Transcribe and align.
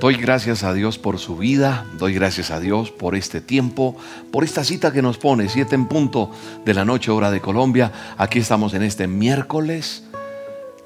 Doy 0.00 0.16
gracias 0.16 0.64
a 0.64 0.72
Dios 0.72 0.98
por 0.98 1.18
su 1.18 1.36
vida, 1.36 1.86
doy 1.98 2.14
gracias 2.14 2.50
a 2.50 2.58
Dios 2.58 2.90
por 2.90 3.14
este 3.14 3.40
tiempo, 3.40 3.94
por 4.32 4.42
esta 4.42 4.64
cita 4.64 4.90
que 4.90 5.02
nos 5.02 5.18
pone, 5.18 5.48
siete 5.50 5.74
en 5.74 5.86
punto 5.86 6.30
de 6.64 6.72
la 6.72 6.84
noche 6.84 7.10
hora 7.10 7.30
de 7.30 7.40
Colombia. 7.40 7.92
Aquí 8.16 8.38
estamos 8.38 8.72
en 8.72 8.82
este 8.82 9.06
miércoles, 9.06 10.04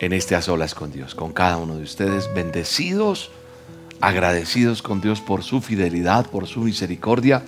en 0.00 0.12
este 0.12 0.34
a 0.34 0.42
solas 0.42 0.74
con 0.74 0.90
Dios, 0.90 1.14
con 1.14 1.32
cada 1.32 1.56
uno 1.56 1.76
de 1.76 1.84
ustedes, 1.84 2.28
bendecidos, 2.34 3.30
agradecidos 4.00 4.82
con 4.82 5.00
Dios 5.00 5.20
por 5.20 5.44
su 5.44 5.60
fidelidad, 5.60 6.26
por 6.26 6.48
su 6.48 6.60
misericordia, 6.60 7.44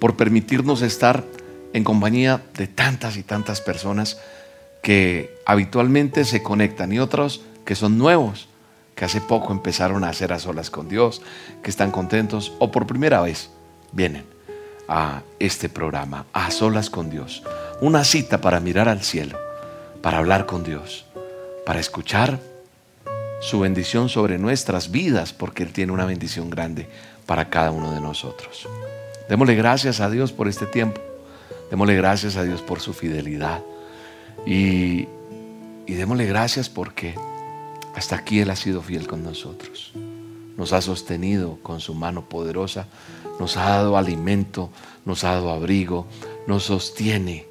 por 0.00 0.16
permitirnos 0.16 0.82
estar 0.82 1.24
en 1.72 1.84
compañía 1.84 2.42
de 2.54 2.66
tantas 2.66 3.16
y 3.16 3.22
tantas 3.22 3.60
personas 3.60 4.18
que 4.82 5.38
habitualmente 5.46 6.24
se 6.24 6.42
conectan 6.42 6.92
y 6.92 6.98
otros 6.98 7.42
que 7.64 7.76
son 7.76 7.98
nuevos 7.98 8.47
que 8.98 9.04
hace 9.04 9.20
poco 9.20 9.52
empezaron 9.52 10.02
a 10.02 10.08
hacer 10.08 10.32
a 10.32 10.40
solas 10.40 10.70
con 10.70 10.88
Dios, 10.88 11.22
que 11.62 11.70
están 11.70 11.92
contentos 11.92 12.52
o 12.58 12.72
por 12.72 12.84
primera 12.84 13.20
vez 13.20 13.48
vienen 13.92 14.24
a 14.88 15.22
este 15.38 15.68
programa, 15.68 16.26
a 16.32 16.50
solas 16.50 16.90
con 16.90 17.08
Dios. 17.08 17.44
Una 17.80 18.02
cita 18.02 18.40
para 18.40 18.58
mirar 18.58 18.88
al 18.88 19.04
cielo, 19.04 19.38
para 20.02 20.18
hablar 20.18 20.46
con 20.46 20.64
Dios, 20.64 21.06
para 21.64 21.78
escuchar 21.78 22.40
su 23.40 23.60
bendición 23.60 24.08
sobre 24.08 24.36
nuestras 24.36 24.90
vidas, 24.90 25.32
porque 25.32 25.62
Él 25.62 25.72
tiene 25.72 25.92
una 25.92 26.04
bendición 26.04 26.50
grande 26.50 26.88
para 27.24 27.50
cada 27.50 27.70
uno 27.70 27.92
de 27.92 28.00
nosotros. 28.00 28.66
Démosle 29.28 29.54
gracias 29.54 30.00
a 30.00 30.10
Dios 30.10 30.32
por 30.32 30.48
este 30.48 30.66
tiempo. 30.66 31.00
Démosle 31.70 31.94
gracias 31.94 32.34
a 32.34 32.42
Dios 32.42 32.62
por 32.62 32.80
su 32.80 32.92
fidelidad. 32.92 33.60
Y, 34.44 35.06
y 35.86 35.94
démosle 35.94 36.26
gracias 36.26 36.68
porque 36.68 37.14
hasta 37.98 38.14
aquí 38.14 38.38
Él 38.38 38.50
ha 38.50 38.56
sido 38.56 38.80
fiel 38.80 39.08
con 39.08 39.24
nosotros. 39.24 39.92
Nos 40.56 40.72
ha 40.72 40.80
sostenido 40.80 41.58
con 41.62 41.80
su 41.80 41.94
mano 41.94 42.28
poderosa, 42.28 42.86
nos 43.40 43.56
ha 43.56 43.70
dado 43.70 43.96
alimento, 43.96 44.70
nos 45.04 45.24
ha 45.24 45.32
dado 45.32 45.50
abrigo, 45.50 46.06
nos 46.46 46.64
sostiene. 46.64 47.46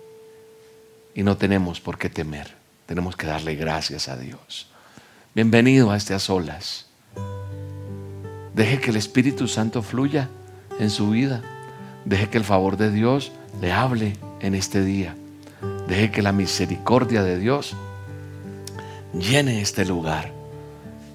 Y 1.14 1.24
no 1.24 1.36
tenemos 1.36 1.82
por 1.82 1.98
qué 1.98 2.10
temer. 2.10 2.56
Tenemos 2.86 3.18
que 3.18 3.28
darle 3.28 3.56
gracias 3.56 4.08
a 4.08 4.16
Dios. 4.16 4.68
Bienvenido 5.36 5.92
a 5.92 5.98
este 5.98 6.14
a 6.14 6.20
solas. 6.20 6.86
Deje 8.54 8.80
que 8.80 8.92
el 8.92 8.96
Espíritu 8.96 9.50
Santo 9.50 9.82
fluya 9.82 10.30
en 10.80 10.90
su 10.90 11.10
vida. 11.10 11.42
Deje 12.06 12.30
que 12.30 12.38
el 12.38 12.46
favor 12.46 12.78
de 12.78 12.90
Dios 12.90 13.34
le 13.60 13.74
hable 13.74 14.16
en 14.40 14.56
este 14.56 14.82
día. 14.82 15.14
Deje 15.90 16.10
que 16.10 16.22
la 16.22 16.32
misericordia 16.32 17.24
de 17.24 17.38
Dios 17.38 17.76
llene 19.14 19.62
este 19.62 19.84
lugar 19.86 20.37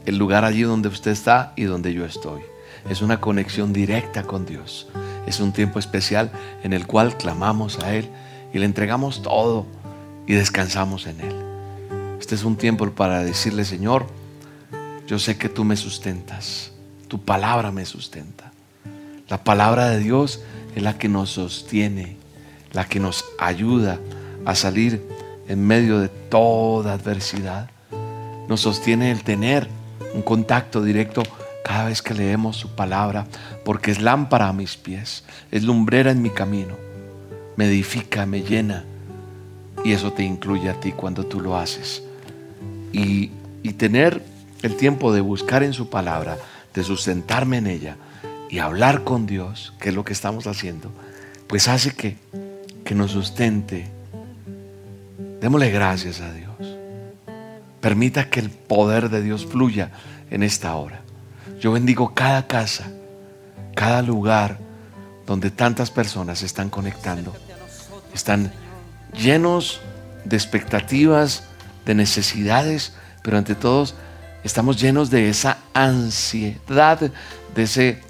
el 0.06 0.18
lugar 0.18 0.44
allí 0.44 0.62
donde 0.62 0.88
usted 0.88 1.10
está 1.10 1.52
y 1.56 1.64
donde 1.64 1.92
yo 1.92 2.04
estoy. 2.04 2.42
Es 2.88 3.02
una 3.02 3.20
conexión 3.20 3.72
directa 3.72 4.24
con 4.24 4.46
Dios. 4.46 4.88
Es 5.26 5.40
un 5.40 5.52
tiempo 5.52 5.78
especial 5.78 6.32
en 6.62 6.72
el 6.72 6.86
cual 6.86 7.16
clamamos 7.16 7.78
a 7.78 7.94
Él 7.94 8.08
y 8.52 8.58
le 8.58 8.66
entregamos 8.66 9.22
todo 9.22 9.66
y 10.26 10.34
descansamos 10.34 11.06
en 11.06 11.20
Él. 11.20 11.34
Este 12.20 12.34
es 12.34 12.44
un 12.44 12.56
tiempo 12.56 12.88
para 12.90 13.22
decirle, 13.22 13.64
Señor, 13.64 14.06
yo 15.06 15.18
sé 15.18 15.36
que 15.36 15.48
tú 15.48 15.64
me 15.64 15.76
sustentas, 15.76 16.72
tu 17.08 17.20
palabra 17.20 17.70
me 17.70 17.84
sustenta. 17.84 18.52
La 19.28 19.44
palabra 19.44 19.88
de 19.88 19.98
Dios 19.98 20.42
es 20.74 20.82
la 20.82 20.98
que 20.98 21.08
nos 21.08 21.30
sostiene, 21.30 22.16
la 22.72 22.86
que 22.86 23.00
nos 23.00 23.24
ayuda 23.38 23.98
a 24.44 24.54
salir 24.54 25.02
en 25.48 25.66
medio 25.66 26.00
de 26.00 26.08
toda 26.08 26.94
adversidad. 26.94 27.70
Nos 28.48 28.60
sostiene 28.60 29.10
el 29.10 29.22
tener 29.22 29.68
un 30.14 30.22
contacto 30.22 30.82
directo 30.82 31.22
cada 31.64 31.86
vez 31.86 32.02
que 32.02 32.14
leemos 32.14 32.56
su 32.56 32.74
palabra, 32.74 33.26
porque 33.64 33.90
es 33.90 34.00
lámpara 34.00 34.48
a 34.48 34.52
mis 34.52 34.76
pies, 34.76 35.24
es 35.50 35.62
lumbrera 35.62 36.10
en 36.10 36.22
mi 36.22 36.30
camino, 36.30 36.76
me 37.56 37.66
edifica, 37.66 38.26
me 38.26 38.42
llena, 38.42 38.84
y 39.84 39.92
eso 39.92 40.12
te 40.12 40.22
incluye 40.22 40.68
a 40.68 40.80
ti 40.80 40.92
cuando 40.92 41.24
tú 41.24 41.40
lo 41.40 41.56
haces. 41.56 42.02
Y, 42.92 43.30
y 43.62 43.72
tener 43.74 44.22
el 44.62 44.76
tiempo 44.76 45.12
de 45.12 45.20
buscar 45.20 45.62
en 45.62 45.72
su 45.72 45.88
palabra, 45.88 46.36
de 46.74 46.84
sustentarme 46.84 47.58
en 47.58 47.66
ella 47.66 47.96
y 48.48 48.58
hablar 48.58 49.04
con 49.04 49.26
Dios, 49.26 49.72
que 49.80 49.90
es 49.90 49.94
lo 49.94 50.04
que 50.04 50.12
estamos 50.12 50.46
haciendo, 50.46 50.90
pues 51.46 51.68
hace 51.68 51.92
que, 51.94 52.16
que 52.84 52.94
nos 52.94 53.12
sustente. 53.12 53.88
Démosle 55.40 55.70
gracias 55.70 56.20
a 56.20 56.32
Dios. 56.32 56.41
Permita 57.82 58.30
que 58.30 58.38
el 58.38 58.48
poder 58.48 59.10
de 59.10 59.22
Dios 59.22 59.44
fluya 59.44 59.90
en 60.30 60.44
esta 60.44 60.74
hora. 60.76 61.02
Yo 61.60 61.72
bendigo 61.72 62.14
cada 62.14 62.46
casa, 62.46 62.92
cada 63.74 64.02
lugar 64.02 64.58
donde 65.26 65.50
tantas 65.50 65.90
personas 65.90 66.38
se 66.38 66.46
están 66.46 66.70
conectando. 66.70 67.34
Están 68.14 68.52
llenos 69.20 69.80
de 70.24 70.36
expectativas, 70.36 71.42
de 71.84 71.96
necesidades, 71.96 72.94
pero 73.22 73.36
ante 73.36 73.56
todos 73.56 73.96
estamos 74.44 74.80
llenos 74.80 75.10
de 75.10 75.28
esa 75.28 75.58
ansiedad, 75.74 77.00
de 77.54 77.62
ese 77.62 78.00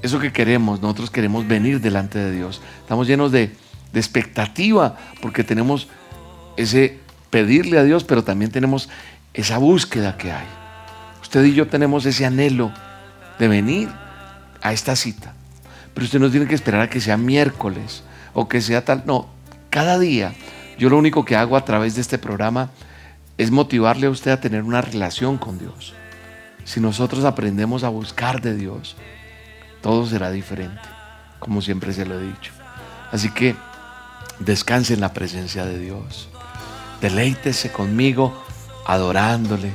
eso 0.00 0.18
que 0.18 0.32
queremos. 0.32 0.80
Nosotros 0.80 1.10
queremos 1.10 1.46
venir 1.46 1.80
delante 1.82 2.18
de 2.18 2.32
Dios. 2.32 2.62
Estamos 2.80 3.06
llenos 3.06 3.32
de, 3.32 3.54
de 3.92 4.00
expectativa 4.00 4.96
porque 5.20 5.44
tenemos 5.44 5.88
ese 6.56 6.98
pedirle 7.30 7.78
a 7.78 7.84
Dios, 7.84 8.04
pero 8.04 8.24
también 8.24 8.50
tenemos 8.50 8.88
esa 9.34 9.58
búsqueda 9.58 10.16
que 10.16 10.32
hay. 10.32 10.46
Usted 11.22 11.44
y 11.44 11.54
yo 11.54 11.66
tenemos 11.68 12.06
ese 12.06 12.24
anhelo 12.24 12.72
de 13.38 13.48
venir 13.48 13.88
a 14.62 14.72
esta 14.72 14.96
cita. 14.96 15.34
Pero 15.94 16.04
usted 16.04 16.20
no 16.20 16.30
tiene 16.30 16.46
que 16.46 16.54
esperar 16.54 16.82
a 16.82 16.90
que 16.90 17.00
sea 17.00 17.16
miércoles 17.16 18.02
o 18.34 18.48
que 18.48 18.60
sea 18.60 18.84
tal. 18.84 19.02
No, 19.06 19.28
cada 19.70 19.98
día 19.98 20.32
yo 20.78 20.88
lo 20.88 20.98
único 20.98 21.24
que 21.24 21.36
hago 21.36 21.56
a 21.56 21.64
través 21.64 21.96
de 21.96 22.00
este 22.00 22.18
programa 22.18 22.70
es 23.36 23.50
motivarle 23.50 24.06
a 24.06 24.10
usted 24.10 24.30
a 24.30 24.40
tener 24.40 24.62
una 24.62 24.80
relación 24.80 25.38
con 25.38 25.58
Dios. 25.58 25.94
Si 26.64 26.80
nosotros 26.80 27.24
aprendemos 27.24 27.84
a 27.84 27.88
buscar 27.88 28.40
de 28.40 28.54
Dios, 28.54 28.96
todo 29.80 30.06
será 30.06 30.30
diferente, 30.30 30.88
como 31.38 31.62
siempre 31.62 31.92
se 31.92 32.04
lo 32.04 32.18
he 32.18 32.22
dicho. 32.22 32.52
Así 33.10 33.30
que 33.30 33.56
descanse 34.38 34.94
en 34.94 35.00
la 35.00 35.12
presencia 35.12 35.64
de 35.64 35.78
Dios. 35.78 36.28
Deleítese 37.00 37.70
conmigo 37.70 38.32
adorándole 38.86 39.72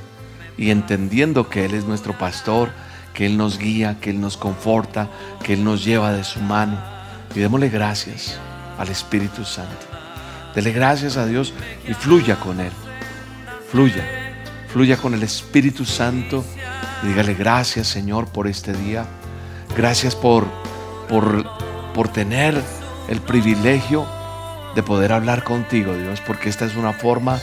y 0.58 0.72
entendiendo 0.72 1.50
que 1.50 1.66
Él 1.66 1.74
es 1.74 1.86
nuestro 1.86 2.18
pastor, 2.18 2.70
que 3.14 3.26
Él 3.26 3.38
nos 3.38 3.58
guía, 3.58 3.98
que 4.00 4.10
Él 4.10 4.20
nos 4.20 4.38
conforta, 4.38 5.10
que 5.44 5.54
Él 5.54 5.64
nos 5.64 5.84
lleva 5.86 6.14
de 6.14 6.24
su 6.24 6.40
mano. 6.40 6.78
Y 7.36 7.40
démosle 7.40 7.70
gracias 7.70 8.38
al 8.78 8.90
Espíritu 8.90 9.46
Santo. 9.46 9.86
Dele 10.54 10.72
gracias 10.72 11.18
a 11.18 11.26
Dios 11.26 11.54
y 11.88 11.94
fluya 11.94 12.40
con 12.40 12.60
Él. 12.60 12.72
Fluya, 13.72 14.04
fluya 14.68 14.98
con 14.98 15.14
el 15.14 15.24
Espíritu 15.24 15.84
Santo 15.86 16.44
dígale 17.04 17.34
gracias 17.34 17.88
Señor 17.88 18.28
por 18.28 18.48
este 18.48 18.74
día. 18.74 19.06
Gracias 19.76 20.16
por, 20.16 20.46
por, 21.10 21.46
por 21.94 22.08
tener 22.10 22.62
el 23.08 23.20
privilegio 23.22 24.06
de 24.76 24.84
poder 24.84 25.14
hablar 25.14 25.44
contigo, 25.44 25.96
Dios, 25.96 26.22
porque 26.22 26.50
esta 26.50 26.66
es 26.66 26.76
una 26.76 26.94
forma 26.94 27.40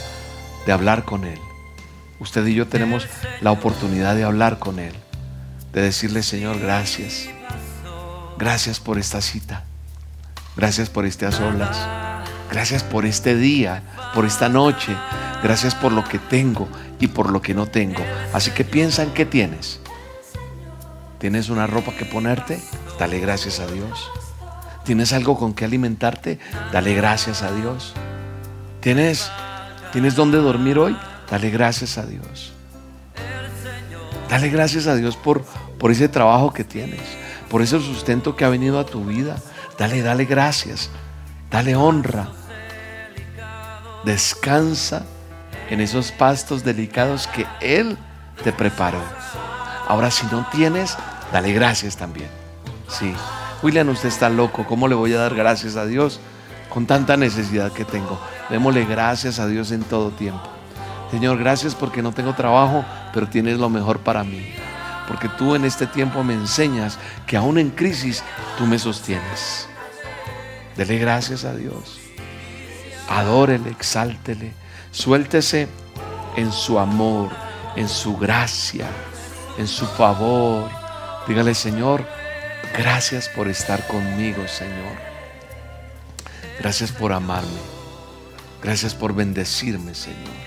de 0.65 0.71
hablar 0.71 1.05
con 1.05 1.23
Él. 1.25 1.39
Usted 2.19 2.45
y 2.45 2.53
yo 2.53 2.67
tenemos 2.67 3.07
la 3.41 3.51
oportunidad 3.51 4.15
de 4.15 4.23
hablar 4.23 4.59
con 4.59 4.79
Él, 4.79 4.93
de 5.73 5.81
decirle, 5.81 6.23
Señor, 6.23 6.59
gracias. 6.59 7.29
Gracias 8.37 8.79
por 8.79 8.97
esta 8.99 9.21
cita. 9.21 9.63
Gracias 10.55 10.89
por 10.89 11.05
a 11.05 11.31
solas. 11.31 11.87
Gracias 12.51 12.83
por 12.83 13.05
este 13.05 13.35
día, 13.35 13.83
por 14.13 14.25
esta 14.25 14.49
noche. 14.49 14.95
Gracias 15.41 15.73
por 15.73 15.91
lo 15.91 16.03
que 16.03 16.19
tengo 16.19 16.67
y 16.99 17.07
por 17.07 17.31
lo 17.31 17.41
que 17.41 17.53
no 17.53 17.65
tengo. 17.65 18.03
Así 18.33 18.51
que 18.51 18.65
piensa 18.65 19.03
en 19.03 19.11
qué 19.11 19.25
tienes. 19.25 19.79
¿Tienes 21.19 21.49
una 21.49 21.67
ropa 21.67 21.93
que 21.95 22.05
ponerte? 22.05 22.59
Dale 22.99 23.19
gracias 23.19 23.59
a 23.59 23.67
Dios. 23.67 24.11
¿Tienes 24.83 25.13
algo 25.13 25.37
con 25.37 25.53
que 25.53 25.65
alimentarte? 25.65 26.39
Dale 26.71 26.93
gracias 26.95 27.43
a 27.43 27.51
Dios. 27.51 27.93
¿Tienes, 28.79 29.31
¿Tienes 29.91 30.15
dónde 30.15 30.39
dormir 30.39 30.79
hoy? 30.79 30.97
Dale 31.29 31.49
gracias 31.49 31.97
a 31.97 32.05
Dios. 32.05 32.53
Dale 34.29 34.49
gracias 34.49 34.87
a 34.87 34.95
Dios 34.95 35.17
por, 35.17 35.43
por 35.77 35.91
ese 35.91 36.07
trabajo 36.07 36.53
que 36.53 36.63
tienes, 36.63 37.01
por 37.49 37.61
ese 37.61 37.79
sustento 37.79 38.35
que 38.35 38.45
ha 38.45 38.49
venido 38.49 38.79
a 38.79 38.85
tu 38.85 39.05
vida. 39.05 39.37
Dale, 39.77 40.01
dale 40.01 40.25
gracias. 40.25 40.89
Dale 41.51 41.75
honra. 41.75 42.29
Descansa 44.05 45.05
en 45.69 45.81
esos 45.81 46.11
pastos 46.11 46.63
delicados 46.63 47.27
que 47.27 47.45
Él 47.59 47.97
te 48.43 48.51
preparó. 48.51 49.01
Ahora, 49.87 50.09
si 50.09 50.25
no 50.27 50.47
tienes, 50.51 50.97
dale 51.31 51.53
gracias 51.53 51.97
también. 51.97 52.29
Sí. 52.87 53.13
William, 53.63 53.89
usted 53.89 54.09
está 54.09 54.27
loco, 54.29 54.65
¿cómo 54.65 54.87
le 54.87 54.95
voy 54.95 55.13
a 55.13 55.19
dar 55.19 55.35
gracias 55.35 55.75
a 55.75 55.85
Dios 55.85 56.19
con 56.69 56.87
tanta 56.87 57.15
necesidad 57.15 57.71
que 57.71 57.85
tengo? 57.85 58.19
Démosle 58.49 58.85
gracias 58.85 59.37
a 59.37 59.45
Dios 59.45 59.71
en 59.71 59.83
todo 59.83 60.09
tiempo. 60.09 60.49
Señor, 61.11 61.37
gracias 61.37 61.75
porque 61.75 62.01
no 62.01 62.11
tengo 62.11 62.33
trabajo, 62.33 62.83
pero 63.13 63.27
tienes 63.27 63.59
lo 63.59 63.69
mejor 63.69 63.99
para 63.99 64.23
mí. 64.23 64.53
porque 65.07 65.27
tú 65.27 65.55
en 65.55 65.65
este 65.65 65.87
tiempo 65.87 66.23
me 66.23 66.33
enseñas 66.33 66.97
que 67.27 67.35
aún 67.35 67.57
en 67.57 67.69
crisis 67.71 68.23
tú 68.57 68.65
me 68.65 68.79
sostienes. 68.79 69.67
Dele 70.77 70.97
gracias 70.99 71.43
a 71.43 71.53
Dios. 71.53 71.99
Adórele, 73.09 73.71
exáltele, 73.71 74.53
suéltese 74.91 75.67
en 76.37 76.51
su 76.53 76.79
amor, 76.79 77.29
en 77.75 77.89
su 77.89 78.15
gracia, 78.15 78.87
en 79.57 79.67
su 79.67 79.85
favor. 79.85 80.69
Dígale, 81.27 81.53
Señor, 81.55 82.05
gracias 82.77 83.29
por 83.29 83.47
estar 83.47 83.85
conmigo, 83.87 84.47
Señor. 84.47 84.95
Gracias 86.59 86.91
por 86.91 87.11
amarme. 87.13 87.49
Gracias 88.61 88.93
por 88.93 89.15
bendecirme, 89.15 89.95
Señor. 89.95 90.41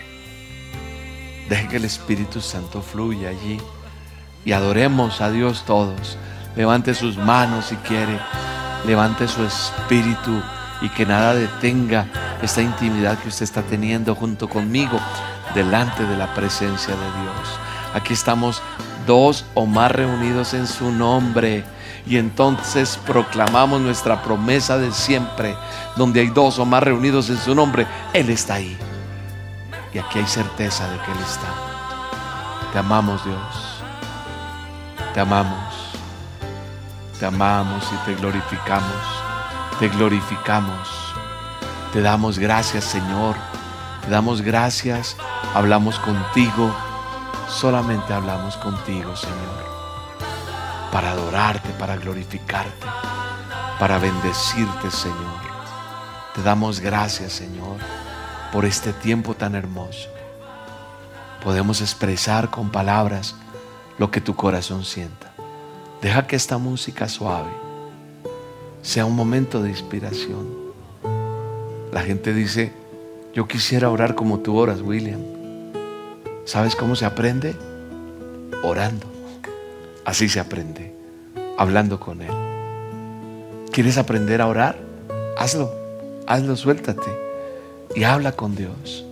Deje 1.49 1.69
que 1.69 1.77
el 1.77 1.85
Espíritu 1.85 2.41
Santo 2.41 2.81
fluya 2.81 3.31
allí 3.31 3.61
y 4.45 4.53
adoremos 4.53 5.21
a 5.21 5.31
Dios 5.31 5.65
todos. 5.67 6.17
Levante 6.57 6.95
sus 6.95 7.17
manos 7.17 7.67
si 7.67 7.77
quiere. 7.77 8.19
Levante 8.87 9.27
su 9.27 9.45
espíritu 9.45 10.43
y 10.83 10.89
que 10.91 11.07
nada 11.07 11.35
detenga 11.35 12.07
esta 12.43 12.61
intimidad 12.61 13.19
que 13.19 13.29
usted 13.29 13.45
está 13.45 13.63
teniendo 13.63 14.15
junto 14.15 14.49
conmigo 14.49 15.01
delante 15.55 16.05
de 16.05 16.17
la 16.17 16.35
presencia 16.35 16.95
de 16.95 17.23
Dios. 17.23 17.59
Aquí 17.95 18.13
estamos 18.13 18.63
dos 19.07 19.45
o 19.55 19.67
más 19.67 19.91
reunidos 19.91 20.55
en 20.55 20.67
su 20.67 20.91
nombre. 20.93 21.65
Y 22.07 22.19
entonces 22.19 22.99
proclamamos 23.07 23.81
nuestra 23.81 24.23
promesa 24.23 24.77
de 24.77 24.93
siempre. 24.93 25.57
Donde 25.97 26.21
hay 26.21 26.29
dos 26.29 26.59
o 26.59 26.65
más 26.65 26.83
reunidos 26.83 27.31
en 27.31 27.39
su 27.39 27.55
nombre, 27.55 27.87
Él 28.13 28.31
está 28.31 28.55
ahí. 28.55 28.77
Y 29.93 29.99
aquí 29.99 30.19
hay 30.19 30.27
certeza 30.27 30.89
de 30.91 30.99
que 30.99 31.13
Él 31.13 31.19
está. 31.25 31.49
Te 32.73 32.79
amamos 32.79 33.25
Dios. 33.25 33.83
Te 35.15 35.21
amamos. 35.21 35.75
Te 37.19 37.27
amamos 37.27 37.85
y 37.93 37.97
te 38.05 38.15
glorificamos. 38.17 39.25
Te 39.79 39.89
glorificamos. 39.89 41.15
Te 41.93 42.03
damos 42.03 42.39
gracias 42.39 42.85
Señor. 42.85 43.37
Te 44.05 44.11
damos 44.11 44.43
gracias. 44.43 45.17
Hablamos 45.55 45.99
contigo. 46.01 46.75
Solamente 47.49 48.13
hablamos 48.13 48.57
contigo 48.57 49.17
Señor. 49.17 49.64
Para 50.95 51.11
adorarte, 51.11 51.71
para 51.71 51.97
glorificarte. 51.97 52.87
Para 53.81 53.99
bendecirte 53.99 54.93
Señor. 54.93 55.43
Te 56.33 56.41
damos 56.41 56.79
gracias 56.79 57.33
Señor 57.33 57.79
por 58.53 58.65
este 58.65 58.93
tiempo 58.93 59.35
tan 59.35 59.57
hermoso. 59.57 60.09
Podemos 61.43 61.81
expresar 61.81 62.49
con 62.49 62.71
palabras 62.71 63.35
lo 63.99 64.13
que 64.13 64.21
tu 64.21 64.37
corazón 64.37 64.85
sienta. 64.85 65.33
Deja 66.01 66.29
que 66.29 66.37
esta 66.37 66.59
música 66.59 67.09
suave 67.09 67.51
sea 68.81 69.05
un 69.05 69.17
momento 69.17 69.63
de 69.63 69.71
inspiración. 69.71 70.47
La 71.91 72.03
gente 72.03 72.33
dice, 72.33 72.73
yo 73.35 73.49
quisiera 73.49 73.91
orar 73.91 74.15
como 74.15 74.39
tú 74.39 74.57
oras, 74.57 74.81
William. 74.81 75.21
¿Sabes 76.45 76.77
cómo 76.77 76.95
se 76.95 77.05
aprende? 77.05 77.57
Orando. 78.63 79.14
Así 80.05 80.29
se 80.29 80.41
aprende, 80.41 80.95
hablando 81.57 81.99
con 81.99 82.21
Él. 82.21 82.33
¿Quieres 83.73 83.99
aprender 83.99 84.41
a 84.41 84.47
orar? 84.47 84.79
Hazlo, 85.37 85.73
hazlo, 86.27 86.57
suéltate 86.57 87.11
y 87.95 88.05
habla 88.05 88.33
con 88.33 88.55
Dios. 88.55 89.05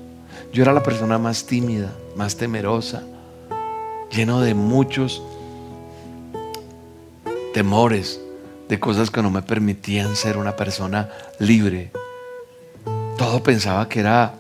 Yo 0.53 0.63
era 0.63 0.73
la 0.73 0.83
persona 0.83 1.19
más 1.19 1.47
tímida, 1.47 1.93
más 2.15 2.37
temerosa, 2.37 3.03
lleno 4.11 4.41
de 4.41 4.55
muchos 4.55 5.23
temores, 7.55 8.21
de 8.69 8.79
cosas 8.79 9.11
que 9.11 9.23
no 9.23 9.31
me 9.31 9.43
permitían 9.43 10.15
ser 10.15 10.37
una 10.37 10.57
persona 10.57 11.11
libre. 11.39 11.91
Todo 13.17 13.43
pensaba 13.43 13.89
que 13.89 14.01
era 14.01 14.35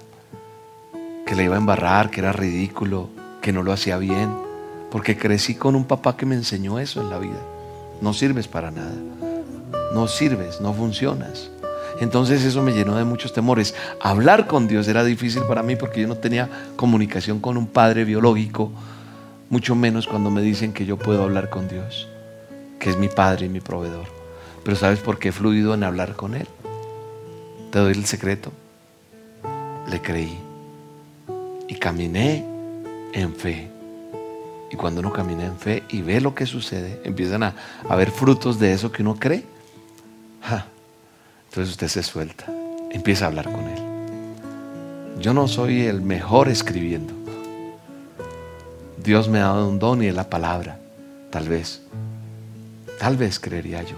que 1.26 1.34
le 1.34 1.44
iba 1.44 1.54
a 1.54 1.58
embarrar, 1.58 2.10
que 2.10 2.20
era 2.20 2.32
ridículo, 2.32 3.08
que 3.40 3.52
no 3.52 3.62
lo 3.62 3.72
hacía 3.72 3.96
bien, 3.96 4.41
porque 4.92 5.16
crecí 5.16 5.54
con 5.54 5.74
un 5.74 5.86
papá 5.86 6.18
que 6.18 6.26
me 6.26 6.34
enseñó 6.34 6.78
eso 6.78 7.00
en 7.00 7.08
la 7.08 7.18
vida. 7.18 7.40
No 8.02 8.12
sirves 8.12 8.46
para 8.46 8.70
nada. 8.70 8.92
No 9.94 10.06
sirves, 10.06 10.60
no 10.60 10.74
funcionas. 10.74 11.50
Entonces 11.98 12.44
eso 12.44 12.60
me 12.60 12.72
llenó 12.72 12.96
de 12.96 13.04
muchos 13.04 13.32
temores. 13.32 13.74
Hablar 14.02 14.46
con 14.46 14.68
Dios 14.68 14.86
era 14.88 15.02
difícil 15.02 15.44
para 15.44 15.62
mí 15.62 15.76
porque 15.76 16.02
yo 16.02 16.08
no 16.08 16.16
tenía 16.16 16.50
comunicación 16.76 17.40
con 17.40 17.56
un 17.56 17.68
padre 17.68 18.04
biológico, 18.04 18.70
mucho 19.48 19.74
menos 19.74 20.06
cuando 20.06 20.30
me 20.30 20.42
dicen 20.42 20.74
que 20.74 20.84
yo 20.84 20.98
puedo 20.98 21.22
hablar 21.22 21.48
con 21.48 21.68
Dios, 21.68 22.06
que 22.78 22.90
es 22.90 22.98
mi 22.98 23.08
padre 23.08 23.46
y 23.46 23.48
mi 23.48 23.60
proveedor. 23.60 24.08
Pero 24.62 24.76
¿sabes 24.76 24.98
por 25.00 25.18
qué 25.18 25.30
he 25.30 25.32
fluido 25.32 25.72
en 25.72 25.84
hablar 25.84 26.16
con 26.16 26.34
Él? 26.34 26.46
Te 27.70 27.78
doy 27.78 27.92
el 27.92 28.04
secreto. 28.04 28.52
Le 29.90 30.02
creí 30.02 30.38
y 31.66 31.76
caminé 31.76 32.44
en 33.14 33.34
fe. 33.34 33.71
Y 34.72 34.76
cuando 34.76 35.00
uno 35.00 35.12
camina 35.12 35.44
en 35.44 35.58
fe 35.58 35.82
y 35.90 36.00
ve 36.00 36.20
lo 36.22 36.34
que 36.34 36.46
sucede, 36.46 37.02
empiezan 37.04 37.42
a, 37.42 37.54
a 37.86 37.94
ver 37.94 38.10
frutos 38.10 38.58
de 38.58 38.72
eso 38.72 38.90
que 38.90 39.02
uno 39.02 39.16
cree. 39.16 39.44
Entonces 41.50 41.72
usted 41.72 41.88
se 41.88 42.02
suelta, 42.02 42.46
empieza 42.90 43.26
a 43.26 43.28
hablar 43.28 43.52
con 43.52 43.68
Él. 43.68 45.20
Yo 45.20 45.34
no 45.34 45.46
soy 45.46 45.82
el 45.82 46.00
mejor 46.00 46.48
escribiendo. 46.48 47.12
Dios 48.96 49.28
me 49.28 49.40
ha 49.40 49.44
dado 49.44 49.68
un 49.68 49.78
don 49.78 50.02
y 50.02 50.06
es 50.06 50.14
la 50.14 50.30
palabra, 50.30 50.78
tal 51.30 51.50
vez. 51.50 51.82
Tal 52.98 53.18
vez 53.18 53.38
creería 53.38 53.82
yo. 53.82 53.96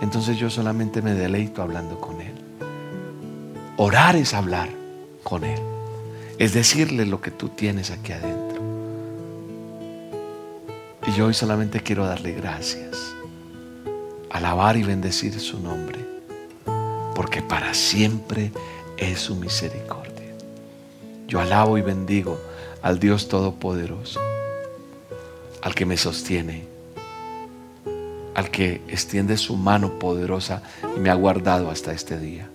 Entonces 0.00 0.38
yo 0.38 0.50
solamente 0.50 1.02
me 1.02 1.14
deleito 1.14 1.62
hablando 1.62 2.00
con 2.00 2.20
Él. 2.20 2.34
Orar 3.76 4.16
es 4.16 4.34
hablar 4.34 4.70
con 5.22 5.44
Él. 5.44 5.60
Es 6.38 6.52
decirle 6.52 7.06
lo 7.06 7.20
que 7.20 7.30
tú 7.30 7.50
tienes 7.50 7.92
aquí 7.92 8.10
adentro. 8.10 8.37
Yo 11.18 11.26
hoy 11.26 11.34
solamente 11.34 11.80
quiero 11.80 12.06
darle 12.06 12.30
gracias. 12.30 12.96
Alabar 14.30 14.76
y 14.76 14.84
bendecir 14.84 15.40
su 15.40 15.58
nombre 15.58 15.98
porque 17.16 17.42
para 17.42 17.74
siempre 17.74 18.52
es 18.96 19.18
su 19.18 19.34
misericordia. 19.34 20.32
Yo 21.26 21.40
alabo 21.40 21.76
y 21.76 21.82
bendigo 21.82 22.38
al 22.82 23.00
Dios 23.00 23.26
Todopoderoso, 23.26 24.20
al 25.60 25.74
que 25.74 25.86
me 25.86 25.96
sostiene, 25.96 26.68
al 28.36 28.52
que 28.52 28.80
extiende 28.86 29.38
su 29.38 29.56
mano 29.56 29.98
poderosa 29.98 30.62
y 30.96 31.00
me 31.00 31.10
ha 31.10 31.14
guardado 31.14 31.68
hasta 31.68 31.90
este 31.90 32.16
día. 32.20 32.48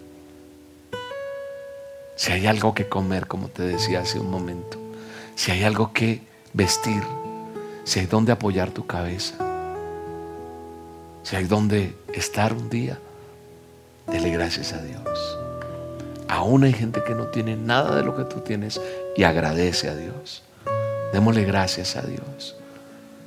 Si 2.15 2.31
hay 2.31 2.47
algo 2.47 2.73
que 2.73 2.87
comer, 2.87 3.27
como 3.27 3.49
te 3.49 3.63
decía 3.63 3.99
hace 3.99 4.21
un 4.21 4.31
momento, 4.31 4.79
si 5.35 5.51
hay 5.51 5.63
algo 5.63 5.91
que 5.91 6.21
vestir, 6.53 7.03
si 7.83 7.99
hay 7.99 8.05
donde 8.05 8.31
apoyar 8.31 8.71
tu 8.71 8.85
cabeza, 8.85 9.35
si 11.23 11.35
hay 11.35 11.45
donde 11.45 11.95
estar 12.13 12.53
un 12.53 12.69
día, 12.69 12.99
Dele 14.07 14.31
gracias 14.31 14.73
a 14.73 14.81
Dios. 14.81 15.37
Aún 16.27 16.63
hay 16.63 16.73
gente 16.73 17.01
que 17.03 17.15
no 17.15 17.27
tiene 17.27 17.55
nada 17.55 17.95
de 17.95 18.03
lo 18.03 18.15
que 18.15 18.23
tú 18.23 18.41
tienes 18.41 18.79
y 19.15 19.23
agradece 19.23 19.89
a 19.89 19.95
Dios. 19.95 20.43
Démosle 21.13 21.43
gracias 21.45 21.95
a 21.95 22.01
Dios. 22.01 22.55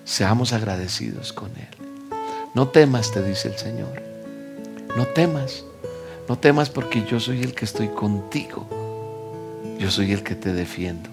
Seamos 0.04 0.52
agradecidos 0.52 1.32
con 1.32 1.50
Él. 1.56 2.10
No 2.54 2.68
temas, 2.68 3.12
te 3.12 3.22
dice 3.22 3.48
el 3.48 3.58
Señor. 3.58 4.02
No 4.96 5.06
temas. 5.06 5.64
No 6.28 6.38
temas 6.38 6.68
porque 6.68 7.04
yo 7.04 7.20
soy 7.20 7.42
el 7.42 7.54
que 7.54 7.64
estoy 7.64 7.88
contigo. 7.88 8.66
Yo 9.78 9.90
soy 9.90 10.12
el 10.12 10.22
que 10.22 10.34
te 10.34 10.52
defiendo. 10.52 11.08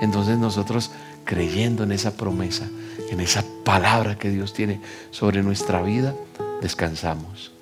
Entonces 0.00 0.38
nosotros 0.38 0.90
creyendo 1.28 1.82
en 1.84 1.92
esa 1.92 2.16
promesa, 2.16 2.66
en 3.10 3.20
esa 3.20 3.44
palabra 3.62 4.16
que 4.16 4.30
Dios 4.30 4.54
tiene 4.54 4.80
sobre 5.10 5.42
nuestra 5.42 5.82
vida, 5.82 6.14
descansamos 6.62 7.52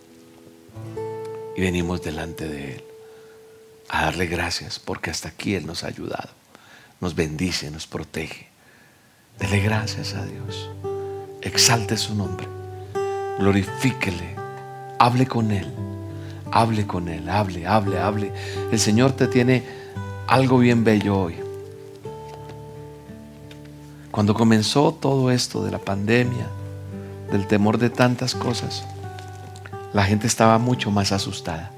y 1.56 1.62
venimos 1.62 2.00
delante 2.00 2.46
de 2.46 2.75
Él 2.75 2.85
a 3.88 4.04
darle 4.04 4.26
gracias 4.26 4.78
porque 4.78 5.11
hasta 5.11 5.30
aquí 5.30 5.56
Él 5.56 5.66
nos 5.66 5.82
ha 5.82 5.88
ayudado, 5.88 6.30
nos 7.00 7.16
bendice, 7.16 7.68
nos 7.73 7.88
protege. 7.88 8.46
Dele 9.40 9.58
gracias 9.58 10.14
a 10.14 10.25
Dios, 10.25 10.70
exalte 11.42 11.96
su 11.96 12.14
nombre, 12.14 12.46
glorifíquele, 13.40 14.37
hable 15.00 15.26
con 15.26 15.50
Él, 15.50 15.66
hable 16.52 16.87
con 16.87 17.08
Él, 17.08 17.28
hable, 17.28 17.66
hable, 17.66 17.99
hable. 17.99 18.32
El 18.70 18.78
Señor 18.78 19.16
te 19.16 19.26
tiene 19.26 19.64
algo 20.28 20.58
bien 20.58 20.85
bello 20.85 21.18
hoy. 21.18 21.46
Cuando 24.16 24.32
comenzó 24.32 24.92
todo 24.92 25.30
esto 25.30 25.62
de 25.62 25.70
la 25.70 25.78
pandemia, 25.78 26.46
del 27.30 27.46
temor 27.46 27.76
de 27.76 27.90
tantas 27.90 28.35
cosas, 28.35 28.82
la 29.92 30.04
gente 30.04 30.26
estaba 30.26 30.56
mucho 30.56 30.90
más 30.90 31.12
asustada 31.12 31.70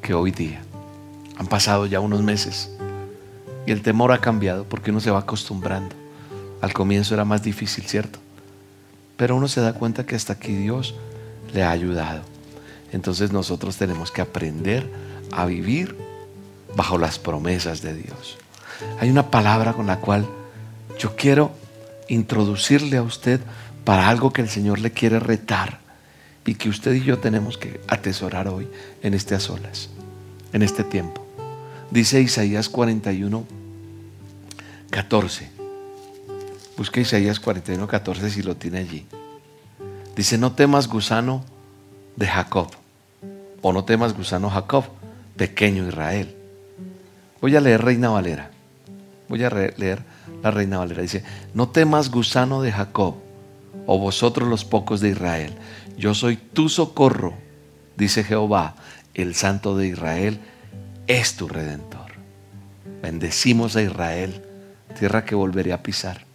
que 0.00 0.14
hoy 0.14 0.30
día. 0.30 0.62
Han 1.36 1.48
pasado 1.48 1.86
ya 1.86 1.98
unos 1.98 2.22
meses 2.22 2.70
y 3.66 3.72
el 3.72 3.82
temor 3.82 4.12
ha 4.12 4.20
cambiado 4.20 4.62
porque 4.62 4.92
uno 4.92 5.00
se 5.00 5.10
va 5.10 5.18
acostumbrando. 5.18 5.92
Al 6.60 6.72
comienzo 6.72 7.14
era 7.14 7.24
más 7.24 7.42
difícil, 7.42 7.82
¿cierto? 7.84 8.20
Pero 9.16 9.34
uno 9.34 9.48
se 9.48 9.60
da 9.60 9.72
cuenta 9.72 10.06
que 10.06 10.14
hasta 10.14 10.34
aquí 10.34 10.54
Dios 10.54 10.94
le 11.52 11.64
ha 11.64 11.72
ayudado. 11.72 12.22
Entonces 12.92 13.32
nosotros 13.32 13.76
tenemos 13.76 14.12
que 14.12 14.20
aprender 14.20 14.88
a 15.32 15.46
vivir 15.46 15.96
bajo 16.76 16.96
las 16.96 17.18
promesas 17.18 17.82
de 17.82 17.92
Dios. 17.92 18.38
Hay 19.00 19.10
una 19.10 19.32
palabra 19.32 19.72
con 19.72 19.88
la 19.88 19.98
cual 19.98 20.28
yo 20.98 21.16
quiero 21.16 21.52
introducirle 22.08 22.96
a 22.96 23.02
usted 23.02 23.40
para 23.84 24.08
algo 24.08 24.32
que 24.32 24.42
el 24.42 24.48
Señor 24.48 24.78
le 24.80 24.92
quiere 24.92 25.20
retar 25.20 25.80
y 26.44 26.54
que 26.54 26.68
usted 26.68 26.94
y 26.94 27.02
yo 27.02 27.18
tenemos 27.18 27.58
que 27.58 27.80
atesorar 27.88 28.48
hoy 28.48 28.68
en 29.02 29.14
este 29.14 29.34
a 29.34 29.40
en 30.52 30.62
este 30.62 30.84
tiempo. 30.84 31.24
Dice 31.90 32.20
Isaías 32.20 32.68
41, 32.68 33.44
14. 34.90 35.50
Busque 36.76 37.00
Isaías 37.00 37.40
41, 37.40 37.86
14 37.86 38.30
si 38.30 38.42
lo 38.42 38.56
tiene 38.56 38.78
allí. 38.78 39.06
Dice, 40.14 40.38
no 40.38 40.52
temas 40.52 40.88
gusano 40.88 41.44
de 42.16 42.26
Jacob, 42.26 42.70
o 43.60 43.72
no 43.72 43.84
temas 43.84 44.14
gusano 44.14 44.48
Jacob, 44.50 44.84
pequeño 45.36 45.86
Israel. 45.86 46.34
Voy 47.40 47.54
a 47.54 47.60
leer 47.60 47.84
Reina 47.84 48.08
Valera. 48.08 48.50
Voy 49.28 49.44
a 49.44 49.50
leer 49.50 50.02
la 50.42 50.50
Reina 50.50 50.78
Valera. 50.78 51.02
Dice, 51.02 51.24
no 51.54 51.68
temas 51.68 52.10
gusano 52.10 52.62
de 52.62 52.72
Jacob, 52.72 53.16
o 53.86 53.98
vosotros 53.98 54.48
los 54.48 54.64
pocos 54.64 55.00
de 55.00 55.10
Israel. 55.10 55.54
Yo 55.96 56.14
soy 56.14 56.36
tu 56.36 56.68
socorro, 56.68 57.34
dice 57.96 58.24
Jehová, 58.24 58.74
el 59.14 59.34
Santo 59.34 59.76
de 59.76 59.88
Israel, 59.88 60.40
es 61.06 61.36
tu 61.36 61.48
redentor. 61.48 62.12
Bendecimos 63.02 63.76
a 63.76 63.82
Israel, 63.82 64.42
tierra 64.98 65.24
que 65.24 65.34
volveré 65.34 65.72
a 65.72 65.82
pisar. 65.82 66.26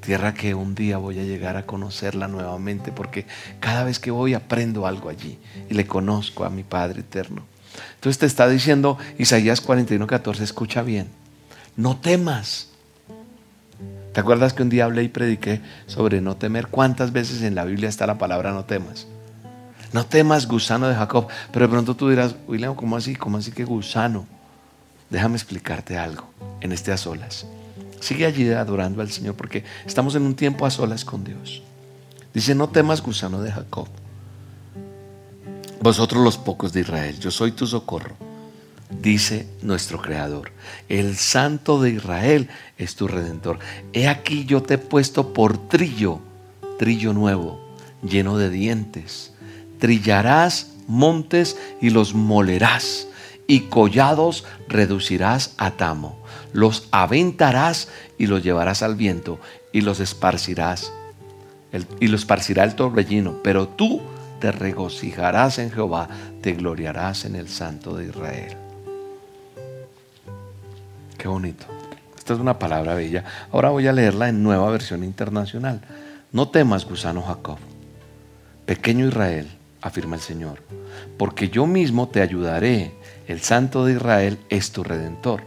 Tierra 0.00 0.34
que 0.34 0.54
un 0.54 0.74
día 0.74 0.98
voy 0.98 1.18
a 1.18 1.24
llegar 1.24 1.56
a 1.56 1.66
conocerla 1.66 2.28
nuevamente 2.28 2.92
porque 2.92 3.26
cada 3.58 3.82
vez 3.84 3.98
que 3.98 4.12
voy 4.12 4.34
aprendo 4.34 4.86
algo 4.86 5.08
allí 5.08 5.38
y 5.68 5.74
le 5.74 5.86
conozco 5.86 6.44
a 6.44 6.50
mi 6.50 6.62
Padre 6.62 7.00
eterno. 7.00 7.42
Entonces 7.96 8.18
te 8.18 8.26
está 8.26 8.48
diciendo 8.48 8.98
Isaías 9.18 9.60
41, 9.60 10.06
14, 10.06 10.44
escucha 10.44 10.82
bien, 10.82 11.08
no 11.76 11.96
temas. 11.96 12.68
¿Te 14.12 14.20
acuerdas 14.20 14.54
que 14.54 14.62
un 14.62 14.70
día 14.70 14.84
hablé 14.84 15.02
y 15.02 15.08
prediqué 15.08 15.60
sobre 15.86 16.20
no 16.20 16.36
temer? 16.36 16.68
¿Cuántas 16.68 17.12
veces 17.12 17.42
en 17.42 17.54
la 17.54 17.64
Biblia 17.64 17.88
está 17.88 18.06
la 18.06 18.18
palabra 18.18 18.52
no 18.52 18.64
temas? 18.64 19.06
No 19.92 20.06
temas, 20.06 20.48
gusano 20.48 20.88
de 20.88 20.94
Jacob. 20.94 21.28
Pero 21.52 21.66
de 21.66 21.72
pronto 21.72 21.94
tú 21.94 22.08
dirás, 22.08 22.34
William, 22.48 22.74
¿cómo 22.74 22.96
así? 22.96 23.14
¿Cómo 23.14 23.38
así 23.38 23.52
que 23.52 23.64
gusano? 23.64 24.26
Déjame 25.10 25.36
explicarte 25.36 25.98
algo 25.98 26.24
en 26.60 26.72
este 26.72 26.92
a 26.92 26.96
solas. 26.96 27.46
Sigue 28.00 28.26
allí 28.26 28.50
adorando 28.50 29.02
al 29.02 29.10
Señor 29.10 29.34
porque 29.34 29.64
estamos 29.84 30.14
en 30.14 30.22
un 30.22 30.34
tiempo 30.34 30.66
a 30.66 30.70
solas 30.70 31.04
con 31.04 31.24
Dios. 31.24 31.62
Dice, 32.32 32.54
no 32.54 32.68
temas, 32.68 33.02
gusano 33.02 33.42
de 33.42 33.52
Jacob 33.52 33.88
vosotros 35.86 36.24
los 36.24 36.36
pocos 36.36 36.72
de 36.72 36.80
Israel, 36.80 37.18
yo 37.20 37.30
soy 37.30 37.52
tu 37.52 37.64
socorro, 37.64 38.16
dice 38.90 39.46
nuestro 39.62 40.00
Creador. 40.00 40.52
El 40.88 41.16
Santo 41.16 41.80
de 41.80 41.90
Israel 41.90 42.48
es 42.78 42.94
tu 42.96 43.08
Redentor. 43.08 43.58
He 43.92 44.08
aquí 44.08 44.44
yo 44.44 44.62
te 44.62 44.74
he 44.74 44.78
puesto 44.78 45.32
por 45.32 45.68
trillo, 45.68 46.20
trillo 46.78 47.12
nuevo, 47.12 47.60
lleno 48.02 48.38
de 48.38 48.50
dientes. 48.50 49.32
Trillarás 49.78 50.72
montes 50.86 51.58
y 51.80 51.90
los 51.90 52.14
molerás, 52.14 53.08
y 53.46 53.60
collados 53.62 54.44
reducirás 54.68 55.54
a 55.58 55.72
tamo. 55.72 56.18
Los 56.52 56.88
aventarás 56.90 57.88
y 58.18 58.26
los 58.26 58.42
llevarás 58.42 58.82
al 58.82 58.94
viento, 58.94 59.38
y 59.72 59.82
los 59.82 60.00
esparcirás. 60.00 60.92
y 62.00 62.06
los 62.06 62.22
esparcirá 62.22 62.64
el 62.64 62.74
torbellino, 62.74 63.42
pero 63.42 63.68
tú 63.68 64.00
te 64.40 64.50
regocijarás 64.50 65.58
en 65.58 65.70
Jehová, 65.70 66.08
te 66.40 66.54
gloriarás 66.54 67.26
en 67.26 67.36
el 67.36 67.48
Santo 67.48 67.94
de 67.96 68.06
Israel. 68.06 68.65
Qué 71.26 71.30
bonito. 71.30 71.66
Esta 72.16 72.34
es 72.34 72.38
una 72.38 72.56
palabra 72.56 72.94
bella. 72.94 73.24
Ahora 73.50 73.70
voy 73.70 73.88
a 73.88 73.92
leerla 73.92 74.28
en 74.28 74.44
nueva 74.44 74.70
versión 74.70 75.02
internacional. 75.02 75.80
No 76.30 76.50
temas, 76.50 76.84
gusano 76.84 77.20
Jacob. 77.20 77.58
Pequeño 78.64 79.08
Israel, 79.08 79.48
afirma 79.82 80.14
el 80.14 80.22
Señor, 80.22 80.62
porque 81.18 81.48
yo 81.48 81.66
mismo 81.66 82.06
te 82.06 82.22
ayudaré. 82.22 82.92
El 83.26 83.40
Santo 83.40 83.84
de 83.84 83.94
Israel 83.94 84.38
es 84.50 84.70
tu 84.70 84.84
redentor. 84.84 85.42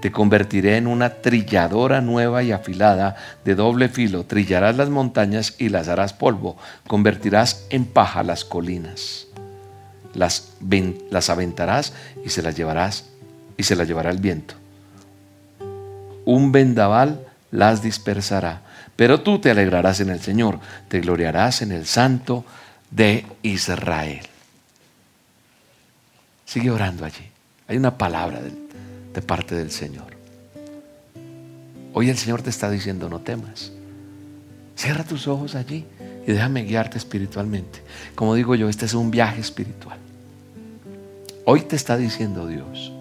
Te 0.00 0.12
convertiré 0.12 0.76
en 0.76 0.86
una 0.86 1.14
trilladora 1.14 2.00
nueva 2.00 2.44
y 2.44 2.52
afilada 2.52 3.16
de 3.44 3.56
doble 3.56 3.88
filo. 3.88 4.22
Trillarás 4.22 4.76
las 4.76 4.88
montañas 4.88 5.56
y 5.58 5.68
las 5.68 5.88
harás 5.88 6.12
polvo. 6.12 6.56
Convertirás 6.86 7.66
en 7.70 7.86
paja 7.86 8.22
las 8.22 8.44
colinas. 8.44 9.26
Las, 10.14 10.52
las 11.10 11.28
aventarás 11.28 11.92
y 12.24 12.28
se 12.28 12.40
las 12.40 12.56
llevarás 12.56 13.06
y 13.56 13.64
se 13.64 13.74
las 13.74 13.88
llevará 13.88 14.10
el 14.10 14.18
viento. 14.18 14.54
Un 16.28 16.52
vendaval 16.52 17.24
las 17.50 17.80
dispersará. 17.80 18.60
Pero 18.96 19.22
tú 19.22 19.38
te 19.38 19.50
alegrarás 19.50 20.00
en 20.00 20.10
el 20.10 20.20
Señor, 20.20 20.60
te 20.88 21.00
gloriarás 21.00 21.62
en 21.62 21.72
el 21.72 21.86
Santo 21.86 22.44
de 22.90 23.24
Israel. 23.40 24.26
Sigue 26.44 26.70
orando 26.70 27.06
allí. 27.06 27.30
Hay 27.66 27.78
una 27.78 27.96
palabra 27.96 28.40
de 29.14 29.22
parte 29.22 29.54
del 29.54 29.70
Señor. 29.70 30.18
Hoy 31.94 32.10
el 32.10 32.18
Señor 32.18 32.42
te 32.42 32.50
está 32.50 32.70
diciendo, 32.70 33.08
no 33.08 33.20
temas. 33.20 33.72
Cierra 34.76 35.04
tus 35.04 35.28
ojos 35.28 35.54
allí 35.54 35.86
y 36.26 36.32
déjame 36.32 36.64
guiarte 36.64 36.98
espiritualmente. 36.98 37.82
Como 38.14 38.34
digo 38.34 38.54
yo, 38.54 38.68
este 38.68 38.84
es 38.84 38.92
un 38.92 39.10
viaje 39.10 39.40
espiritual. 39.40 39.96
Hoy 41.46 41.62
te 41.62 41.76
está 41.76 41.96
diciendo 41.96 42.46
Dios. 42.46 42.92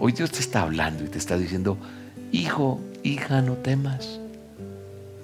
Hoy 0.00 0.10
Dios 0.10 0.32
te 0.32 0.40
está 0.40 0.62
hablando 0.62 1.04
y 1.04 1.08
te 1.08 1.18
está 1.18 1.38
diciendo, 1.38 1.78
hijo, 2.34 2.80
hija, 3.02 3.40
no 3.42 3.54
temas. 3.54 4.18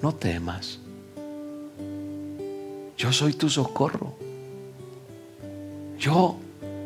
No 0.01 0.13
temas. 0.13 0.79
Yo 2.97 3.11
soy 3.11 3.33
tu 3.33 3.49
socorro. 3.49 4.15
Yo, 5.99 6.37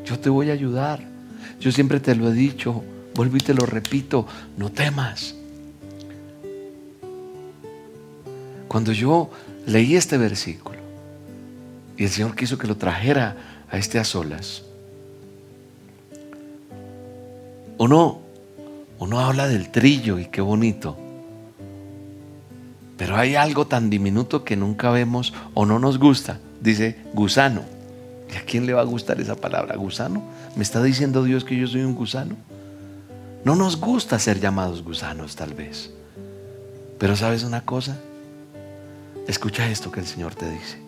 yo 0.03 0.19
te 0.19 0.29
voy 0.29 0.49
a 0.49 0.53
ayudar. 0.53 0.99
Yo 1.59 1.71
siempre 1.71 1.99
te 1.99 2.15
lo 2.15 2.29
he 2.29 2.33
dicho. 2.33 2.83
Vuelvo 3.13 3.37
y 3.37 3.39
te 3.39 3.53
lo 3.53 3.65
repito, 3.65 4.27
no 4.57 4.71
temas. 4.71 5.35
Cuando 8.67 8.91
yo 8.91 9.29
leí 9.67 9.95
este 9.95 10.17
versículo 10.17 10.79
y 11.95 12.03
el 12.03 12.09
Señor 12.09 12.35
quiso 12.35 12.57
que 12.57 12.67
lo 12.67 12.75
trajera 12.75 13.37
a 13.69 13.77
este 13.77 13.99
a 13.99 14.03
solas, 14.03 14.63
uno, 17.77 18.24
uno 18.99 19.19
habla 19.19 19.47
del 19.47 19.69
trillo 19.69 20.19
y 20.19 20.25
qué 20.25 20.41
bonito. 20.41 20.97
Pero 22.97 23.17
hay 23.17 23.35
algo 23.35 23.67
tan 23.67 23.89
diminuto 23.89 24.43
que 24.43 24.55
nunca 24.55 24.89
vemos 24.89 25.33
o 25.53 25.65
no 25.65 25.79
nos 25.79 25.99
gusta. 25.99 26.39
Dice 26.61 26.97
gusano. 27.13 27.63
¿Y 28.33 28.37
a 28.37 28.43
quién 28.43 28.65
le 28.65 28.73
va 28.73 28.81
a 28.81 28.85
gustar 28.85 29.19
esa 29.19 29.35
palabra? 29.35 29.75
¿Gusano? 29.75 30.23
¿Me 30.55 30.63
está 30.63 30.81
diciendo 30.81 31.23
Dios 31.23 31.43
que 31.43 31.57
yo 31.57 31.67
soy 31.67 31.81
un 31.81 31.93
gusano? 31.93 32.35
No 33.43 33.55
nos 33.55 33.79
gusta 33.79 34.17
ser 34.17 34.39
llamados 34.39 34.81
gusanos 34.81 35.35
tal 35.35 35.53
vez. 35.53 35.91
Pero 36.97 37.15
sabes 37.15 37.43
una 37.43 37.61
cosa? 37.61 37.99
Escucha 39.27 39.69
esto 39.69 39.91
que 39.91 39.99
el 39.99 40.07
Señor 40.07 40.33
te 40.33 40.49
dice. 40.49 40.79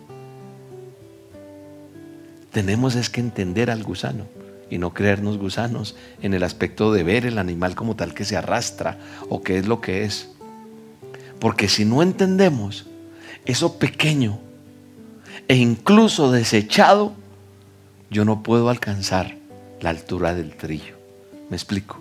Tenemos 2.50 2.94
es 2.94 3.10
que 3.10 3.20
entender 3.20 3.70
al 3.70 3.84
gusano 3.84 4.37
y 4.70 4.78
no 4.78 4.92
creernos 4.92 5.38
gusanos 5.38 5.96
en 6.22 6.34
el 6.34 6.42
aspecto 6.42 6.92
de 6.92 7.02
ver 7.02 7.26
el 7.26 7.38
animal 7.38 7.74
como 7.74 7.96
tal 7.96 8.14
que 8.14 8.24
se 8.24 8.36
arrastra 8.36 8.98
o 9.28 9.42
qué 9.42 9.58
es 9.58 9.66
lo 9.66 9.80
que 9.80 10.04
es. 10.04 10.30
Porque 11.38 11.68
si 11.68 11.84
no 11.84 12.02
entendemos 12.02 12.86
eso 13.44 13.78
pequeño 13.78 14.40
e 15.46 15.56
incluso 15.56 16.30
desechado, 16.30 17.14
yo 18.10 18.24
no 18.24 18.42
puedo 18.42 18.68
alcanzar 18.68 19.36
la 19.80 19.90
altura 19.90 20.34
del 20.34 20.56
trillo. 20.56 20.96
¿Me 21.50 21.56
explico? 21.56 21.98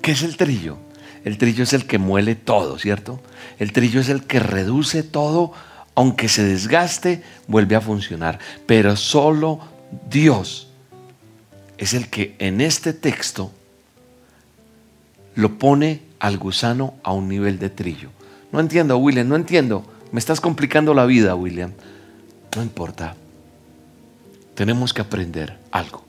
¿Qué 0.00 0.12
es 0.12 0.22
el 0.22 0.36
trillo? 0.36 0.76
El 1.24 1.38
trillo 1.38 1.64
es 1.64 1.72
el 1.72 1.86
que 1.86 1.98
muele 1.98 2.34
todo, 2.34 2.78
¿cierto? 2.78 3.20
El 3.58 3.72
trillo 3.72 4.00
es 4.00 4.10
el 4.10 4.24
que 4.24 4.38
reduce 4.38 5.02
todo, 5.02 5.52
aunque 5.94 6.28
se 6.28 6.44
desgaste, 6.44 7.22
vuelve 7.48 7.76
a 7.76 7.80
funcionar. 7.80 8.38
Pero 8.66 8.96
solo 8.96 9.60
Dios 10.10 10.68
es 11.78 11.94
el 11.94 12.08
que 12.08 12.36
en 12.38 12.60
este 12.60 12.92
texto 12.92 13.52
lo 15.34 15.58
pone 15.58 16.02
al 16.18 16.38
gusano 16.38 16.94
a 17.02 17.12
un 17.12 17.28
nivel 17.28 17.58
de 17.58 17.70
trillo. 17.70 18.10
No 18.52 18.60
entiendo, 18.60 18.96
William, 18.98 19.28
no 19.28 19.36
entiendo. 19.36 19.84
Me 20.12 20.20
estás 20.20 20.40
complicando 20.40 20.94
la 20.94 21.06
vida, 21.06 21.34
William. 21.34 21.72
No 22.54 22.62
importa. 22.62 23.16
Tenemos 24.54 24.94
que 24.94 25.02
aprender 25.02 25.58
algo. 25.72 26.04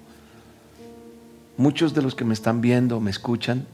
Muchos 1.57 1.93
de 1.93 2.01
los 2.01 2.13
que 2.13 2.25
me 2.25 2.33
están 2.33 2.61
viendo, 2.61 2.99
me 2.99 3.11
escuchan, 3.11 3.65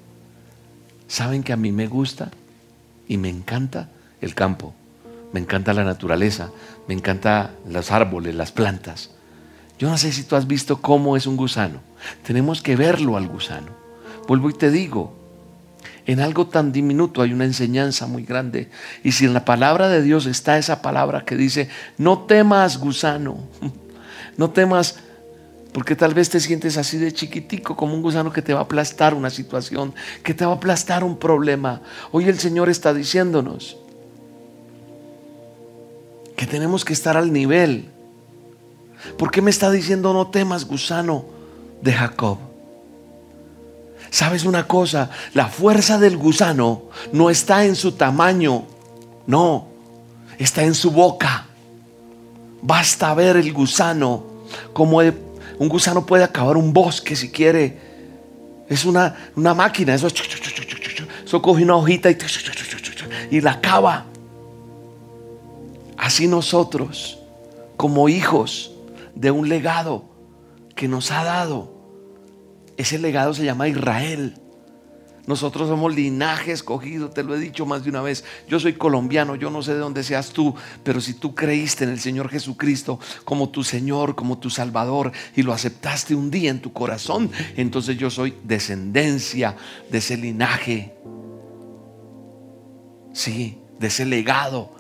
¿Saben 1.12 1.44
que 1.44 1.52
a 1.52 1.58
mí 1.58 1.74
me 1.74 1.88
gusta 1.88 2.32
Y 3.10 3.18
me 3.18 3.28
encanta 3.28 3.90
el 4.22 4.34
campo, 4.34 4.74
me 5.34 5.42
encanta 5.42 5.74
la 5.74 5.84
naturaleza, 5.84 6.52
me 6.88 6.94
encanta 6.94 7.52
los 7.68 7.92
árboles, 7.92 8.34
las 8.36 8.54
plantas. 8.54 9.10
Yo 9.82 9.90
no 9.90 9.98
sé 9.98 10.12
si 10.12 10.22
tú 10.22 10.36
has 10.36 10.46
visto 10.46 10.80
cómo 10.80 11.18
es 11.18 11.26
un 11.26 11.36
gusano. 11.36 11.80
Tenemos 12.24 12.62
que 12.62 12.76
verlo 12.76 13.18
al 13.18 13.28
gusano. 13.28 13.72
Vuelvo 14.28 14.52
y 14.52 14.54
te 14.54 14.70
digo, 14.70 15.12
en 16.06 16.20
algo 16.20 16.46
tan 16.46 16.72
diminuto 16.72 17.24
hay 17.24 17.34
una 17.34 17.46
enseñanza 17.46 18.06
muy 18.06 18.24
grande. 18.24 18.70
Y 19.04 19.14
si 19.14 19.26
en 19.26 19.34
la 19.34 19.44
palabra 19.44 19.90
de 19.90 20.04
Dios 20.04 20.28
está 20.28 20.60
esa 20.60 20.84
palabra 20.84 21.26
que 21.26 21.36
dice, 21.36 21.68
no 21.98 22.20
temas 22.20 22.78
gusano, 22.78 23.40
no 24.38 24.52
temas 24.52 25.00
porque 25.74 25.96
tal 25.96 26.14
vez 26.14 26.30
te 26.30 26.40
sientes 26.40 26.78
así 26.78 27.00
de 27.00 27.12
chiquitico, 27.12 27.76
como 27.76 27.96
un 27.96 28.04
gusano 28.04 28.32
que 28.32 28.44
te 28.44 28.54
va 28.54 28.60
a 28.60 28.64
aplastar 28.66 29.16
una 29.16 29.32
situación, 29.32 29.96
que 30.22 30.36
te 30.36 30.46
va 30.46 30.52
a 30.52 30.58
aplastar 30.58 31.04
un 31.04 31.18
problema. 31.18 31.82
Hoy 32.12 32.30
el 32.30 32.38
Señor 32.38 32.70
está 32.70 32.94
diciéndonos 32.94 33.78
que 36.36 36.46
tenemos 36.46 36.86
que 36.86 36.94
estar 36.94 37.18
al 37.18 37.34
nivel. 37.34 37.91
¿Por 39.18 39.32
qué 39.32 39.42
me 39.42 39.52
está 39.52 39.72
diciendo 39.72 40.14
no 40.14 40.28
temas, 40.28 40.66
gusano 40.66 41.26
de 41.82 41.94
Jacob? 41.94 42.38
¿Sabes 44.10 44.44
una 44.44 44.68
cosa? 44.68 45.10
La 45.34 45.48
fuerza 45.48 45.98
del 45.98 46.18
gusano 46.18 46.84
no 47.14 47.30
está 47.30 47.66
en 47.66 47.76
su 47.76 47.94
tamaño, 47.94 48.66
no, 49.26 49.68
está 50.38 50.64
en 50.64 50.76
su 50.76 50.92
boca. 50.92 51.46
Basta 52.62 53.14
ver 53.14 53.38
el 53.38 53.54
gusano 53.54 54.24
como 54.74 55.00
un 55.00 55.70
gusano 55.70 56.06
puede 56.06 56.24
acabar 56.24 56.58
un 56.58 56.74
bosque 56.74 57.16
si 57.16 57.32
quiere. 57.32 57.80
Es 58.68 58.86
una, 58.86 59.32
una 59.36 59.54
máquina. 59.54 59.96
Eso, 59.96 60.08
eso 61.26 61.42
coge 61.42 61.64
una 61.64 61.76
hojita 61.76 62.12
y, 62.12 62.18
y 63.32 63.42
la 63.42 63.52
acaba. 63.52 64.06
Así 65.98 66.28
nosotros, 66.28 67.18
como 67.78 68.10
hijos 68.10 68.72
de 69.16 69.32
un 69.32 69.50
legado 69.50 70.10
que 70.76 70.88
nos 70.88 71.12
ha 71.12 71.24
dado, 71.24 71.82
ese 72.78 72.98
legado 72.98 73.34
se 73.34 73.46
llama 73.46 73.68
Israel. 73.68 74.36
Nosotros 75.28 75.70
somos 75.70 75.94
linaje 75.94 76.52
escogido, 76.52 77.10
te 77.12 77.24
lo 77.24 77.36
he 77.36 77.40
dicho 77.40 77.66
más 77.66 77.84
de 77.84 77.92
una 77.92 78.02
vez. 78.02 78.24
Yo 78.48 78.60
soy 78.60 78.74
colombiano, 78.74 79.36
yo 79.36 79.52
no 79.52 79.62
sé 79.62 79.74
de 79.74 79.80
dónde 79.80 80.04
seas 80.04 80.30
tú, 80.32 80.56
pero 80.84 81.00
si 81.00 81.14
tú 81.14 81.36
creíste 81.36 81.84
en 81.84 81.92
el 81.92 82.00
Señor 82.00 82.30
Jesucristo 82.30 83.00
como 83.24 83.50
tu 83.50 83.64
Señor, 83.64 84.16
como 84.16 84.40
tu 84.40 84.50
Salvador, 84.50 85.12
y 85.36 85.44
lo 85.44 85.54
aceptaste 85.54 86.16
un 86.16 86.32
día 86.32 86.50
en 86.50 86.60
tu 86.60 86.74
corazón, 86.74 87.30
entonces 87.56 87.98
yo 87.98 88.10
soy 88.10 88.34
descendencia 88.44 89.56
de 89.92 90.00
ese 90.00 90.18
linaje. 90.18 90.96
Sí, 93.14 93.60
de 93.80 93.88
ese 93.88 94.06
legado. 94.06 94.74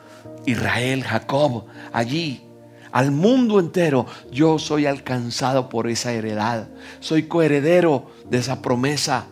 Israel, 0.46 1.04
Jacob, 1.04 1.66
allí 1.94 2.42
al 2.92 3.12
mundo 3.12 3.60
entero, 3.60 4.06
yo 4.32 4.60
soy 4.60 4.86
alcanzado 4.86 5.70
por 5.70 5.88
esa 5.88 6.12
heredad. 6.12 6.68
Soy 7.00 7.24
coheredero 7.24 8.12
de 8.30 8.40
esa 8.40 8.62
promesa. 8.62 9.26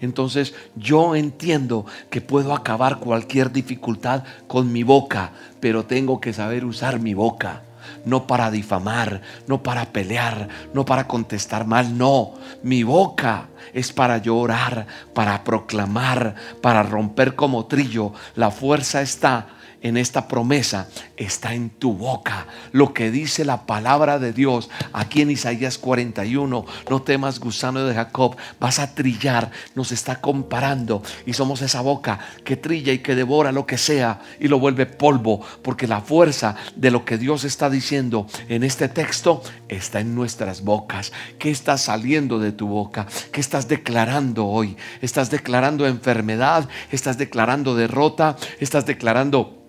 Entonces 0.00 0.54
yo 0.76 1.14
entiendo 1.14 1.86
que 2.10 2.20
puedo 2.20 2.54
acabar 2.54 2.98
cualquier 2.98 3.52
dificultad 3.52 4.24
con 4.46 4.72
mi 4.72 4.82
boca, 4.82 5.32
pero 5.60 5.84
tengo 5.84 6.20
que 6.20 6.32
saber 6.32 6.64
usar 6.64 7.00
mi 7.00 7.14
boca. 7.14 7.62
No 8.04 8.26
para 8.26 8.50
difamar, 8.50 9.22
no 9.46 9.62
para 9.62 9.86
pelear, 9.86 10.48
no 10.72 10.84
para 10.84 11.06
contestar 11.06 11.66
mal, 11.66 11.96
no. 11.96 12.34
Mi 12.62 12.82
boca 12.82 13.48
es 13.72 13.92
para 13.92 14.18
llorar, 14.18 14.86
para 15.14 15.42
proclamar, 15.44 16.34
para 16.60 16.82
romper 16.82 17.34
como 17.34 17.66
trillo. 17.66 18.12
La 18.36 18.50
fuerza 18.50 19.00
está 19.02 19.48
en 19.84 19.98
esta 19.98 20.26
promesa 20.26 20.88
está 21.16 21.54
en 21.54 21.68
tu 21.68 21.92
boca. 21.92 22.46
Lo 22.72 22.94
que 22.94 23.10
dice 23.10 23.44
la 23.44 23.66
palabra 23.66 24.18
de 24.18 24.32
Dios 24.32 24.70
aquí 24.94 25.20
en 25.20 25.30
Isaías 25.30 25.76
41, 25.76 26.64
no 26.88 27.02
temas 27.02 27.38
gusano 27.38 27.84
de 27.84 27.94
Jacob, 27.94 28.34
vas 28.58 28.78
a 28.78 28.94
trillar, 28.94 29.50
nos 29.74 29.92
está 29.92 30.22
comparando 30.22 31.02
y 31.26 31.34
somos 31.34 31.60
esa 31.60 31.82
boca 31.82 32.18
que 32.44 32.56
trilla 32.56 32.94
y 32.94 33.00
que 33.00 33.14
devora 33.14 33.52
lo 33.52 33.66
que 33.66 33.76
sea 33.76 34.22
y 34.40 34.48
lo 34.48 34.58
vuelve 34.58 34.86
polvo, 34.86 35.42
porque 35.62 35.86
la 35.86 36.00
fuerza 36.00 36.56
de 36.74 36.90
lo 36.90 37.04
que 37.04 37.18
Dios 37.18 37.44
está 37.44 37.68
diciendo 37.68 38.26
en 38.48 38.64
este 38.64 38.88
texto 38.88 39.42
está 39.68 40.00
en 40.00 40.14
nuestras 40.14 40.62
bocas. 40.62 41.12
¿Qué 41.38 41.50
está 41.50 41.76
saliendo 41.76 42.38
de 42.38 42.52
tu 42.52 42.68
boca? 42.68 43.06
¿Qué 43.32 43.40
estás 43.42 43.68
declarando 43.68 44.46
hoy? 44.46 44.78
¿Estás 45.02 45.30
declarando 45.30 45.86
enfermedad? 45.86 46.70
¿Estás 46.90 47.18
declarando 47.18 47.74
derrota? 47.76 48.36
¿Estás 48.60 48.86
declarando 48.86 49.60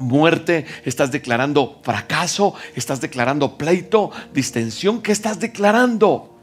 muerte, 0.00 0.66
estás 0.84 1.12
declarando 1.12 1.80
fracaso, 1.82 2.54
estás 2.74 3.00
declarando 3.00 3.56
pleito, 3.56 4.10
distensión, 4.32 5.02
¿qué 5.02 5.12
estás 5.12 5.38
declarando? 5.38 6.36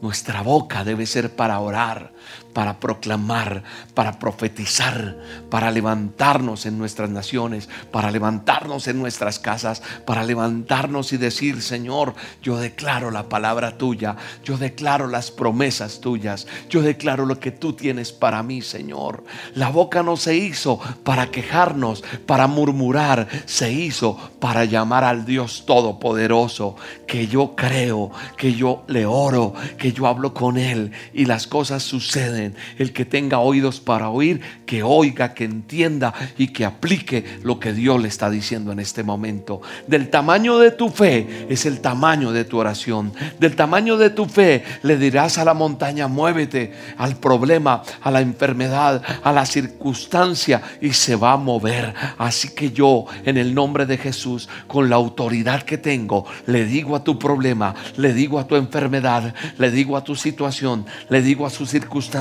Nuestra 0.00 0.42
boca 0.42 0.84
debe 0.84 1.06
ser 1.06 1.34
para 1.34 1.58
orar, 1.60 2.12
para 2.56 2.80
proclamar, 2.80 3.62
para 3.92 4.18
profetizar, 4.18 5.18
para 5.50 5.70
levantarnos 5.70 6.64
en 6.64 6.78
nuestras 6.78 7.10
naciones, 7.10 7.68
para 7.92 8.10
levantarnos 8.10 8.88
en 8.88 8.98
nuestras 8.98 9.38
casas, 9.38 9.82
para 10.06 10.24
levantarnos 10.24 11.12
y 11.12 11.18
decir, 11.18 11.60
Señor, 11.60 12.14
yo 12.42 12.56
declaro 12.56 13.10
la 13.10 13.28
palabra 13.28 13.76
tuya, 13.76 14.16
yo 14.42 14.56
declaro 14.56 15.06
las 15.06 15.30
promesas 15.30 16.00
tuyas, 16.00 16.46
yo 16.70 16.80
declaro 16.80 17.26
lo 17.26 17.38
que 17.38 17.50
tú 17.50 17.74
tienes 17.74 18.10
para 18.10 18.42
mí, 18.42 18.62
Señor. 18.62 19.24
La 19.54 19.68
boca 19.68 20.02
no 20.02 20.16
se 20.16 20.34
hizo 20.36 20.80
para 21.04 21.30
quejarnos, 21.30 22.04
para 22.24 22.46
murmurar, 22.46 23.28
se 23.44 23.70
hizo 23.70 24.16
para 24.40 24.64
llamar 24.64 25.04
al 25.04 25.26
Dios 25.26 25.64
Todopoderoso, 25.66 26.76
que 27.06 27.26
yo 27.26 27.54
creo, 27.54 28.12
que 28.38 28.54
yo 28.54 28.82
le 28.88 29.04
oro, 29.04 29.52
que 29.76 29.92
yo 29.92 30.06
hablo 30.06 30.32
con 30.32 30.56
Él 30.56 30.92
y 31.12 31.26
las 31.26 31.46
cosas 31.46 31.82
suceden 31.82 32.45
el 32.78 32.92
que 32.92 33.04
tenga 33.04 33.38
oídos 33.38 33.80
para 33.80 34.10
oír, 34.10 34.40
que 34.66 34.82
oiga, 34.82 35.34
que 35.34 35.44
entienda 35.44 36.14
y 36.38 36.48
que 36.48 36.64
aplique 36.64 37.24
lo 37.42 37.58
que 37.58 37.72
Dios 37.72 38.00
le 38.00 38.08
está 38.08 38.30
diciendo 38.30 38.72
en 38.72 38.80
este 38.80 39.02
momento. 39.02 39.62
Del 39.86 40.10
tamaño 40.10 40.58
de 40.58 40.70
tu 40.70 40.88
fe 40.88 41.46
es 41.48 41.66
el 41.66 41.80
tamaño 41.80 42.32
de 42.32 42.44
tu 42.44 42.58
oración. 42.58 43.12
Del 43.38 43.56
tamaño 43.56 43.96
de 43.96 44.10
tu 44.10 44.26
fe 44.26 44.64
le 44.82 44.96
dirás 44.96 45.38
a 45.38 45.44
la 45.44 45.54
montaña, 45.54 46.08
muévete 46.08 46.72
al 46.98 47.16
problema, 47.16 47.82
a 48.02 48.10
la 48.10 48.20
enfermedad, 48.20 49.02
a 49.22 49.32
la 49.32 49.46
circunstancia 49.46 50.62
y 50.80 50.92
se 50.92 51.16
va 51.16 51.32
a 51.32 51.36
mover. 51.36 51.94
Así 52.18 52.48
que 52.54 52.70
yo, 52.70 53.06
en 53.24 53.36
el 53.36 53.54
nombre 53.54 53.86
de 53.86 53.98
Jesús, 53.98 54.48
con 54.66 54.90
la 54.90 54.96
autoridad 54.96 55.62
que 55.62 55.78
tengo, 55.78 56.26
le 56.46 56.64
digo 56.64 56.96
a 56.96 57.04
tu 57.04 57.18
problema, 57.18 57.74
le 57.96 58.12
digo 58.12 58.38
a 58.38 58.46
tu 58.46 58.56
enfermedad, 58.56 59.34
le 59.58 59.70
digo 59.70 59.96
a 59.96 60.04
tu 60.04 60.14
situación, 60.14 60.86
le 61.08 61.22
digo 61.22 61.46
a 61.46 61.50
su 61.50 61.66
circunstancia, 61.66 62.16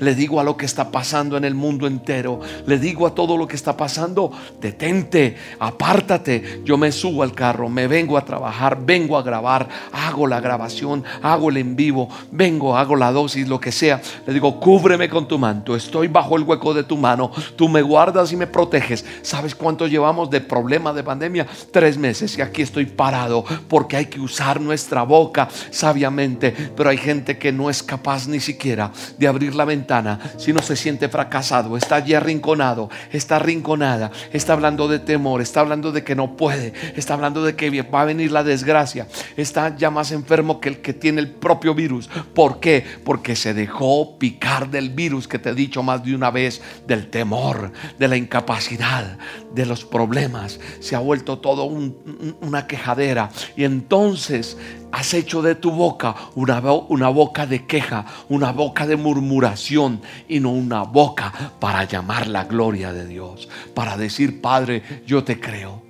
le 0.00 0.14
digo 0.14 0.40
a 0.40 0.44
lo 0.44 0.56
que 0.56 0.66
está 0.66 0.90
pasando 0.90 1.36
en 1.36 1.44
el 1.44 1.54
mundo 1.54 1.86
entero, 1.86 2.40
le 2.66 2.78
digo 2.78 3.06
a 3.06 3.14
todo 3.14 3.36
lo 3.36 3.46
que 3.46 3.56
está 3.56 3.76
pasando, 3.76 4.30
detente, 4.60 5.36
apártate, 5.58 6.62
yo 6.64 6.76
me 6.76 6.92
subo 6.92 7.22
al 7.22 7.32
carro, 7.32 7.68
me 7.68 7.86
vengo 7.86 8.16
a 8.16 8.24
trabajar, 8.24 8.78
vengo 8.84 9.16
a 9.16 9.22
grabar, 9.22 9.68
hago 9.92 10.26
la 10.26 10.40
grabación, 10.40 11.04
hago 11.22 11.50
el 11.50 11.58
en 11.58 11.76
vivo, 11.76 12.08
vengo, 12.30 12.76
hago 12.76 12.96
la 12.96 13.12
dosis, 13.12 13.48
lo 13.48 13.60
que 13.60 13.72
sea, 13.72 14.00
le 14.26 14.32
digo, 14.32 14.60
cúbreme 14.60 15.08
con 15.08 15.26
tu 15.26 15.38
manto, 15.38 15.76
estoy 15.76 16.08
bajo 16.08 16.36
el 16.36 16.42
hueco 16.42 16.74
de 16.74 16.84
tu 16.84 16.96
mano, 16.96 17.30
tú 17.56 17.68
me 17.68 17.82
guardas 17.82 18.32
y 18.32 18.36
me 18.36 18.46
proteges. 18.46 19.04
¿Sabes 19.22 19.54
cuánto 19.54 19.86
llevamos 19.86 20.30
de 20.30 20.40
problema 20.40 20.92
de 20.92 21.02
pandemia? 21.02 21.46
Tres 21.70 21.96
meses 21.96 22.36
y 22.36 22.42
aquí 22.42 22.62
estoy 22.62 22.86
parado 22.86 23.44
porque 23.68 23.96
hay 23.96 24.06
que 24.06 24.20
usar 24.20 24.60
nuestra 24.60 25.02
boca 25.02 25.48
sabiamente, 25.70 26.54
pero 26.76 26.90
hay 26.90 26.98
gente 26.98 27.38
que 27.38 27.52
no 27.52 27.70
es 27.70 27.82
capaz 27.82 28.26
ni 28.28 28.40
siquiera 28.40 28.92
de 29.18 29.26
abrir 29.26 29.39
la 29.48 29.64
ventana 29.64 30.18
si 30.36 30.52
no 30.52 30.62
se 30.62 30.76
siente 30.76 31.08
fracasado, 31.08 31.76
está 31.76 31.96
allí 31.96 32.14
arrinconado, 32.14 32.90
está 33.12 33.36
arrinconada, 33.36 34.10
está 34.32 34.52
hablando 34.52 34.88
de 34.88 34.98
temor, 34.98 35.40
está 35.40 35.60
hablando 35.60 35.92
de 35.92 36.04
que 36.04 36.14
no 36.14 36.36
puede, 36.36 36.72
está 36.96 37.14
hablando 37.14 37.42
de 37.42 37.56
que 37.56 37.82
va 37.82 38.02
a 38.02 38.04
venir 38.04 38.30
la 38.30 38.44
desgracia, 38.44 39.06
está 39.36 39.76
ya 39.76 39.90
más 39.90 40.12
enfermo 40.12 40.60
que 40.60 40.68
el 40.68 40.80
que 40.80 40.92
tiene 40.92 41.20
el 41.20 41.30
propio 41.30 41.74
virus. 41.74 42.08
¿Por 42.34 42.60
qué? 42.60 42.84
Porque 43.04 43.36
se 43.36 43.54
dejó 43.54 44.18
picar 44.18 44.70
del 44.70 44.90
virus 44.90 45.26
que 45.26 45.38
te 45.38 45.50
he 45.50 45.54
dicho 45.54 45.82
más 45.82 46.04
de 46.04 46.14
una 46.14 46.30
vez, 46.30 46.60
del 46.86 47.08
temor, 47.08 47.72
de 47.98 48.08
la 48.08 48.16
incapacidad, 48.16 49.18
de 49.54 49.66
los 49.66 49.84
problemas. 49.84 50.60
Se 50.80 50.96
ha 50.96 51.00
vuelto 51.00 51.38
todo 51.38 51.64
una 51.64 52.66
quejadera. 52.66 53.30
Y 53.56 53.64
entonces 53.64 54.56
has 54.92 55.14
hecho 55.14 55.42
de 55.42 55.54
tu 55.54 55.70
boca 55.70 56.14
una, 56.34 56.60
una, 56.88 57.08
boca 57.08 57.46
de 57.46 57.66
queja, 57.66 58.06
una 58.28 58.52
boca 58.52 58.86
de 58.86 58.96
murmuración 58.96 60.00
y 60.28 60.40
no 60.40 60.50
una 60.50 60.82
boca 60.82 61.52
para 61.58 61.84
llamar 61.84 62.26
la 62.26 62.44
gloria 62.44 62.92
de 62.92 63.06
Dios, 63.06 63.48
para 63.74 63.96
decir, 63.96 64.40
Padre, 64.40 64.82
yo 65.06 65.24
te 65.24 65.40
creo, 65.40 65.82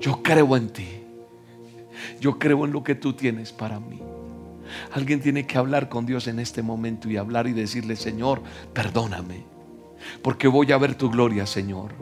yo 0.00 0.22
creo 0.22 0.56
en 0.56 0.70
ti, 0.70 0.88
yo 2.20 2.38
creo 2.38 2.64
en 2.64 2.72
lo 2.72 2.82
que 2.82 2.94
tú 2.94 3.12
tienes 3.12 3.52
para 3.52 3.80
mí. 3.80 4.00
Alguien 4.92 5.20
tiene 5.20 5.46
que 5.46 5.58
hablar 5.58 5.88
con 5.88 6.06
Dios 6.06 6.26
en 6.26 6.38
este 6.38 6.62
momento 6.62 7.08
y 7.08 7.16
hablar 7.16 7.46
y 7.46 7.52
decirle, 7.52 7.96
Señor, 7.96 8.42
perdóname. 8.72 9.55
Porque 10.22 10.48
voy 10.48 10.72
a 10.72 10.78
ver 10.78 10.94
tu 10.94 11.10
gloria, 11.10 11.46
Señor, 11.46 11.92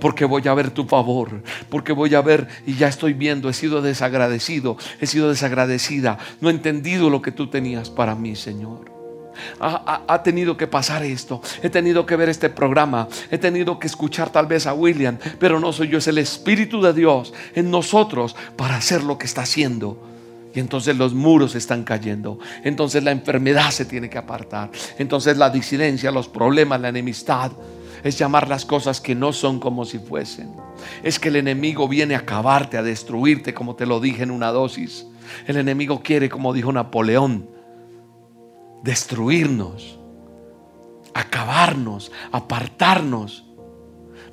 porque 0.00 0.24
voy 0.24 0.46
a 0.48 0.54
ver 0.54 0.70
tu 0.70 0.84
favor, 0.84 1.42
porque 1.68 1.92
voy 1.92 2.14
a 2.14 2.20
ver 2.20 2.48
y 2.66 2.74
ya 2.74 2.88
estoy 2.88 3.12
viendo, 3.12 3.48
he 3.48 3.54
sido 3.54 3.82
desagradecido, 3.82 4.76
he 5.00 5.06
sido 5.06 5.28
desagradecida, 5.28 6.18
no 6.40 6.48
he 6.48 6.52
entendido 6.52 7.10
lo 7.10 7.22
que 7.22 7.32
tú 7.32 7.48
tenías 7.48 7.90
para 7.90 8.14
mí, 8.14 8.36
Señor. 8.36 8.92
Ha, 9.58 10.22
tenido 10.22 10.56
que 10.56 10.68
pasar 10.68 11.02
esto, 11.02 11.42
he 11.60 11.68
tenido 11.68 12.06
que 12.06 12.14
ver 12.14 12.28
este 12.28 12.50
programa, 12.50 13.08
he 13.32 13.38
tenido 13.38 13.80
que 13.80 13.88
escuchar 13.88 14.30
tal 14.30 14.46
vez 14.46 14.66
a 14.66 14.74
William, 14.74 15.18
pero 15.40 15.58
no 15.58 15.72
soy 15.72 15.88
yo, 15.88 15.98
es 15.98 16.06
el 16.06 16.18
Espíritu 16.18 16.80
de 16.80 16.92
Dios 16.92 17.34
en 17.54 17.68
nosotros 17.70 18.36
para 18.56 18.76
hacer 18.76 19.02
lo 19.02 19.18
que 19.18 19.26
está 19.26 19.42
haciendo. 19.42 20.13
Y 20.54 20.60
entonces 20.60 20.96
los 20.96 21.14
muros 21.14 21.54
están 21.54 21.82
cayendo. 21.82 22.38
Entonces 22.62 23.02
la 23.02 23.10
enfermedad 23.10 23.70
se 23.70 23.84
tiene 23.84 24.08
que 24.08 24.18
apartar. 24.18 24.70
Entonces 24.98 25.36
la 25.36 25.50
disidencia, 25.50 26.10
los 26.10 26.28
problemas, 26.28 26.80
la 26.80 26.88
enemistad. 26.88 27.52
Es 28.04 28.18
llamar 28.18 28.48
las 28.48 28.66
cosas 28.66 29.00
que 29.00 29.14
no 29.14 29.32
son 29.32 29.58
como 29.58 29.84
si 29.84 29.98
fuesen. 29.98 30.52
Es 31.02 31.18
que 31.18 31.28
el 31.28 31.36
enemigo 31.36 31.88
viene 31.88 32.14
a 32.14 32.18
acabarte, 32.18 32.76
a 32.76 32.82
destruirte, 32.82 33.54
como 33.54 33.76
te 33.76 33.86
lo 33.86 33.98
dije 33.98 34.22
en 34.22 34.30
una 34.30 34.52
dosis. 34.52 35.06
El 35.46 35.56
enemigo 35.56 36.02
quiere, 36.02 36.28
como 36.28 36.52
dijo 36.52 36.70
Napoleón, 36.70 37.48
destruirnos, 38.82 39.98
acabarnos, 41.14 42.12
apartarnos 42.30 43.46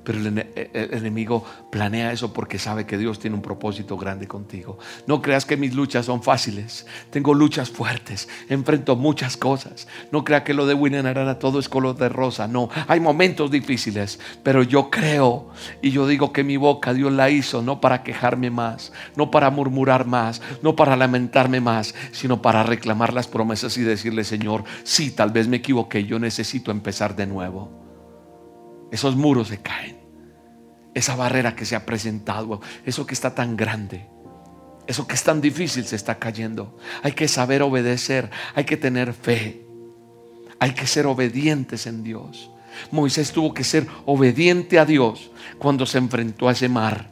pero 0.03 0.17
el, 0.19 0.45
enemigo 0.73 1.45
planea 1.71 2.11
eso 2.11 2.33
porque 2.33 2.57
sabe 2.57 2.85
que 2.85 2.97
Dios 2.97 3.19
tiene 3.19 3.35
un 3.35 3.41
propósito 3.41 3.97
grande 3.97 4.27
contigo. 4.27 4.79
No 5.05 5.21
creas 5.21 5.45
que 5.45 5.57
mis 5.57 5.75
luchas 5.75 6.05
son 6.07 6.23
fáciles. 6.23 6.85
Tengo 7.11 7.33
luchas 7.33 7.69
fuertes. 7.69 8.27
Enfrento 8.49 8.95
muchas 8.95 9.37
cosas. 9.37 9.87
No 10.11 10.23
creas 10.23 10.43
que 10.43 10.53
lo 10.53 10.65
de 10.65 10.73
William 10.73 11.05
Arana 11.05 11.39
todo 11.39 11.59
es 11.59 11.69
color 11.69 11.97
de 11.97 12.09
rosa. 12.09 12.47
No, 12.47 12.69
hay 12.87 12.99
momentos 12.99 13.51
difíciles. 13.51 14.19
Pero 14.43 14.63
yo 14.63 14.89
creo 14.89 15.49
y 15.81 15.91
yo 15.91 16.07
digo 16.07 16.33
que 16.33 16.43
mi 16.43 16.57
boca 16.57 16.93
Dios 16.93 17.11
la 17.11 17.29
hizo 17.29 17.61
no 17.61 17.79
para 17.79 18.03
quejarme 18.03 18.49
más, 18.49 18.91
no 19.15 19.29
para 19.29 19.51
murmurar 19.51 20.05
más, 20.05 20.41
no 20.61 20.75
para 20.75 20.95
lamentarme 20.95 21.61
más, 21.61 21.93
sino 22.11 22.41
para 22.41 22.63
reclamar 22.63 23.13
las 23.13 23.27
promesas 23.27 23.77
y 23.77 23.81
decirle, 23.83 24.23
Señor, 24.23 24.63
sí, 24.83 25.11
tal 25.11 25.31
vez 25.31 25.47
me 25.47 25.57
equivoqué. 25.57 26.05
Yo 26.05 26.17
necesito 26.17 26.71
empezar 26.71 27.15
de 27.15 27.27
nuevo 27.27 27.90
esos 28.91 29.15
muros 29.15 29.47
se 29.47 29.61
caen. 29.61 29.97
Esa 30.93 31.15
barrera 31.15 31.55
que 31.55 31.65
se 31.65 31.75
ha 31.75 31.85
presentado, 31.85 32.61
eso 32.85 33.05
que 33.05 33.13
está 33.13 33.33
tan 33.33 33.55
grande, 33.55 34.07
eso 34.87 35.07
que 35.07 35.15
es 35.15 35.23
tan 35.23 35.39
difícil 35.39 35.85
se 35.85 35.95
está 35.95 36.19
cayendo. 36.19 36.77
Hay 37.01 37.13
que 37.13 37.27
saber 37.27 37.61
obedecer, 37.61 38.29
hay 38.53 38.65
que 38.65 38.75
tener 38.77 39.13
fe, 39.13 39.65
hay 40.59 40.73
que 40.73 40.85
ser 40.85 41.05
obedientes 41.05 41.87
en 41.87 42.03
Dios. 42.03 42.51
Moisés 42.91 43.31
tuvo 43.31 43.53
que 43.53 43.63
ser 43.63 43.87
obediente 44.05 44.79
a 44.79 44.85
Dios 44.85 45.31
cuando 45.57 45.85
se 45.85 45.97
enfrentó 45.97 46.49
a 46.49 46.51
ese 46.51 46.67
mar. 46.67 47.11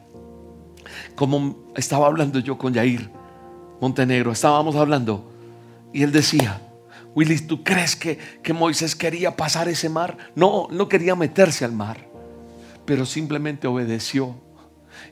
Como 1.14 1.72
estaba 1.76 2.06
hablando 2.06 2.38
yo 2.38 2.58
con 2.58 2.74
Yair 2.74 3.10
Montenegro, 3.80 4.32
estábamos 4.32 4.76
hablando 4.76 5.32
y 5.92 6.02
él 6.02 6.12
decía, 6.12 6.60
Willis, 7.14 7.46
¿tú 7.46 7.64
crees 7.64 7.96
que, 7.96 8.18
que 8.42 8.52
Moisés 8.52 8.94
quería 8.94 9.36
pasar 9.36 9.68
ese 9.68 9.88
mar? 9.88 10.16
No, 10.34 10.68
no 10.70 10.88
quería 10.88 11.16
meterse 11.16 11.64
al 11.64 11.72
mar, 11.72 12.08
pero 12.84 13.04
simplemente 13.04 13.66
obedeció. 13.66 14.36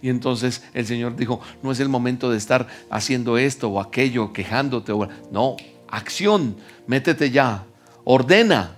Y 0.02 0.10
entonces 0.10 0.62
el 0.74 0.86
Señor 0.86 1.16
dijo, 1.16 1.40
no 1.62 1.72
es 1.72 1.80
el 1.80 1.88
momento 1.88 2.30
de 2.30 2.38
estar 2.38 2.66
haciendo 2.90 3.38
esto 3.38 3.68
o 3.68 3.80
aquello, 3.80 4.32
quejándote. 4.32 4.92
No, 5.32 5.56
acción, 5.88 6.56
métete 6.86 7.30
ya, 7.30 7.64
ordena. 8.04 8.76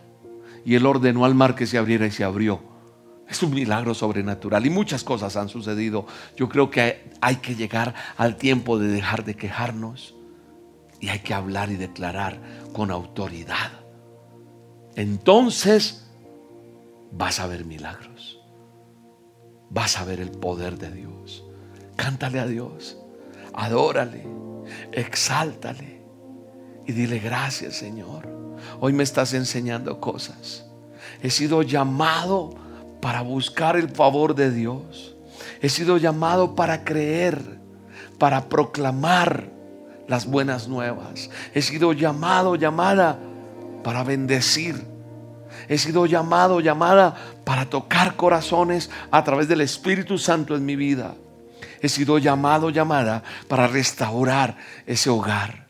Y 0.64 0.74
él 0.74 0.86
ordenó 0.86 1.24
al 1.24 1.34
mar 1.34 1.54
que 1.54 1.66
se 1.66 1.78
abriera 1.78 2.06
y 2.06 2.10
se 2.10 2.24
abrió. 2.24 2.60
Es 3.28 3.42
un 3.42 3.54
milagro 3.54 3.94
sobrenatural 3.94 4.66
y 4.66 4.70
muchas 4.70 5.04
cosas 5.04 5.36
han 5.36 5.48
sucedido. 5.48 6.06
Yo 6.36 6.48
creo 6.48 6.70
que 6.70 7.10
hay 7.20 7.36
que 7.36 7.54
llegar 7.54 7.94
al 8.16 8.36
tiempo 8.36 8.78
de 8.78 8.88
dejar 8.88 9.24
de 9.24 9.36
quejarnos 9.36 10.14
y 10.98 11.08
hay 11.08 11.20
que 11.20 11.32
hablar 11.32 11.70
y 11.70 11.76
declarar 11.76 12.40
con 12.72 12.90
autoridad. 12.90 13.70
Entonces 14.96 16.06
vas 17.12 17.40
a 17.40 17.46
ver 17.46 17.64
milagros. 17.64 18.40
Vas 19.70 19.98
a 19.98 20.04
ver 20.04 20.20
el 20.20 20.30
poder 20.30 20.78
de 20.78 20.90
Dios. 20.90 21.44
Cántale 21.96 22.40
a 22.40 22.46
Dios. 22.46 22.96
Adórale. 23.54 24.26
Exáltale. 24.92 26.02
Y 26.86 26.92
dile 26.92 27.18
gracias 27.18 27.76
Señor. 27.76 28.28
Hoy 28.80 28.92
me 28.92 29.02
estás 29.02 29.32
enseñando 29.34 30.00
cosas. 30.00 30.66
He 31.22 31.30
sido 31.30 31.62
llamado 31.62 32.54
para 33.00 33.22
buscar 33.22 33.76
el 33.76 33.88
favor 33.88 34.34
de 34.34 34.50
Dios. 34.50 35.16
He 35.60 35.68
sido 35.68 35.96
llamado 35.96 36.54
para 36.54 36.84
creer, 36.84 37.60
para 38.18 38.48
proclamar 38.48 39.50
las 40.10 40.26
buenas 40.26 40.66
nuevas. 40.66 41.30
He 41.54 41.62
sido 41.62 41.92
llamado, 41.92 42.56
llamada 42.56 43.16
para 43.84 44.02
bendecir. 44.02 44.84
He 45.68 45.78
sido 45.78 46.04
llamado, 46.04 46.58
llamada 46.58 47.14
para 47.44 47.66
tocar 47.66 48.16
corazones 48.16 48.90
a 49.12 49.22
través 49.22 49.46
del 49.46 49.60
Espíritu 49.60 50.18
Santo 50.18 50.56
en 50.56 50.64
mi 50.66 50.74
vida. 50.74 51.14
He 51.80 51.88
sido 51.88 52.18
llamado, 52.18 52.70
llamada 52.70 53.22
para 53.46 53.68
restaurar 53.68 54.56
ese 54.84 55.10
hogar, 55.10 55.68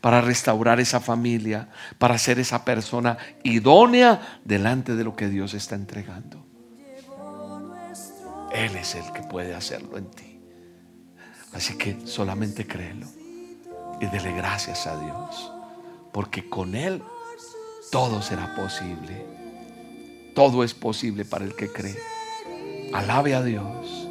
para 0.00 0.22
restaurar 0.22 0.80
esa 0.80 1.00
familia, 1.00 1.68
para 1.98 2.16
ser 2.16 2.38
esa 2.38 2.64
persona 2.64 3.18
idónea 3.42 4.40
delante 4.46 4.96
de 4.96 5.04
lo 5.04 5.14
que 5.14 5.28
Dios 5.28 5.52
está 5.52 5.74
entregando. 5.74 6.42
Él 8.50 8.76
es 8.76 8.94
el 8.94 9.12
que 9.12 9.20
puede 9.24 9.54
hacerlo 9.54 9.98
en 9.98 10.10
ti. 10.10 10.40
Así 11.52 11.76
que 11.76 11.98
solamente 12.06 12.66
créelo 12.66 13.23
y 14.00 14.06
dele 14.06 14.32
gracias 14.32 14.86
a 14.86 14.98
Dios, 14.98 15.52
porque 16.12 16.48
con 16.48 16.74
Él 16.74 17.02
todo 17.90 18.22
será 18.22 18.54
posible. 18.54 19.24
Todo 20.34 20.64
es 20.64 20.74
posible 20.74 21.24
para 21.24 21.44
el 21.44 21.54
que 21.54 21.68
cree. 21.68 21.96
Alabe 22.92 23.34
a 23.34 23.42
Dios, 23.42 24.08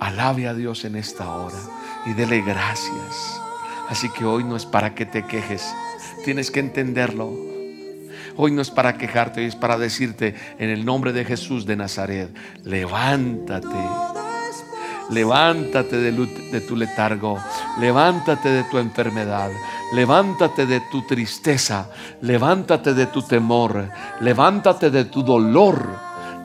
alabe 0.00 0.48
a 0.48 0.54
Dios 0.54 0.84
en 0.84 0.96
esta 0.96 1.30
hora 1.30 1.58
y 2.06 2.12
dele 2.14 2.42
gracias. 2.42 3.40
Así 3.88 4.08
que 4.10 4.24
hoy 4.24 4.44
no 4.44 4.56
es 4.56 4.66
para 4.66 4.94
que 4.94 5.06
te 5.06 5.26
quejes, 5.26 5.72
tienes 6.24 6.50
que 6.50 6.60
entenderlo. 6.60 7.32
Hoy 8.36 8.52
no 8.52 8.62
es 8.62 8.70
para 8.70 8.96
quejarte, 8.96 9.40
hoy 9.40 9.46
es 9.46 9.56
para 9.56 9.78
decirte 9.78 10.34
en 10.58 10.70
el 10.70 10.84
nombre 10.84 11.12
de 11.12 11.24
Jesús 11.24 11.66
de 11.66 11.76
Nazaret, 11.76 12.34
levántate 12.64 14.19
Levántate 15.10 15.96
de, 15.96 16.60
tu 16.60 16.76
letargo, 16.76 17.38
levántate 17.80 18.48
de 18.48 18.64
tu 18.64 18.78
enfermedad, 18.78 19.50
levántate 19.92 20.66
de 20.66 20.80
tu 20.90 21.02
tristeza, 21.02 21.90
levántate 22.22 22.94
de 22.94 23.06
tu 23.06 23.20
temor, 23.22 23.90
levántate 24.20 24.90
de 24.90 25.06
tu 25.06 25.24
dolor, 25.24 25.98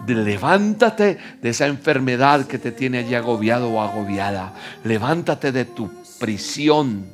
levántate 0.08 1.18
de 1.42 1.50
esa 1.50 1.68
enfermedad 1.68 2.48
que 2.48 2.58
te 2.58 2.72
tiene 2.72 3.00
allí 3.00 3.14
agobiado 3.14 3.70
o 3.70 3.82
agobiada, 3.82 4.54
levántate 4.84 5.52
de 5.52 5.66
tu 5.66 5.92
prisión. 6.20 7.14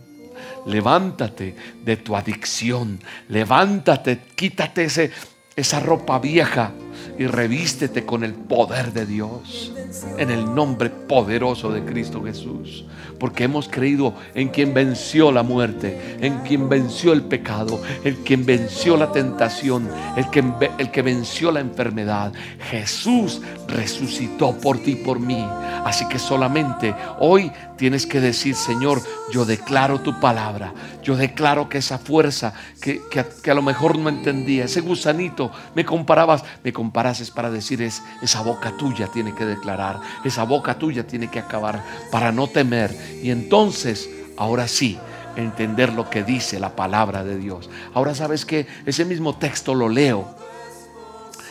Levántate 0.64 1.56
de 1.84 1.98
tu 1.98 2.16
adicción, 2.16 3.00
levántate, 3.30 4.20
quítate 4.36 4.84
ese, 4.84 5.12
esa 5.56 5.80
ropa 5.80 6.20
vieja 6.20 6.72
y 7.18 7.28
revístete 7.28 8.06
con 8.06 8.24
el 8.24 8.34
poder 8.34 8.94
de 8.94 9.06
Dios 9.06 9.72
en 10.18 10.32
el 10.32 10.54
nombre 10.54 10.90
poderoso 10.90 11.72
de 11.72 11.84
Cristo 11.84 12.24
Jesús. 12.24 12.86
Porque 13.20 13.44
hemos 13.44 13.68
creído 13.68 14.16
en 14.34 14.50
quien 14.50 14.74
venció 14.74 15.32
la 15.32 15.44
muerte, 15.44 16.18
en 16.22 16.40
quien 16.40 16.70
venció 16.70 17.14
el 17.14 17.22
pecado, 17.22 17.82
en 18.04 18.16
quien 18.24 18.46
venció 18.46 18.98
la 18.98 19.12
tentación, 19.12 19.90
el 20.16 20.30
que, 20.30 20.44
el 20.80 20.92
que 20.92 21.02
venció 21.02 21.52
la 21.52 21.60
enfermedad. 21.60 22.34
Jesús 22.70 23.42
resucitó 23.68 24.58
por 24.58 24.80
ti 24.80 24.92
y 24.92 24.96
por 24.96 25.20
mí. 25.20 25.46
Así 25.86 26.08
que 26.08 26.20
solamente 26.20 26.96
hoy 27.20 27.52
tienes 27.78 28.06
que 28.06 28.20
decir, 28.20 28.56
Señor, 28.56 29.02
yo 29.32 29.46
declaro 29.46 30.02
tu 30.02 30.20
palabra. 30.20 30.74
Yo 31.02 31.16
declaro 31.16 31.70
que 31.70 31.80
esa 31.80 31.98
fuerza 31.98 32.54
que, 32.82 33.02
que, 33.10 33.52
a 33.52 33.54
lo 33.56 33.62
mejor 33.62 33.98
no 33.98 34.10
entendía, 34.10 34.66
ese 34.66 34.82
gusanito, 34.82 35.52
me 35.74 35.84
comparabas, 35.84 36.44
me 36.64 36.74
comparases 36.82 37.30
para 37.30 37.52
decir, 37.52 37.80
es, 37.84 38.02
esa 38.24 38.42
boca 38.42 38.76
tuya 38.76 39.06
tiene 39.06 39.36
que 39.36 39.46
declarar 39.46 40.00
esa 40.24 40.44
boca 40.44 40.78
tuya 40.78 41.06
tiene 41.06 41.30
que 41.30 41.40
acabar 41.40 41.84
para 42.12 42.32
no 42.32 42.48
temer. 42.48 42.96
Y 43.22 43.32
entonces, 43.32 44.10
ahora 44.38 44.68
sí, 44.68 44.98
entender 45.36 45.94
lo 45.94 46.10
que 46.10 46.24
dice 46.24 46.60
la 46.60 46.76
palabra 46.76 47.24
de 47.24 47.38
Dios. 47.38 47.70
Ahora 47.94 48.16
sabes 48.16 48.46
que 48.46 48.68
ese 48.86 49.06
mismo 49.06 49.36
texto 49.36 49.76
lo 49.76 49.90
leo 49.90 50.36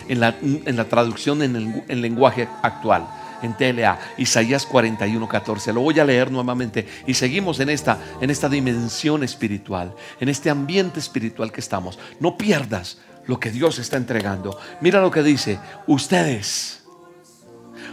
en 0.09 0.21
la, 0.21 0.35
en 0.41 0.77
la 0.77 0.85
traducción 0.87 1.43
en 1.43 1.85
el 1.89 2.01
lenguaje 2.01 2.49
actual 2.63 3.07
en 3.43 3.55
TLA, 3.55 3.99
Isaías 4.19 4.67
41, 4.67 5.27
14. 5.27 5.73
Lo 5.73 5.81
voy 5.81 5.99
a 5.99 6.05
leer 6.05 6.31
nuevamente 6.31 6.87
y 7.07 7.15
seguimos 7.15 7.59
en 7.61 7.71
esta, 7.71 7.99
en 8.21 8.29
esta 8.29 8.51
dimensión 8.51 9.25
espiritual, 9.25 9.95
en 10.21 10.29
este 10.29 10.51
ambiente 10.51 11.01
espiritual 11.01 11.51
que 11.51 11.61
estamos. 11.61 11.99
No 12.19 12.37
pierdas 12.37 12.99
lo 13.27 13.39
que 13.39 13.51
Dios 13.51 13.79
está 13.79 13.97
entregando. 13.97 14.59
Mira 14.81 15.01
lo 15.01 15.11
que 15.11 15.23
dice, 15.23 15.59
ustedes, 15.87 16.85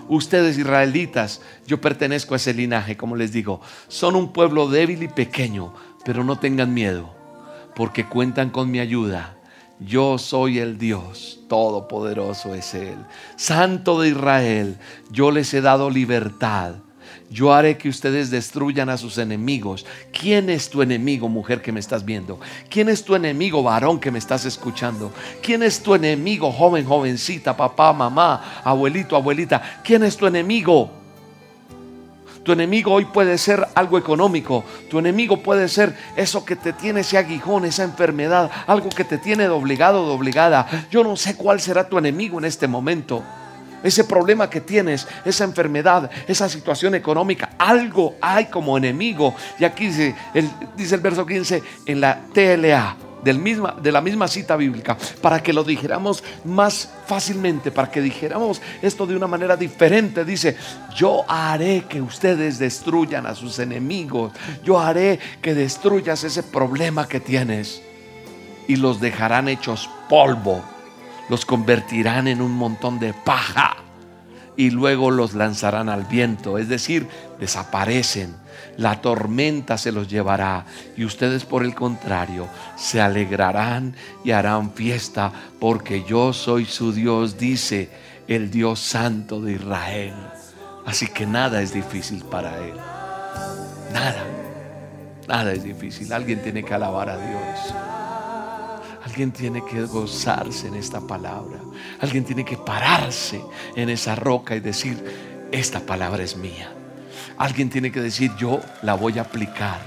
ustedes 0.07 0.57
israelitas, 0.57 1.41
yo 1.65 1.79
pertenezco 1.81 2.33
a 2.33 2.37
ese 2.37 2.53
linaje, 2.53 2.97
como 2.97 3.15
les 3.15 3.31
digo, 3.31 3.61
son 3.87 4.15
un 4.15 4.33
pueblo 4.33 4.69
débil 4.69 5.03
y 5.03 5.07
pequeño, 5.07 5.73
pero 6.05 6.23
no 6.23 6.39
tengan 6.39 6.73
miedo, 6.73 7.09
porque 7.75 8.07
cuentan 8.07 8.49
con 8.49 8.71
mi 8.71 8.79
ayuda. 8.79 9.35
Yo 9.79 10.17
soy 10.17 10.57
el 10.57 10.79
Dios, 10.79 11.41
todopoderoso 11.47 12.55
es 12.55 12.73
Él, 12.73 12.97
Santo 13.35 14.01
de 14.01 14.09
Israel, 14.09 14.77
yo 15.11 15.29
les 15.29 15.53
he 15.53 15.61
dado 15.61 15.91
libertad 15.91 16.77
yo 17.29 17.53
haré 17.53 17.77
que 17.77 17.89
ustedes 17.89 18.29
destruyan 18.29 18.89
a 18.89 18.97
sus 18.97 19.17
enemigos. 19.17 19.85
¿Quién 20.17 20.49
es 20.49 20.69
tu 20.69 20.81
enemigo, 20.81 21.27
mujer 21.27 21.61
que 21.61 21.71
me 21.71 21.79
estás 21.79 22.05
viendo? 22.05 22.39
¿Quién 22.69 22.87
es 22.87 23.03
tu 23.03 23.15
enemigo, 23.15 23.61
varón 23.63 23.99
que 23.99 24.11
me 24.11 24.19
estás 24.19 24.45
escuchando? 24.45 25.11
¿Quién 25.41 25.61
es 25.61 25.81
tu 25.81 25.93
enemigo, 25.93 26.51
joven, 26.51 26.85
jovencita, 26.85 27.57
papá, 27.57 27.91
mamá, 27.91 28.61
abuelito, 28.63 29.15
abuelita? 29.15 29.81
¿Quién 29.83 30.03
es 30.03 30.15
tu 30.15 30.25
enemigo? 30.25 30.89
Tu 32.43 32.53
enemigo 32.53 32.93
hoy 32.93 33.03
puede 33.03 33.37
ser 33.37 33.67
algo 33.75 33.97
económico. 33.97 34.63
Tu 34.89 34.99
enemigo 34.99 35.43
puede 35.43 35.67
ser 35.67 35.97
eso 36.15 36.45
que 36.45 36.55
te 36.55 36.71
tiene 36.71 37.01
ese 37.01 37.17
aguijón, 37.17 37.65
esa 37.65 37.83
enfermedad, 37.83 38.49
algo 38.67 38.87
que 38.87 39.03
te 39.03 39.17
tiene 39.17 39.47
doblegado, 39.47 40.05
doblegada. 40.05 40.65
Yo 40.89 41.03
no 41.03 41.17
sé 41.17 41.35
cuál 41.35 41.59
será 41.59 41.89
tu 41.89 41.97
enemigo 41.97 42.39
en 42.39 42.45
este 42.45 42.69
momento 42.69 43.21
ese 43.83 44.03
problema 44.03 44.49
que 44.49 44.61
tienes, 44.61 45.07
esa 45.25 45.43
enfermedad, 45.43 46.09
esa 46.27 46.49
situación 46.49 46.95
económica, 46.95 47.51
algo 47.57 48.15
hay 48.21 48.45
como 48.45 48.77
enemigo. 48.77 49.35
Y 49.59 49.65
aquí 49.65 49.87
dice 49.87 50.15
el, 50.33 50.49
dice 50.75 50.95
el 50.95 51.01
verso 51.01 51.25
15 51.25 51.63
en 51.85 52.01
la 52.01 52.21
TLA. 52.33 52.97
Del 53.17 53.39
misma, 53.39 53.75
de 53.81 53.91
la 53.91 53.99
misma 53.99 54.27
cita 54.27 54.55
bíblica, 54.55 54.95
para 55.21 55.41
que 55.41 55.51
lo 55.51 55.63
dijéramos 55.63 56.23
más 56.45 56.89
fácilmente, 57.07 57.71
para 57.71 57.89
que 57.89 57.99
dijéramos 57.99 58.61
esto 58.81 59.07
de 59.07 59.17
una 59.17 59.27
manera 59.27 59.57
diferente. 59.57 60.23
Dice, 60.23 60.55
yo 60.95 61.25
haré 61.27 61.85
que 61.89 61.99
ustedes 61.99 62.59
destruyan 62.59 63.25
a 63.25 63.35
sus 63.35 63.57
enemigos, 63.57 64.31
yo 64.63 64.79
haré 64.79 65.19
que 65.41 65.55
destruyas 65.55 66.23
ese 66.23 66.43
problema 66.43 67.07
que 67.07 67.19
tienes 67.19 67.81
y 68.67 68.75
los 68.75 69.01
dejarán 69.01 69.49
hechos 69.49 69.89
polvo 70.07 70.63
los 71.29 71.45
convertirán 71.45 72.27
en 72.27 72.41
un 72.41 72.51
montón 72.51 72.99
de 72.99 73.13
paja 73.13 73.77
y 74.55 74.71
luego 74.71 75.11
los 75.11 75.33
lanzarán 75.33 75.87
al 75.87 76.05
viento, 76.05 76.57
es 76.57 76.67
decir, 76.67 77.07
desaparecen. 77.39 78.35
La 78.75 79.01
tormenta 79.01 79.77
se 79.77 79.91
los 79.91 80.07
llevará 80.07 80.65
y 80.95 81.05
ustedes 81.05 81.45
por 81.45 81.63
el 81.63 81.73
contrario 81.73 82.47
se 82.75 83.01
alegrarán 83.01 83.95
y 84.23 84.31
harán 84.31 84.71
fiesta 84.71 85.31
porque 85.59 86.03
yo 86.03 86.33
soy 86.33 86.65
su 86.65 86.91
Dios, 86.91 87.37
dice 87.37 87.89
el 88.27 88.51
Dios 88.51 88.79
santo 88.79 89.41
de 89.41 89.53
Israel. 89.53 90.13
Así 90.85 91.07
que 91.07 91.25
nada 91.25 91.61
es 91.61 91.73
difícil 91.73 92.23
para 92.23 92.57
él. 92.57 92.75
Nada. 93.93 94.23
Nada 95.27 95.51
es 95.51 95.63
difícil. 95.63 96.11
Alguien 96.13 96.41
tiene 96.41 96.63
que 96.63 96.73
alabar 96.73 97.09
a 97.09 97.17
Dios. 97.17 97.73
Alguien 99.07 99.31
tiene 99.31 99.63
que 99.63 99.83
gozarse 99.83 100.67
en 100.67 100.75
esta 100.75 100.99
palabra. 100.99 101.61
Alguien 102.01 102.25
tiene 102.25 102.43
que 102.43 102.57
pararse 102.57 103.41
en 103.77 103.89
esa 103.89 104.15
roca 104.15 104.53
y 104.53 104.59
decir, 104.59 105.01
esta 105.49 105.79
palabra 105.79 106.23
es 106.23 106.35
mía. 106.35 106.73
Alguien 107.37 107.69
tiene 107.69 107.89
que 107.89 108.01
decir, 108.01 108.31
yo 108.37 108.59
la 108.81 108.95
voy 108.95 109.17
a 109.17 109.21
aplicar 109.21 109.79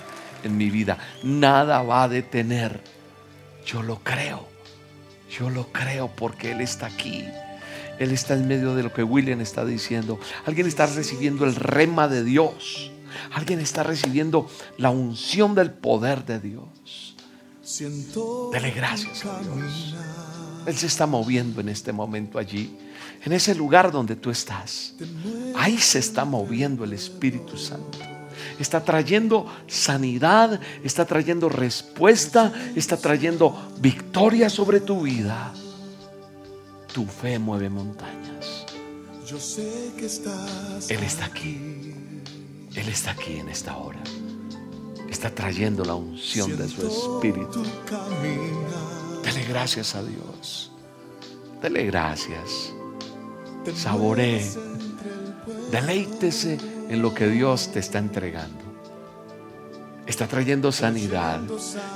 en 0.43 0.57
mi 0.57 0.71
vida. 0.71 0.97
Nada 1.23 1.83
va 1.83 2.05
a 2.05 2.09
detener. 2.09 2.81
Yo 3.67 3.83
lo 3.83 3.99
creo. 3.99 4.49
Yo 5.31 5.51
lo 5.51 5.71
creo 5.71 6.09
porque 6.09 6.53
Él 6.53 6.63
está 6.63 6.87
aquí. 6.87 7.27
Él 7.99 8.13
está 8.13 8.33
en 8.33 8.49
medio 8.49 8.75
de 8.75 8.85
lo 8.85 8.93
que 8.95 9.03
William 9.03 9.43
está 9.43 9.67
diciendo. 9.67 10.19
Alguien 10.47 10.67
está 10.67 10.87
recibiendo 10.87 11.45
el 11.45 11.57
rema 11.57 12.09
de 12.09 12.25
Dios. 12.25 12.91
Alguien 13.35 13.61
está 13.61 13.83
recibiendo 13.83 14.49
la 14.79 14.89
unción 14.89 15.55
del 15.55 15.73
poder 15.73 16.25
de 16.25 16.41
Dios. 16.41 17.10
Dele 17.79 18.71
gracias 18.73 19.25
a 19.25 19.39
Dios. 19.41 19.95
Él 20.67 20.77
se 20.77 20.87
está 20.87 21.07
moviendo 21.07 21.61
en 21.61 21.69
este 21.69 21.93
momento 21.93 22.39
allí, 22.39 22.77
en 23.25 23.33
ese 23.33 23.55
lugar 23.55 23.93
donde 23.93 24.17
tú 24.17 24.31
estás. 24.31 24.95
Ahí 25.55 25.79
se 25.79 26.01
está 26.01 26.25
moviendo 26.25 26.85
el 26.85 26.93
Espíritu 26.93 27.57
Santo. 27.57 27.99
Está 28.59 28.85
trayendo 28.85 29.47
sanidad, 29.67 30.61
está 30.85 31.07
trayendo 31.07 31.49
respuesta, 31.49 32.53
está 32.75 32.97
trayendo 32.97 33.73
victoria 33.79 34.51
sobre 34.51 34.81
tu 34.81 35.03
vida. 35.03 35.53
Tu 36.93 37.07
fe 37.07 37.39
mueve 37.39 37.71
montañas. 37.71 38.67
Él 40.89 41.03
está 41.03 41.25
aquí. 41.25 41.95
Él 42.75 42.89
está 42.89 43.13
aquí 43.13 43.37
en 43.37 43.49
esta 43.49 43.77
hora 43.77 44.01
está 45.11 45.35
trayendo 45.35 45.85
la 45.85 45.95
unción 45.95 46.57
de 46.57 46.69
su 46.69 46.87
espíritu. 46.87 47.63
Dele 49.23 49.45
gracias 49.49 49.95
a 49.95 50.03
Dios. 50.03 50.71
Dele 51.61 51.85
gracias. 51.87 52.73
Saboree. 53.75 54.43
Deleítese 55.71 56.59
en 56.89 57.03
lo 57.03 57.13
que 57.13 57.29
Dios 57.29 57.71
te 57.73 57.81
está 57.81 57.99
entregando. 57.99 58.59
Está 60.07 60.27
trayendo 60.27 60.73
sanidad. 60.73 61.41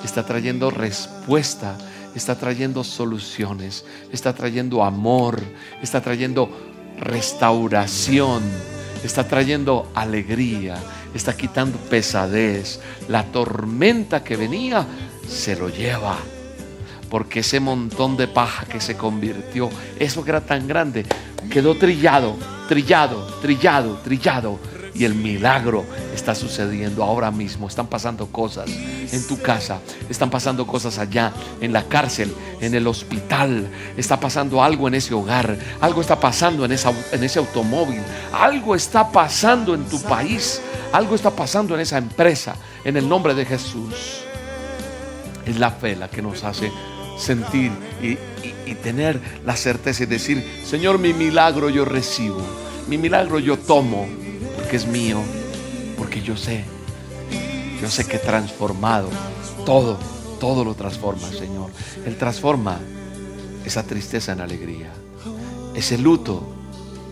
Está 0.05 0.27
trayendo 0.27 0.71
respuesta. 0.71 1.79
Está 2.15 2.37
trayendo 2.37 2.85
soluciones. 2.85 3.85
Está 4.13 4.35
trayendo 4.35 4.83
amor. 4.83 5.41
Está 5.83 6.01
trayendo 6.01 6.51
restauración. 6.99 8.43
Está 9.03 9.27
trayendo 9.27 9.91
alegría 9.95 10.81
está 11.15 11.37
quitando 11.37 11.79
pesadez. 11.79 12.81
La 13.09 13.25
tormenta 13.25 14.23
que 14.23 14.37
venía 14.37 14.87
se 15.29 15.57
lo 15.57 15.69
lleva. 15.69 16.17
Porque 17.09 17.41
ese 17.41 17.61
montón 17.61 18.17
de 18.17 18.27
paja 18.27 18.67
que 18.67 18.81
se 18.81 18.97
convirtió, 18.97 19.71
eso 19.99 20.25
que 20.25 20.31
era 20.31 20.41
tan 20.41 20.67
grande, 20.67 21.07
quedó 21.51 21.77
trillado, 21.77 22.37
trillado, 22.69 23.25
trillado, 23.41 23.99
trillado 23.99 24.59
y 24.95 25.05
el 25.05 25.15
milagro 25.15 25.85
está 26.15 26.35
sucediendo 26.35 27.03
ahora 27.03 27.31
mismo. 27.31 27.67
Están 27.67 27.89
pasando 27.89 28.27
cosas 28.29 28.71
en 28.71 29.27
tu 29.27 29.41
casa, 29.41 29.81
están 30.09 30.31
pasando 30.31 30.67
cosas 30.67 30.99
allá, 30.99 31.33
en 31.61 31.73
la 31.73 31.85
cárcel, 31.85 32.33
en 32.61 32.75
el 32.75 32.87
hospital. 32.87 33.69
Está 33.97 34.19
pasando 34.19 34.63
algo 34.63 34.89
en 34.89 34.95
ese 34.95 35.13
hogar, 35.13 35.59
algo 35.81 36.01
está 36.01 36.19
pasando 36.19 36.65
en, 36.65 36.73
esa, 36.73 36.93
en 37.13 37.25
ese 37.25 37.41
automóvil, 37.41 38.01
algo 38.33 38.75
está 38.75 39.11
pasando 39.11 39.75
en 39.75 39.85
tu 39.85 40.01
país, 40.03 40.61
algo 40.95 41.17
está 41.17 41.31
pasando 41.31 41.75
en 41.75 41.81
esa 41.81 41.99
empresa, 41.99 42.55
en 42.85 42.97
el 42.97 43.09
nombre 43.09 43.35
de 43.35 43.45
Jesús. 43.45 44.23
Es 45.45 45.59
la 45.59 45.73
fe 45.73 45.97
la 45.97 46.09
que 46.09 46.23
nos 46.23 46.45
hace 46.45 46.71
sentir 47.19 47.73
y, 48.01 48.17
tener 48.77 49.21
la 49.45 49.57
certeza 49.57 50.03
y 50.03 50.07
decir, 50.07 50.63
Señor, 50.65 50.99
mi 50.99 51.13
milagro 51.13 51.71
yo 51.71 51.85
recibo, 51.85 52.43
mi 52.87 52.99
milagro 52.99 53.39
yo 53.39 53.59
tomo, 53.59 54.07
porque 54.57 54.77
es 54.77 54.87
mío, 54.87 55.21
porque 55.97 56.21
yo 56.21 56.37
sé, 56.37 56.65
yo 57.81 57.91
sé 57.91 58.05
que 58.05 58.17
he 58.17 58.21
transformado 58.21 59.09
todo, 59.65 59.99
todo 60.39 60.65
lo 60.65 60.75
transforma, 60.75 61.29
Señor. 61.31 61.71
Él 62.05 62.17
transforma 62.19 62.79
esa 63.65 63.83
tristeza 63.85 64.33
en 64.33 64.41
alegría, 64.41 64.93
ese 65.75 65.99
luto 65.99 66.47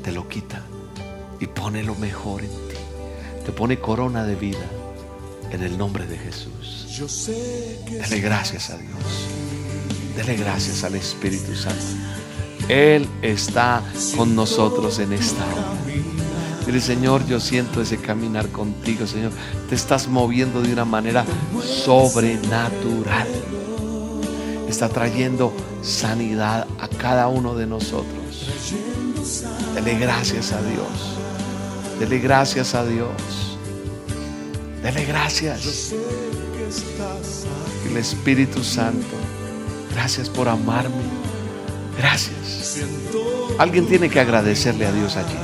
te 0.05 0.13
lo 0.13 0.29
quita 0.29 0.63
y 1.41 1.47
pone 1.47 1.83
lo 1.83 1.95
mejor 1.95 2.43
en 2.45 2.51
ti, 2.51 2.62
te 3.45 3.53
pone 3.53 3.79
corona 3.79 4.25
de 4.25 4.35
vida 4.37 4.67
en 5.51 5.63
el 5.63 5.77
nombre 5.77 6.07
de 6.07 6.17
Jesús. 6.17 6.87
Dele 7.89 8.21
gracias 8.21 8.71
a 8.71 8.77
Dios, 8.77 8.93
dele 10.17 10.37
gracias 10.37 10.85
al 10.85 10.95
Espíritu 10.95 11.55
Santo. 11.55 11.83
Él 12.69 13.09
está 13.23 13.83
con 14.17 14.35
nosotros 14.37 14.99
en 14.99 15.13
esta 15.13 15.45
hora. 15.45 15.73
Dile, 16.65 16.81
Señor, 16.81 17.27
yo 17.27 17.41
siento 17.41 17.83
ese 17.83 17.99
caminar 17.99 18.49
contigo, 18.49 19.07
Señor. 19.07 19.33
Te 19.69 19.75
estás 19.75 20.07
moviendo 20.07 20.63
de 20.63 20.73
una 20.73 20.85
manera 20.85 21.25
sobrenatural. 21.61 23.27
Está 24.69 24.89
trayendo 24.89 25.53
sanidad 25.83 26.69
a 26.79 26.89
cada 26.89 27.27
uno 27.29 27.57
de 27.57 27.67
nosotros. 27.67 28.49
Dele 29.75 29.99
gracias 29.99 30.53
a 30.53 30.63
Dios. 30.63 31.22
Dele 32.03 32.19
gracias 32.19 32.75
a 32.75 32.85
Dios. 32.85 33.57
Dele 34.83 35.05
gracias. 35.05 35.95
El 37.89 37.97
Espíritu 37.97 38.65
Santo, 38.65 39.15
gracias 39.95 40.29
por 40.29 40.49
amarme. 40.49 41.05
Gracias. 41.97 42.83
Alguien 43.57 43.87
tiene 43.87 44.11
que 44.11 44.19
agradecerle 44.19 44.85
a 44.85 44.91
Dios 44.91 45.17
allí. 45.17 45.39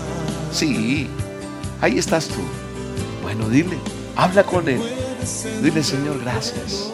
Sí, 0.50 1.06
ahí 1.80 1.96
estás 1.96 2.26
tú. 2.26 2.42
Bueno, 3.22 3.48
dile, 3.48 3.78
habla 4.16 4.42
con 4.42 4.68
Él. 4.68 4.82
Dile, 5.62 5.84
Señor, 5.84 6.18
gracias. 6.18 6.90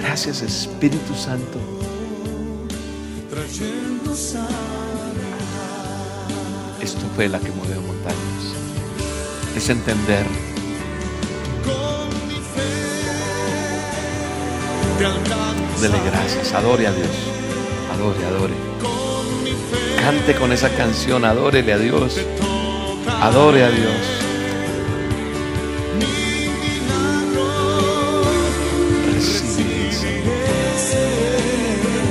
Gracias 0.00 0.42
Espíritu 0.42 1.14
Santo. 1.14 1.60
Es 6.82 6.94
tu 6.96 7.06
fe 7.16 7.28
la 7.28 7.38
que 7.38 7.52
mueve 7.52 7.76
montañas. 8.06 9.56
Es 9.56 9.68
entender. 9.68 10.26
Dele 15.80 16.00
gracias, 16.10 16.52
adore 16.52 16.86
a 16.86 16.92
Dios. 16.92 17.08
Adore, 17.92 18.26
adore. 18.26 18.54
Cante 20.00 20.34
con 20.34 20.52
esa 20.52 20.70
canción, 20.70 21.24
adórele 21.24 21.72
a 21.72 21.78
Dios. 21.78 22.18
Adore 23.20 23.64
a 23.64 23.70
Dios. 23.70 23.92
Recibe. 29.14 29.90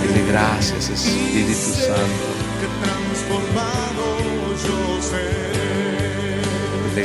Dile 0.08 0.32
gracias, 0.32 0.90
Espíritu 0.90 1.54
Santo. 1.54 2.35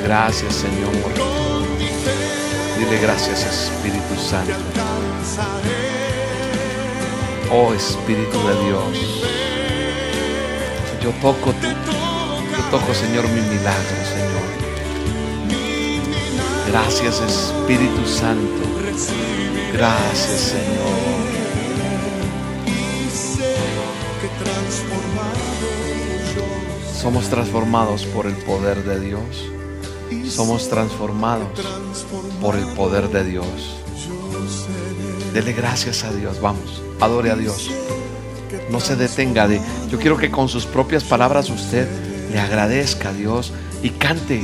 Gracias, 0.03 0.55
Señor. 0.55 0.93
Dile 2.79 2.99
gracias, 3.01 3.45
Espíritu 3.45 4.17
Santo. 4.17 4.55
Oh 7.53 7.73
Espíritu 7.75 8.39
de 8.47 8.65
Dios. 8.65 9.25
Yo 11.03 11.11
toco 11.21 11.53
tu, 11.53 11.67
yo 11.67 12.65
toco, 12.71 12.95
Señor, 12.95 13.29
mi 13.29 13.41
milagro, 13.41 13.97
Señor. 14.05 14.31
Gracias, 16.69 17.21
Espíritu 17.21 18.07
Santo. 18.07 18.63
Gracias, 19.73 20.41
Señor. 20.41 21.31
Somos 27.01 27.29
transformados 27.29 28.05
por 28.07 28.27
el 28.27 28.35
poder 28.35 28.85
de 28.85 29.01
Dios. 29.01 29.51
Somos 30.41 30.71
transformados 30.71 31.51
por 32.41 32.57
el 32.57 32.65
poder 32.69 33.11
de 33.11 33.25
Dios. 33.25 33.45
Dele 35.35 35.53
gracias 35.53 36.03
a 36.03 36.15
Dios. 36.15 36.41
Vamos, 36.41 36.83
adore 36.99 37.31
a 37.31 37.37
Dios. 37.37 37.71
No 38.71 38.81
se 38.81 38.97
detenga 38.97 39.47
de. 39.47 39.61
Yo 39.91 39.99
quiero 39.99 40.17
que 40.17 40.31
con 40.31 40.49
sus 40.49 40.65
propias 40.65 41.05
palabras 41.05 41.51
usted 41.51 41.87
le 42.33 42.41
agradezca 42.41 43.11
a 43.11 43.13
Dios 43.13 43.53
y 43.83 43.91
cante. 43.91 44.41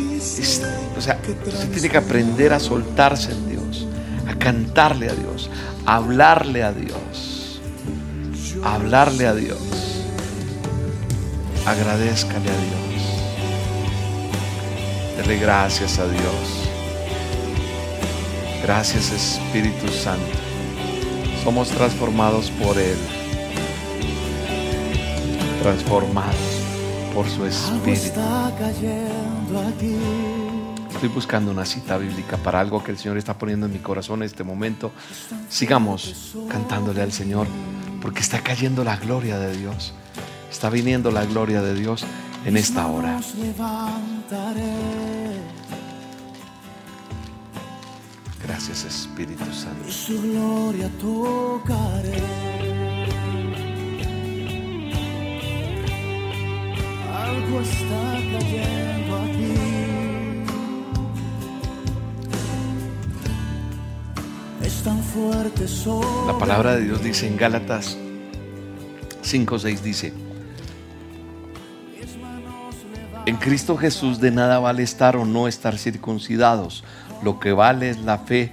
o 0.99 1.01
sea, 1.01 1.19
usted 1.47 1.71
tiene 1.73 1.89
que 1.89 1.97
aprender 1.97 2.53
a 2.53 2.61
soltarse 2.61 3.33
en 3.33 3.49
Dios, 3.49 3.87
a 4.29 4.35
cantarle 4.35 5.09
a 5.09 5.15
Dios, 5.15 5.49
a 5.87 5.97
hablarle 5.97 6.63
a 6.63 6.73
Dios, 6.73 7.59
hablarle 8.63 9.27
a 9.29 9.35
Dios. 9.35 9.59
Agradezcale 11.65 12.51
a 12.51 12.61
Dios. 12.61 12.96
Dele 15.17 15.39
gracias 15.39 15.99
a 15.99 16.07
Dios. 16.07 16.69
Gracias 18.63 19.13
Espíritu 19.13 19.89
Santo. 19.89 20.39
Somos 21.43 21.69
transformados 21.71 22.51
por 22.51 22.77
Él. 22.77 22.97
Transformados 25.63 26.37
por 27.15 27.27
su 27.29 27.47
Espíritu. 27.47 28.21
Estoy 30.93 31.09
buscando 31.09 31.51
una 31.51 31.65
cita 31.65 31.97
bíblica 31.97 32.37
para 32.37 32.61
algo 32.61 32.85
que 32.85 32.91
el 32.91 32.99
Señor 32.99 33.17
está 33.17 33.39
poniendo 33.39 33.67
en 33.67 33.73
mi 33.73 33.79
corazón 33.79 34.21
en 34.21 34.27
este 34.27 34.45
momento. 34.45 34.93
Sigamos 35.49 36.35
cantándole 36.49 37.01
al 37.01 37.13
Señor 37.13 37.47
porque 38.03 38.21
está 38.21 38.41
cayendo 38.41 38.85
la 38.85 38.97
gloria 38.97 39.39
de 39.39 39.57
Dios. 39.57 39.95
Está 40.51 40.69
viniendo 40.69 41.11
la 41.11 41.25
gloria 41.25 41.63
de 41.63 41.75
Dios 41.75 42.05
en 42.47 42.57
esta 42.57 42.87
hora. 42.87 43.21
Gracias 48.47 48.85
Espíritu 48.85 49.45
Santo. 49.53 49.91
Su 49.91 50.23
gloria 50.23 50.89
tocaré. 51.01 52.23
Algo 57.13 57.61
está 57.61 58.13
cayendo 58.33 59.17
aquí. 59.17 59.55
Es 64.63 64.83
tan 64.85 65.03
fuerte 65.03 65.67
sobre 65.67 66.07
La 66.29 66.39
palabra 66.39 66.77
de 66.77 66.85
Dios 66.85 67.03
dice 67.03 67.27
en 67.27 67.37
Gálatas 67.37 67.99
5:6 69.25 69.81
dice, 69.81 70.13
en 73.27 73.37
Cristo 73.37 73.77
Jesús 73.77 74.21
de 74.21 74.31
nada 74.31 74.61
vale 74.61 74.85
estar 74.85 75.17
o 75.17 75.25
no 75.25 75.49
estar 75.49 75.77
circuncidados, 75.79 76.85
lo 77.23 77.41
que 77.41 77.53
vale 77.53 77.91
es 77.91 77.99
la 77.99 78.19
fe 78.19 78.53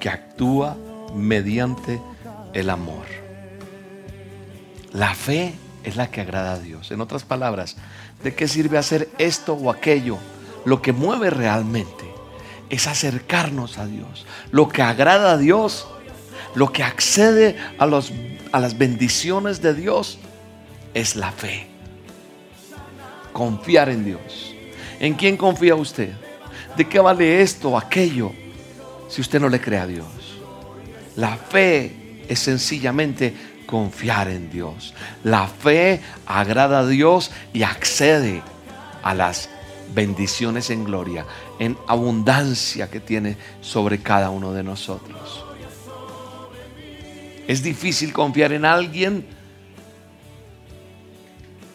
que 0.00 0.08
actúa 0.08 0.76
mediante 1.14 2.00
el 2.54 2.70
amor. 2.70 3.04
La 4.92 5.14
fe 5.14 5.54
es 5.84 5.96
la 5.96 6.10
que 6.10 6.22
agrada 6.22 6.54
a 6.54 6.58
Dios. 6.58 6.90
En 6.90 7.02
otras 7.02 7.24
palabras, 7.24 7.76
¿de 8.22 8.34
qué 8.34 8.48
sirve 8.48 8.78
hacer 8.78 9.10
esto 9.18 9.52
o 9.52 9.70
aquello? 9.70 10.16
Lo 10.64 10.80
que 10.80 10.92
mueve 10.92 11.28
realmente 11.28 12.04
es 12.70 12.86
acercarnos 12.86 13.76
a 13.76 13.84
Dios. 13.84 14.24
Lo 14.50 14.70
que 14.70 14.80
agrada 14.80 15.32
a 15.32 15.36
Dios, 15.36 15.86
lo 16.54 16.72
que 16.72 16.82
accede 16.82 17.58
a, 17.78 17.84
los, 17.84 18.10
a 18.52 18.60
las 18.60 18.78
bendiciones 18.78 19.60
de 19.60 19.74
Dios, 19.74 20.18
es 20.94 21.14
la 21.14 21.30
fe. 21.30 21.73
Confiar 23.34 23.90
en 23.90 24.04
Dios. 24.06 24.54
¿En 24.98 25.12
quién 25.12 25.36
confía 25.36 25.74
usted? 25.74 26.14
¿De 26.74 26.88
qué 26.88 26.98
vale 26.98 27.42
esto 27.42 27.76
aquello 27.76 28.32
si 29.08 29.20
usted 29.20 29.38
no 29.38 29.50
le 29.50 29.60
cree 29.60 29.80
a 29.80 29.86
Dios? 29.86 30.06
La 31.16 31.36
fe 31.36 32.24
es 32.26 32.38
sencillamente 32.38 33.34
confiar 33.66 34.28
en 34.28 34.50
Dios. 34.50 34.94
La 35.22 35.46
fe 35.46 36.00
agrada 36.26 36.78
a 36.78 36.86
Dios 36.86 37.30
y 37.52 37.64
accede 37.64 38.42
a 39.02 39.14
las 39.14 39.50
bendiciones 39.94 40.70
en 40.70 40.84
gloria, 40.84 41.26
en 41.58 41.76
abundancia 41.86 42.88
que 42.88 43.00
tiene 43.00 43.36
sobre 43.60 43.98
cada 44.00 44.30
uno 44.30 44.52
de 44.52 44.62
nosotros. 44.62 45.44
Es 47.46 47.62
difícil 47.62 48.12
confiar 48.12 48.52
en 48.52 48.64
alguien 48.64 49.26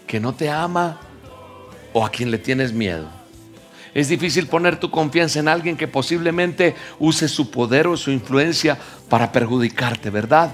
que 0.07 0.19
no 0.19 0.33
te 0.33 0.49
ama 0.49 0.99
o 1.93 2.05
a 2.05 2.09
quien 2.09 2.31
le 2.31 2.37
tienes 2.37 2.73
miedo. 2.73 3.09
Es 3.93 4.07
difícil 4.07 4.47
poner 4.47 4.79
tu 4.79 4.91
confianza 4.91 5.39
en 5.39 5.47
alguien 5.47 5.75
que 5.75 5.87
posiblemente 5.87 6.75
use 6.99 7.27
su 7.27 7.49
poder 7.49 7.87
o 7.87 7.97
su 7.97 8.11
influencia 8.11 8.77
para 9.09 9.31
perjudicarte, 9.31 10.09
¿verdad? 10.09 10.53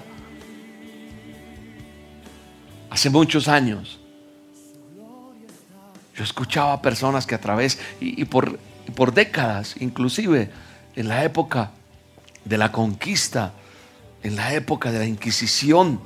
Hace 2.89 3.09
muchos 3.09 3.47
años 3.47 3.99
yo 6.15 6.23
escuchaba 6.23 6.73
a 6.73 6.81
personas 6.81 7.25
que 7.25 7.35
a 7.35 7.41
través 7.41 7.77
y, 7.99 8.23
por, 8.25 8.57
y 8.87 8.91
por 8.91 9.13
décadas, 9.13 9.75
inclusive 9.79 10.49
en 10.95 11.09
la 11.09 11.25
época 11.25 11.71
de 12.45 12.57
la 12.57 12.71
conquista, 12.71 13.51
en 14.23 14.37
la 14.37 14.53
época 14.53 14.91
de 14.91 14.99
la 14.99 15.05
Inquisición, 15.05 15.99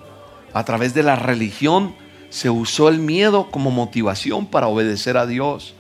a 0.52 0.64
través 0.66 0.96
de 0.96 1.04
la 1.04 1.16
religión, 1.16 1.94
se 2.30 2.50
usó 2.50 2.90
el 2.90 3.00
miedo 3.00 3.50
como 3.52 3.72
motivación 3.72 4.46
para 4.46 4.68
obedecer 4.68 5.18
a 5.18 5.26
Dios. 5.26 5.74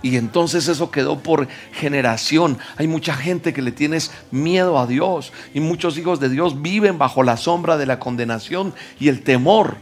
Y 0.00 0.16
entonces 0.16 0.68
eso 0.68 0.90
quedó 0.90 1.18
por 1.20 1.48
generación. 1.72 2.58
Hay 2.76 2.86
mucha 2.86 3.14
gente 3.14 3.52
que 3.52 3.62
le 3.62 3.72
tienes 3.72 4.12
miedo 4.30 4.78
a 4.78 4.86
Dios. 4.86 5.32
Y 5.54 5.60
muchos 5.60 5.98
hijos 5.98 6.20
de 6.20 6.28
Dios 6.28 6.62
viven 6.62 6.98
bajo 6.98 7.22
la 7.22 7.36
sombra 7.36 7.76
de 7.76 7.86
la 7.86 7.98
condenación 7.98 8.74
y 9.00 9.08
el 9.08 9.22
temor 9.22 9.76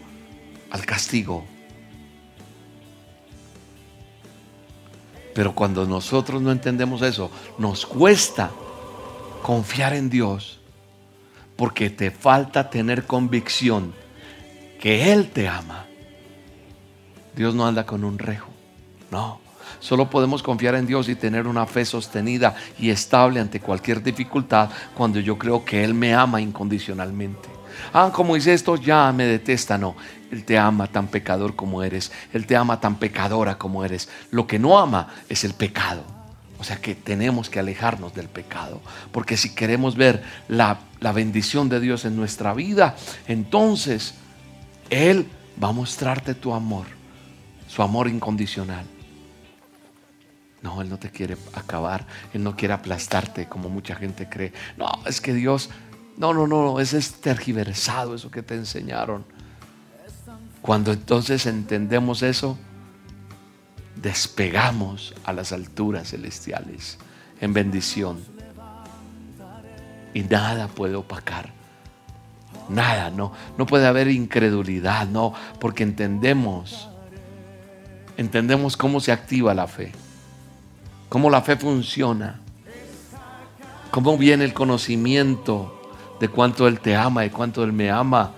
al 0.71 0.87
castigo. 0.87 1.45
Pero 5.35 5.55
cuando 5.55 5.85
nosotros 5.85 6.41
no 6.41 6.51
entendemos 6.51 7.03
eso, 7.03 7.31
nos 7.59 7.85
cuesta 7.85 8.51
confiar 9.43 9.93
en 9.93 10.09
Dios. 10.09 10.61
Porque 11.57 11.91
te 11.91 12.11
falta 12.11 12.71
tener 12.71 13.05
convicción 13.05 13.93
que 14.81 15.13
Él 15.13 15.31
te 15.31 15.49
ama. 15.49 15.87
Dios 17.35 17.55
no 17.55 17.67
anda 17.67 17.85
con 17.85 18.05
un 18.05 18.19
rejo. 18.19 18.49
No. 19.11 19.41
Solo 19.79 20.09
podemos 20.09 20.43
confiar 20.43 20.75
en 20.75 20.87
Dios 20.87 21.09
y 21.09 21.17
tener 21.17 21.47
una 21.47 21.67
fe 21.67 21.85
sostenida 21.85 22.57
y 22.79 22.91
estable 22.91 23.41
ante 23.41 23.61
cualquier 23.61 24.03
dificultad 24.03 24.71
cuando 24.95 25.21
yo 25.21 25.37
creo 25.37 25.65
que 25.65 25.85
Él 25.85 25.93
me 25.93 26.15
ama 26.15 26.41
incondicionalmente. 26.41 27.49
Ah, 27.93 28.11
como 28.13 28.35
dice 28.35 28.55
esto, 28.55 28.77
ya 28.77 29.13
me 29.13 29.25
detesta. 29.25 29.77
No, 29.77 29.97
Él 30.31 30.45
te 30.45 30.59
ama 30.59 30.87
tan 30.87 31.09
pecador 31.09 31.55
como 31.55 31.83
eres. 31.83 32.11
Él 32.33 32.47
te 32.47 32.57
ama 32.57 32.81
tan 32.81 32.97
pecadora 32.97 33.59
como 33.59 33.85
eres. 33.85 34.09
Lo 34.31 34.47
que 34.47 34.59
no 34.59 34.79
ama 34.79 35.09
es 35.29 35.45
el 35.45 35.53
pecado. 35.53 36.03
O 36.59 36.65
sea 36.65 36.77
que 36.77 36.95
tenemos 36.95 37.51
que 37.51 37.59
alejarnos 37.59 38.15
del 38.15 38.29
pecado. 38.29 38.81
Porque 39.13 39.37
si 39.37 39.55
queremos 39.55 39.95
ver 39.97 40.23
la, 40.49 40.79
la 41.01 41.13
bendición 41.13 41.69
de 41.69 41.81
Dios 41.81 42.07
en 42.07 42.17
nuestra 42.17 42.55
vida, 42.55 42.97
entonces 43.29 44.15
Él 44.91 45.27
va 45.63 45.69
a 45.69 45.73
mostrarte 45.73 46.35
tu 46.35 46.53
amor, 46.53 46.87
su 47.69 47.83
amor 47.83 48.09
incondicional. 48.09 48.87
No, 50.63 50.83
Él 50.83 50.89
no 50.89 50.99
te 50.99 51.11
quiere 51.11 51.37
acabar, 51.55 52.07
Él 52.33 52.43
no 52.43 52.57
quiere 52.57 52.75
aplastarte 52.75 53.47
como 53.47 53.69
mucha 53.69 53.95
gente 53.95 54.29
cree. 54.29 54.53
No, 54.77 54.91
es 55.07 55.21
que 55.21 55.33
Dios, 55.33 55.71
no, 56.17 56.33
no, 56.33 56.47
no, 56.47 56.81
ese 56.81 56.99
es 56.99 57.21
tergiversado 57.21 58.15
eso 58.15 58.31
que 58.31 58.43
te 58.43 58.55
enseñaron. 58.55 59.25
Cuando 60.63 60.93
entonces 60.93 61.47
entendemos 61.47 62.23
eso, 62.23 62.59
despegamos 63.95 65.15
a 65.25 65.33
las 65.33 65.53
alturas 65.53 66.11
celestiales 66.11 66.99
en 67.41 67.53
bendición. 67.53 68.25
Y 70.15 70.23
nada 70.23 70.69
puede 70.69 70.95
opacar. 70.95 71.56
Nada, 72.69 73.11
no, 73.11 73.33
no 73.59 73.67
puede 73.67 73.87
haber 73.87 74.09
incredulidad, 74.09 75.07
no, 75.07 75.33
porque 75.61 75.83
entendemos, 75.83 76.89
entendemos 78.17 78.77
cómo 78.77 79.01
se 79.01 79.13
activa 79.13 79.55
la 79.55 79.67
fe 79.67 79.93
cómo 81.09 81.31
la 81.31 81.43
fe 81.43 81.57
funciona, 81.57 82.41
cómo 83.91 84.19
viene 84.19 84.45
el 84.45 84.55
conocimiento 84.55 85.73
de 86.21 86.29
cuánto 86.29 86.67
Él 86.67 86.81
te 86.81 86.97
ama 86.97 87.25
y 87.25 87.31
cuánto 87.31 87.63
Él 87.65 87.73
me 87.73 87.91
ama 87.91 88.33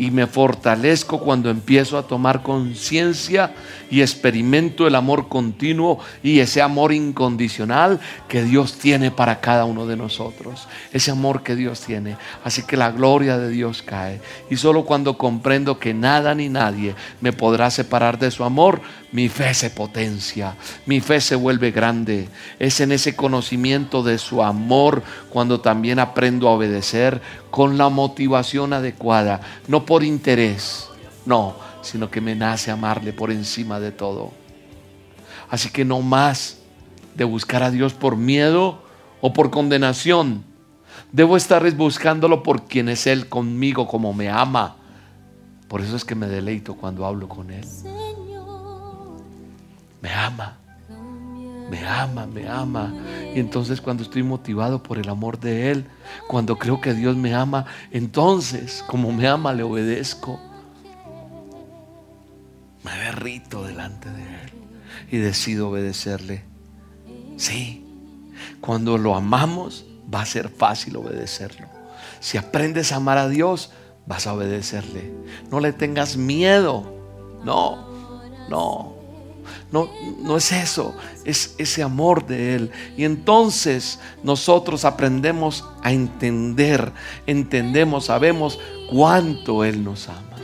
y 0.00 0.10
me 0.10 0.26
fortalezco 0.26 1.20
cuando 1.20 1.50
empiezo 1.50 1.98
a 1.98 2.04
tomar 2.04 2.42
conciencia 2.42 3.52
y 3.90 4.00
experimento 4.00 4.86
el 4.86 4.94
amor 4.94 5.28
continuo 5.28 5.98
y 6.22 6.38
ese 6.38 6.62
amor 6.62 6.90
incondicional 6.94 8.00
que 8.26 8.42
Dios 8.42 8.78
tiene 8.78 9.10
para 9.10 9.40
cada 9.40 9.66
uno 9.66 9.86
de 9.86 9.98
nosotros. 9.98 10.68
Ese 10.90 11.10
amor 11.10 11.42
que 11.42 11.54
Dios 11.54 11.82
tiene. 11.82 12.16
Así 12.42 12.62
que 12.62 12.78
la 12.78 12.92
gloria 12.92 13.36
de 13.36 13.50
Dios 13.50 13.82
cae. 13.82 14.22
Y 14.48 14.56
solo 14.56 14.86
cuando 14.86 15.18
comprendo 15.18 15.78
que 15.78 15.92
nada 15.92 16.34
ni 16.34 16.48
nadie 16.48 16.94
me 17.20 17.34
podrá 17.34 17.70
separar 17.70 18.18
de 18.18 18.30
su 18.30 18.42
amor, 18.42 18.80
mi 19.12 19.28
fe 19.28 19.54
se 19.54 19.70
potencia, 19.70 20.56
mi 20.86 21.00
fe 21.00 21.20
se 21.20 21.34
vuelve 21.34 21.70
grande. 21.70 22.28
Es 22.58 22.80
en 22.80 22.92
ese 22.92 23.16
conocimiento 23.16 24.02
de 24.02 24.18
su 24.18 24.42
amor 24.42 25.02
cuando 25.30 25.60
también 25.60 25.98
aprendo 25.98 26.48
a 26.48 26.52
obedecer 26.52 27.20
con 27.50 27.76
la 27.76 27.88
motivación 27.88 28.72
adecuada, 28.72 29.40
no 29.66 29.84
por 29.84 30.04
interés, 30.04 30.88
no, 31.26 31.56
sino 31.82 32.10
que 32.10 32.20
me 32.20 32.34
nace 32.34 32.70
amarle 32.70 33.12
por 33.12 33.30
encima 33.30 33.80
de 33.80 33.90
todo. 33.90 34.30
Así 35.48 35.70
que 35.70 35.84
no 35.84 36.00
más 36.00 36.58
de 37.16 37.24
buscar 37.24 37.62
a 37.62 37.70
Dios 37.70 37.92
por 37.92 38.16
miedo 38.16 38.82
o 39.20 39.32
por 39.32 39.50
condenación. 39.50 40.44
Debo 41.12 41.36
estar 41.36 41.68
buscándolo 41.72 42.44
por 42.44 42.66
quien 42.66 42.88
es 42.88 43.08
Él 43.08 43.28
conmigo, 43.28 43.88
como 43.88 44.12
me 44.12 44.28
ama. 44.28 44.76
Por 45.66 45.80
eso 45.80 45.96
es 45.96 46.04
que 46.04 46.14
me 46.14 46.28
deleito 46.28 46.76
cuando 46.76 47.04
hablo 47.04 47.28
con 47.28 47.50
Él. 47.50 47.64
Me 50.00 50.10
ama 50.10 50.60
me 51.70 51.86
ama, 51.86 52.26
me 52.26 52.48
ama. 52.48 52.92
Y 53.34 53.38
entonces 53.38 53.80
cuando 53.80 54.02
estoy 54.02 54.22
motivado 54.22 54.82
por 54.82 54.98
el 54.98 55.08
amor 55.08 55.38
de 55.38 55.70
Él, 55.70 55.86
cuando 56.28 56.58
creo 56.58 56.80
que 56.80 56.92
Dios 56.92 57.16
me 57.16 57.32
ama, 57.32 57.64
entonces 57.92 58.84
como 58.86 59.12
me 59.12 59.26
ama 59.28 59.52
le 59.52 59.62
obedezco. 59.62 60.40
Me 62.82 62.90
derrito 63.04 63.62
delante 63.62 64.10
de 64.10 64.22
Él 64.22 64.52
y 65.12 65.18
decido 65.18 65.68
obedecerle. 65.68 66.44
Sí, 67.36 67.86
cuando 68.60 68.98
lo 68.98 69.14
amamos 69.14 69.86
va 70.12 70.22
a 70.22 70.26
ser 70.26 70.48
fácil 70.48 70.96
obedecerlo. 70.96 71.68
Si 72.18 72.36
aprendes 72.36 72.90
a 72.92 72.96
amar 72.96 73.16
a 73.16 73.28
Dios, 73.28 73.70
vas 74.06 74.26
a 74.26 74.34
obedecerle. 74.34 75.12
No 75.50 75.60
le 75.60 75.72
tengas 75.72 76.16
miedo. 76.16 77.40
No, 77.44 77.88
no. 78.48 78.99
No, 79.72 79.90
no 80.18 80.36
es 80.36 80.52
eso, 80.52 80.94
es 81.24 81.54
ese 81.58 81.82
amor 81.82 82.26
de 82.26 82.54
Él. 82.54 82.70
Y 82.96 83.04
entonces 83.04 84.00
nosotros 84.22 84.84
aprendemos 84.84 85.64
a 85.82 85.92
entender, 85.92 86.92
entendemos, 87.26 88.06
sabemos 88.06 88.58
cuánto 88.90 89.64
Él 89.64 89.84
nos 89.84 90.08
ama. 90.08 90.36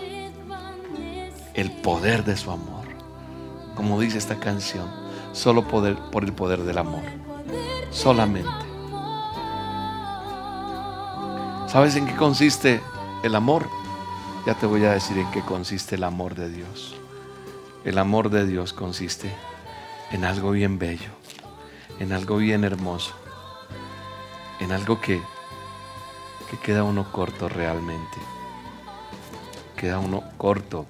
El 1.54 1.70
poder 1.72 2.24
de 2.24 2.36
su 2.36 2.50
amor. 2.50 2.86
Como 3.74 4.00
dice 4.00 4.18
esta 4.18 4.38
canción, 4.38 4.88
solo 5.32 5.68
poder, 5.68 5.96
por 6.10 6.24
el 6.24 6.32
poder 6.32 6.62
del 6.62 6.78
amor. 6.78 7.02
Solamente. 7.90 8.48
¿Sabes 11.68 11.96
en 11.96 12.06
qué 12.06 12.14
consiste 12.14 12.80
el 13.22 13.34
amor? 13.34 13.68
Ya 14.46 14.54
te 14.54 14.66
voy 14.66 14.84
a 14.84 14.92
decir 14.92 15.18
en 15.18 15.30
qué 15.30 15.40
consiste 15.42 15.96
el 15.96 16.04
amor 16.04 16.34
de 16.34 16.48
Dios. 16.48 16.96
El 17.86 17.98
amor 17.98 18.30
de 18.30 18.44
Dios 18.44 18.72
consiste 18.72 19.32
en 20.10 20.24
algo 20.24 20.50
bien 20.50 20.76
bello, 20.76 21.10
en 22.00 22.12
algo 22.12 22.36
bien 22.38 22.64
hermoso, 22.64 23.14
en 24.58 24.72
algo 24.72 25.00
que, 25.00 25.22
que 26.50 26.58
queda 26.58 26.82
uno 26.82 27.12
corto 27.12 27.48
realmente. 27.48 28.18
Queda 29.76 30.00
uno 30.00 30.24
corto. 30.36 30.84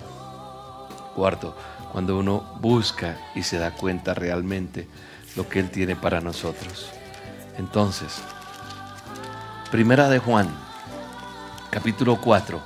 Cuarto, 1.14 1.54
cuando 1.92 2.16
uno 2.16 2.56
busca 2.62 3.18
y 3.34 3.42
se 3.42 3.58
da 3.58 3.72
cuenta 3.72 4.14
realmente 4.14 4.88
lo 5.36 5.46
que 5.50 5.60
Él 5.60 5.70
tiene 5.70 5.96
para 5.96 6.22
nosotros. 6.22 6.88
Entonces, 7.58 8.22
Primera 9.70 10.08
de 10.08 10.18
Juan, 10.18 10.48
capítulo 11.70 12.18
4, 12.22 12.58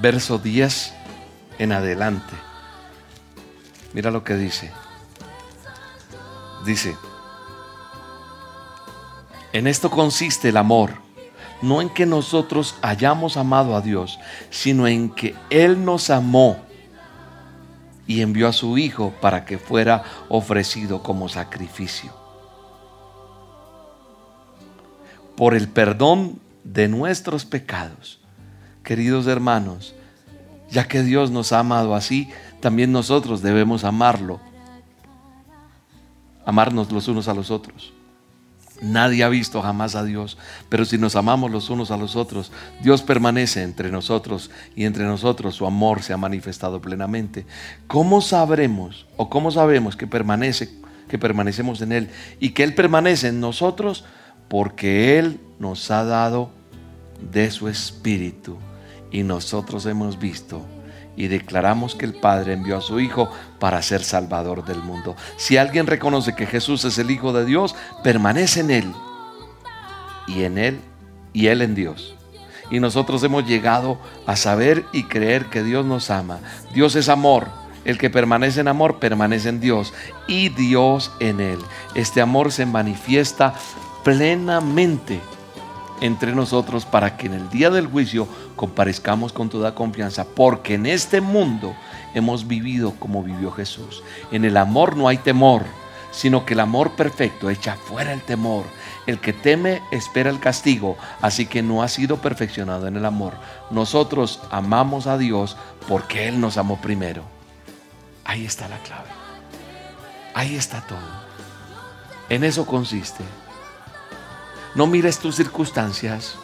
verso 0.00 0.38
10 0.38 0.94
en 1.60 1.72
adelante. 1.72 2.34
Mira 3.92 4.10
lo 4.10 4.24
que 4.24 4.34
dice. 4.34 4.72
Dice, 6.64 6.96
en 9.52 9.66
esto 9.66 9.90
consiste 9.90 10.48
el 10.48 10.56
amor, 10.56 10.92
no 11.60 11.82
en 11.82 11.90
que 11.90 12.06
nosotros 12.06 12.76
hayamos 12.80 13.36
amado 13.36 13.76
a 13.76 13.82
Dios, 13.82 14.18
sino 14.48 14.86
en 14.86 15.10
que 15.10 15.36
Él 15.50 15.84
nos 15.84 16.08
amó 16.08 16.56
y 18.06 18.22
envió 18.22 18.48
a 18.48 18.54
su 18.54 18.78
Hijo 18.78 19.12
para 19.20 19.44
que 19.44 19.58
fuera 19.58 20.02
ofrecido 20.30 21.02
como 21.02 21.28
sacrificio. 21.28 22.10
Por 25.36 25.54
el 25.54 25.68
perdón 25.68 26.40
de 26.64 26.88
nuestros 26.88 27.44
pecados. 27.44 28.18
Queridos 28.82 29.26
hermanos, 29.26 29.94
ya 30.70 30.86
que 30.86 31.02
Dios 31.02 31.30
nos 31.30 31.52
ha 31.52 31.60
amado 31.60 31.94
así, 31.94 32.30
también 32.60 32.92
nosotros 32.92 33.42
debemos 33.42 33.84
amarlo. 33.84 34.40
Amarnos 36.44 36.90
los 36.90 37.08
unos 37.08 37.28
a 37.28 37.34
los 37.34 37.50
otros. 37.50 37.92
Nadie 38.80 39.24
ha 39.24 39.28
visto 39.28 39.60
jamás 39.60 39.94
a 39.94 40.04
Dios, 40.04 40.38
pero 40.70 40.86
si 40.86 40.96
nos 40.96 41.14
amamos 41.14 41.50
los 41.50 41.68
unos 41.68 41.90
a 41.90 41.98
los 41.98 42.16
otros, 42.16 42.50
Dios 42.82 43.02
permanece 43.02 43.62
entre 43.62 43.90
nosotros 43.90 44.50
y 44.74 44.84
entre 44.84 45.04
nosotros 45.04 45.54
su 45.54 45.66
amor 45.66 46.02
se 46.02 46.14
ha 46.14 46.16
manifestado 46.16 46.80
plenamente. 46.80 47.44
¿Cómo 47.86 48.22
sabremos 48.22 49.06
o 49.18 49.28
cómo 49.28 49.50
sabemos 49.50 49.96
que 49.96 50.06
permanece, 50.06 50.70
que 51.08 51.18
permanecemos 51.18 51.82
en 51.82 51.92
él 51.92 52.10
y 52.38 52.50
que 52.50 52.62
él 52.62 52.74
permanece 52.74 53.28
en 53.28 53.40
nosotros? 53.40 54.04
Porque 54.48 55.18
él 55.18 55.40
nos 55.58 55.90
ha 55.90 56.04
dado 56.04 56.50
de 57.30 57.50
su 57.50 57.68
espíritu 57.68 58.56
y 59.10 59.22
nosotros 59.22 59.86
hemos 59.86 60.18
visto 60.18 60.64
y 61.16 61.28
declaramos 61.28 61.94
que 61.94 62.06
el 62.06 62.14
Padre 62.14 62.54
envió 62.54 62.78
a 62.78 62.80
su 62.80 63.00
Hijo 63.00 63.30
para 63.58 63.82
ser 63.82 64.02
Salvador 64.02 64.64
del 64.64 64.78
mundo. 64.78 65.16
Si 65.36 65.56
alguien 65.56 65.86
reconoce 65.86 66.34
que 66.34 66.46
Jesús 66.46 66.84
es 66.84 66.98
el 66.98 67.10
Hijo 67.10 67.32
de 67.32 67.44
Dios, 67.44 67.74
permanece 68.02 68.60
en 68.60 68.70
Él 68.70 68.94
y 70.26 70.44
en 70.44 70.58
Él 70.58 70.80
y 71.32 71.48
Él 71.48 71.62
en 71.62 71.74
Dios. 71.74 72.14
Y 72.70 72.78
nosotros 72.78 73.22
hemos 73.24 73.46
llegado 73.46 73.98
a 74.26 74.36
saber 74.36 74.84
y 74.92 75.04
creer 75.04 75.46
que 75.46 75.62
Dios 75.62 75.84
nos 75.84 76.10
ama. 76.10 76.38
Dios 76.72 76.94
es 76.94 77.08
amor. 77.08 77.48
El 77.84 77.98
que 77.98 78.10
permanece 78.10 78.60
en 78.60 78.68
amor 78.68 78.98
permanece 78.98 79.48
en 79.48 79.58
Dios 79.58 79.92
y 80.28 80.50
Dios 80.50 81.10
en 81.18 81.40
Él. 81.40 81.58
Este 81.94 82.20
amor 82.20 82.52
se 82.52 82.66
manifiesta 82.66 83.54
plenamente 84.04 85.20
entre 86.00 86.34
nosotros 86.34 86.84
para 86.84 87.16
que 87.16 87.26
en 87.26 87.34
el 87.34 87.50
día 87.50 87.70
del 87.70 87.86
juicio 87.86 88.26
comparezcamos 88.56 89.32
con 89.32 89.48
toda 89.48 89.74
confianza, 89.74 90.24
porque 90.24 90.74
en 90.74 90.86
este 90.86 91.20
mundo 91.20 91.74
hemos 92.14 92.46
vivido 92.46 92.94
como 92.98 93.22
vivió 93.22 93.50
Jesús. 93.50 94.02
En 94.32 94.44
el 94.44 94.56
amor 94.56 94.96
no 94.96 95.08
hay 95.08 95.18
temor, 95.18 95.64
sino 96.10 96.44
que 96.44 96.54
el 96.54 96.60
amor 96.60 96.92
perfecto 96.92 97.50
echa 97.50 97.76
fuera 97.76 98.12
el 98.12 98.22
temor. 98.22 98.64
El 99.06 99.18
que 99.18 99.32
teme 99.32 99.82
espera 99.90 100.30
el 100.30 100.40
castigo, 100.40 100.96
así 101.20 101.46
que 101.46 101.62
no 101.62 101.82
ha 101.82 101.88
sido 101.88 102.18
perfeccionado 102.18 102.86
en 102.86 102.96
el 102.96 103.04
amor. 103.04 103.34
Nosotros 103.70 104.40
amamos 104.50 105.06
a 105.06 105.18
Dios 105.18 105.56
porque 105.88 106.28
Él 106.28 106.40
nos 106.40 106.56
amó 106.56 106.80
primero. 106.80 107.22
Ahí 108.24 108.44
está 108.44 108.68
la 108.68 108.78
clave. 108.78 109.08
Ahí 110.34 110.54
está 110.54 110.80
todo. 110.82 110.98
En 112.28 112.44
eso 112.44 112.64
consiste. 112.64 113.24
No 114.74 114.86
mires 114.86 115.18
tus 115.18 115.36
circunstancias. 115.36 116.36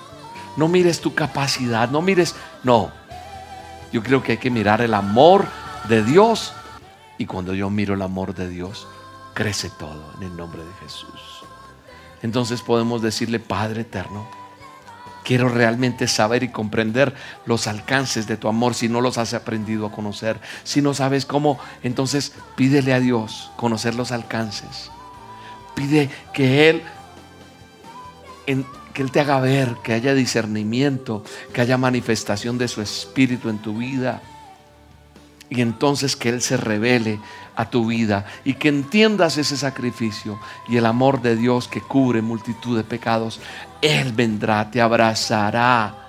No 0.57 0.69
mires 0.69 1.01
tu 1.01 1.15
capacidad, 1.15 1.91
no 1.91 2.01
mires, 2.01 2.35
no. 2.63 2.91
Yo 3.93 4.03
creo 4.03 4.23
que 4.23 4.33
hay 4.33 4.39
que 4.39 4.51
mirar 4.51 4.81
el 4.81 4.95
amor 4.95 5.47
de 5.89 6.03
Dios 6.03 6.53
y 7.19 7.27
cuando 7.27 7.55
yo 7.55 7.71
miro 7.71 7.95
el 7.95 8.03
amor 8.03 8.35
de 8.35 8.49
Dios, 8.49 8.87
crece 9.35 9.71
todo 9.71 10.13
en 10.17 10.25
el 10.25 10.37
nombre 10.37 10.65
de 10.65 10.73
Jesús. 10.83 11.45
Entonces 12.23 12.63
podemos 12.63 13.03
decirle, 13.03 13.39
Padre 13.39 13.83
eterno, 13.83 14.27
quiero 15.25 15.49
realmente 15.49 16.09
saber 16.09 16.43
y 16.43 16.49
comprender 16.49 17.15
los 17.45 17.67
alcances 17.67 18.27
de 18.27 18.37
tu 18.37 18.49
amor 18.49 18.75
si 18.75 18.89
no 18.89 19.01
los 19.01 19.19
has 19.19 19.35
aprendido 19.35 19.87
a 19.87 19.93
conocer. 19.93 20.41
Si 20.65 20.83
no 20.83 20.95
sabes 20.95 21.27
cómo, 21.27 21.59
entonces 21.83 22.33
pídele 22.55 22.93
a 22.93 23.01
Dios 23.01 23.51
conocer 23.57 23.95
los 23.95 24.13
alcances. 24.13 24.91
Pide 25.75 26.11
que 26.33 26.71
Él, 26.71 26.83
que 28.47 29.03
Él 29.03 29.11
te 29.11 29.21
haga 29.21 29.41
ver, 29.41 29.77
que 29.83 29.93
haya 29.93 30.15
discernimiento, 30.15 31.23
que 31.53 31.61
haya 31.61 31.77
manifestación 31.77 32.59
de 32.59 32.69
su 32.69 32.81
espíritu 32.81 33.49
en 33.49 33.59
tu 33.59 33.79
vida. 33.79 34.23
Y 35.49 35.61
entonces 35.61 36.17
que 36.17 36.31
Él 36.31 36.43
se 36.43 36.57
revele 36.57 37.21
a 37.55 37.71
tu 37.71 37.87
vida 37.87 38.27
y 38.45 38.55
que 38.55 38.69
entiendas 38.69 39.39
ese 39.39 39.57
sacrificio 39.57 40.39
y 40.69 40.77
el 40.77 40.87
amor 40.87 41.23
de 41.23 41.37
Dios 41.37 41.69
que 41.69 41.81
cubre 41.81 42.23
multitud 42.23 42.77
de 42.77 42.85
pecados. 42.85 43.41
Él 43.81 44.13
vendrá, 44.13 44.71
te 44.71 44.81
abrazará 44.81 46.07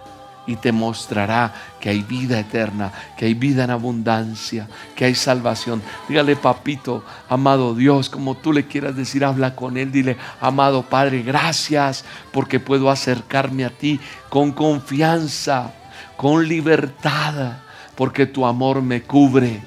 y 0.48 0.56
te 0.56 0.72
mostrará 0.72 1.54
que 1.88 1.92
hay 1.92 2.02
vida 2.02 2.38
eterna, 2.38 2.92
que 3.16 3.28
hay 3.28 3.34
vida 3.34 3.64
en 3.64 3.70
abundancia, 3.70 4.68
que 4.94 5.06
hay 5.06 5.16
salvación. 5.16 5.82
Dígale, 6.10 6.36
papito, 6.36 7.02
amado 7.30 7.74
Dios, 7.76 8.10
como 8.10 8.36
tú 8.36 8.52
le 8.52 8.68
quieras 8.68 8.94
decir, 8.98 9.24
habla 9.24 9.56
con 9.56 9.78
Él. 9.78 9.90
Dile, 9.90 10.18
amado 10.42 10.84
Padre, 10.84 11.24
gracias 11.24 12.04
porque 12.34 12.60
puedo 12.60 12.90
acercarme 12.90 13.64
a 13.64 13.70
ti 13.70 14.02
con 14.28 14.52
confianza, 14.52 15.72
con 16.18 16.46
libertad, 16.46 17.54
porque 17.96 18.26
tu 18.26 18.46
amor 18.46 18.82
me 18.82 19.04
cubre. 19.04 19.62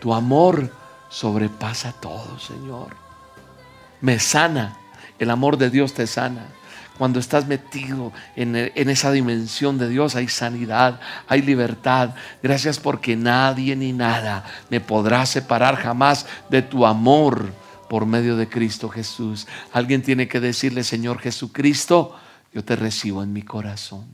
Tu 0.00 0.14
amor 0.14 0.72
sobrepasa 1.10 1.92
todo, 1.92 2.38
Señor. 2.38 2.96
Me 4.00 4.18
sana. 4.18 4.78
El 5.18 5.28
amor 5.28 5.58
de 5.58 5.68
Dios 5.68 5.92
te 5.92 6.06
sana. 6.06 6.46
Cuando 6.98 7.20
estás 7.20 7.46
metido 7.46 8.12
en, 8.36 8.56
en, 8.56 8.88
esa 8.88 9.12
dimensión 9.12 9.76
de 9.76 9.88
Dios 9.88 10.16
hay 10.16 10.28
sanidad, 10.28 11.00
hay 11.28 11.42
libertad. 11.42 12.14
Gracias 12.42 12.78
porque 12.78 13.16
nadie 13.16 13.76
ni 13.76 13.92
nada 13.92 14.44
me 14.70 14.80
podrá 14.80 15.26
separar 15.26 15.76
jamás 15.76 16.26
de 16.48 16.62
tu 16.62 16.86
amor 16.86 17.52
por 17.88 18.06
medio 18.06 18.36
de 18.36 18.48
Cristo 18.48 18.88
Jesús. 18.88 19.46
Alguien 19.72 20.02
tiene 20.02 20.26
que 20.26 20.40
decirle, 20.40 20.84
Señor 20.84 21.18
Jesucristo, 21.18 22.16
yo 22.52 22.64
te 22.64 22.76
recibo 22.76 23.22
en 23.22 23.32
mi 23.32 23.42
corazón. 23.42 24.06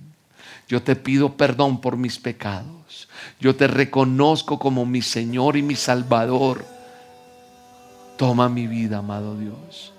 Yo 0.68 0.82
te 0.82 0.96
pido 0.96 1.36
perdón 1.36 1.80
por 1.80 1.96
mis 1.96 2.18
pecados. 2.18 3.08
Yo 3.40 3.54
te 3.54 3.66
reconozco 3.66 4.58
como 4.58 4.86
mi 4.86 5.02
Señor 5.02 5.56
y 5.56 5.62
mi 5.62 5.76
Salvador. 5.76 6.64
Toma 8.16 8.48
mi 8.48 8.66
vida, 8.66 8.98
amado 8.98 9.36
Dios. 9.36 9.92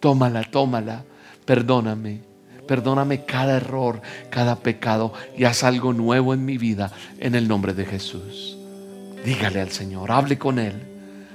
Tómala, 0.00 0.42
tómala. 0.44 1.04
Perdóname. 1.48 2.20
Perdóname 2.66 3.24
cada 3.24 3.56
error, 3.56 4.02
cada 4.28 4.56
pecado 4.56 5.14
y 5.34 5.44
haz 5.44 5.64
algo 5.64 5.94
nuevo 5.94 6.34
en 6.34 6.44
mi 6.44 6.58
vida 6.58 6.92
en 7.18 7.34
el 7.34 7.48
nombre 7.48 7.72
de 7.72 7.86
Jesús. 7.86 8.58
Dígale 9.24 9.62
al 9.62 9.70
Señor, 9.70 10.12
hable 10.12 10.36
con 10.36 10.58
Él. 10.58 10.74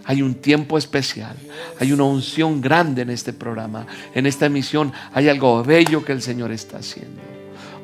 Hay 0.05 0.21
un 0.21 0.35
tiempo 0.35 0.77
especial, 0.77 1.35
hay 1.79 1.93
una 1.93 2.03
unción 2.03 2.61
grande 2.61 3.01
en 3.01 3.09
este 3.09 3.33
programa, 3.33 3.87
en 4.13 4.27
esta 4.27 4.45
emisión. 4.45 4.93
Hay 5.15 5.29
algo 5.29 5.63
bello 5.63 6.05
que 6.05 6.11
el 6.11 6.21
Señor 6.21 6.51
está 6.51 6.77
haciendo. 6.77 7.19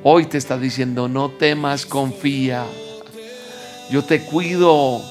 Hoy 0.03 0.27
te 0.27 0.37
está 0.37 0.55
diciendo, 0.59 1.07
no 1.07 1.31
temas, 1.31 1.87
confía. 1.87 2.63
Yo 3.89 4.03
te 4.03 4.21
cuido, 4.21 5.01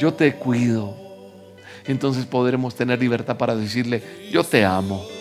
yo 0.00 0.12
te 0.14 0.34
cuido. 0.34 0.96
Entonces 1.86 2.26
podremos 2.26 2.74
tener 2.74 2.98
libertad 2.98 3.36
para 3.36 3.54
decirle, 3.54 4.02
yo 4.32 4.42
te 4.42 4.64
amo. 4.64 5.17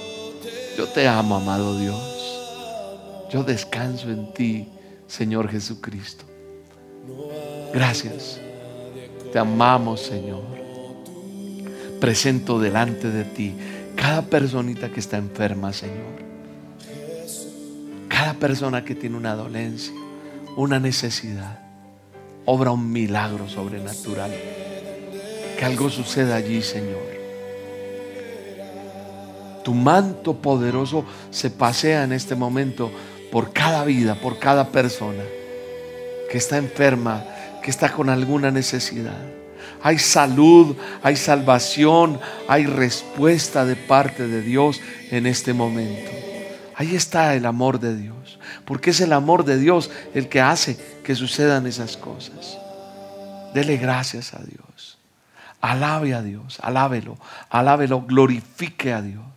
Yo 0.77 0.85
te 0.85 1.07
amo, 1.07 1.37
amado 1.37 1.79
Dios. 1.79 1.97
Yo 3.31 3.43
descanso 3.43 4.11
en 4.11 4.31
ti, 4.31 4.67
Señor 5.07 5.49
Jesucristo. 5.49 6.23
Gracias. 7.73 8.39
Te 9.33 9.39
amamos, 9.39 10.01
Señor. 10.01 10.43
Presento 11.99 12.59
delante 12.59 13.09
de 13.09 13.23
ti 13.23 13.55
cada 13.95 14.21
personita 14.21 14.89
que 14.91 14.99
está 14.99 15.17
enferma, 15.17 15.73
Señor. 15.73 16.27
Cada 18.07 18.35
persona 18.35 18.85
que 18.85 18.93
tiene 18.93 19.17
una 19.17 19.33
dolencia, 19.33 19.95
una 20.55 20.79
necesidad. 20.79 21.57
Obra 22.45 22.69
un 22.69 22.91
milagro 22.91 23.49
sobrenatural. 23.49 24.31
Que 25.57 25.65
algo 25.65 25.89
suceda 25.89 26.35
allí, 26.35 26.61
Señor 26.61 27.06
tu 29.67 29.73
manto 29.73 30.33
poderoso 30.33 31.03
se 31.29 31.49
pasea 31.49 32.05
en 32.05 32.13
este 32.13 32.35
momento 32.35 32.89
por 33.33 33.51
cada 33.51 33.83
vida, 33.83 34.15
por 34.15 34.39
cada 34.39 34.69
persona 34.71 35.25
que 36.31 36.37
está 36.37 36.55
enferma, 36.55 37.25
que 37.61 37.69
está 37.69 37.91
con 37.91 38.09
alguna 38.09 38.49
necesidad. 38.49 39.19
Hay 39.83 39.99
salud, 39.99 40.77
hay 41.03 41.17
salvación, 41.17 42.17
hay 42.47 42.65
respuesta 42.65 43.65
de 43.65 43.75
parte 43.75 44.29
de 44.29 44.41
Dios 44.41 44.79
en 45.11 45.25
este 45.25 45.51
momento. 45.51 46.11
Ahí 46.77 46.95
está 46.95 47.35
el 47.35 47.45
amor 47.45 47.81
de 47.81 47.93
Dios, 47.97 48.39
porque 48.63 48.91
es 48.91 49.01
el 49.01 49.11
amor 49.11 49.43
de 49.43 49.57
Dios 49.57 49.91
el 50.13 50.29
que 50.29 50.39
hace 50.39 50.77
que 51.03 51.13
sucedan 51.13 51.67
esas 51.67 51.97
cosas. 51.97 52.57
Dele 53.53 53.75
gracias 53.75 54.33
a 54.33 54.41
Dios. 54.41 54.97
Alabe 55.59 56.13
a 56.13 56.21
Dios, 56.21 56.59
alábelo, 56.61 57.17
alábelo, 57.49 58.03
glorifique 58.03 58.93
a 58.93 59.01
Dios. 59.01 59.36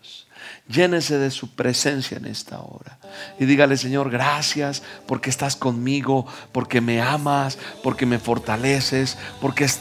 Llénese 0.70 1.18
de 1.18 1.30
su 1.30 1.50
presencia 1.54 2.16
en 2.16 2.26
esta 2.26 2.60
hora. 2.60 2.98
Y 3.38 3.44
dígale, 3.44 3.76
Señor, 3.76 4.10
gracias 4.10 4.82
porque 5.06 5.30
estás 5.30 5.56
conmigo, 5.56 6.26
porque 6.52 6.80
me 6.80 7.00
amas, 7.00 7.58
porque 7.82 8.06
me 8.06 8.18
fortaleces, 8.18 9.18
porque 9.40 9.64
es, 9.64 9.80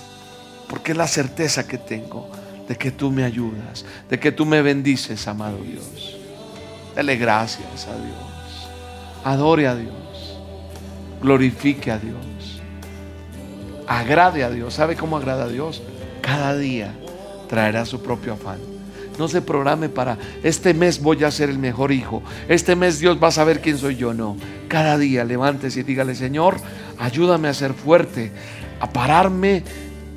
porque 0.67 0.93
es 0.93 0.97
la 0.97 1.07
certeza 1.07 1.67
que 1.67 1.77
tengo 1.77 2.31
de 2.67 2.75
que 2.75 2.91
tú 2.91 3.11
me 3.11 3.23
ayudas, 3.23 3.85
de 4.09 4.19
que 4.19 4.31
tú 4.31 4.45
me 4.45 4.61
bendices, 4.61 5.27
amado 5.27 5.57
Dios. 5.57 6.17
Dele 6.95 7.17
gracias 7.17 7.87
a 7.87 7.95
Dios. 7.95 8.69
Adore 9.23 9.67
a 9.67 9.75
Dios. 9.75 9.93
Glorifique 11.21 11.91
a 11.91 11.99
Dios. 11.99 12.61
Agrade 13.87 14.43
a 14.43 14.49
Dios. 14.49 14.73
¿Sabe 14.73 14.95
cómo 14.95 15.17
agrada 15.17 15.45
a 15.45 15.47
Dios? 15.47 15.83
Cada 16.21 16.55
día 16.57 16.93
traerá 17.47 17.85
su 17.85 18.01
propio 18.01 18.33
afán. 18.33 18.78
No 19.19 19.27
se 19.27 19.41
programe 19.41 19.89
para 19.89 20.17
este 20.43 20.73
mes 20.73 21.01
voy 21.01 21.25
a 21.25 21.31
ser 21.31 21.49
el 21.49 21.59
mejor 21.59 21.91
hijo. 21.91 22.23
Este 22.47 22.77
mes 22.77 22.99
Dios 22.99 23.21
va 23.21 23.27
a 23.27 23.31
saber 23.31 23.59
quién 23.59 23.77
soy 23.77 23.97
yo. 23.97 24.13
No. 24.13 24.37
Cada 24.69 24.97
día 24.97 25.25
levántese 25.25 25.81
y 25.81 25.83
dígale, 25.83 26.15
Señor, 26.15 26.55
ayúdame 26.97 27.49
a 27.49 27.53
ser 27.53 27.73
fuerte, 27.73 28.31
a 28.79 28.89
pararme 28.89 29.63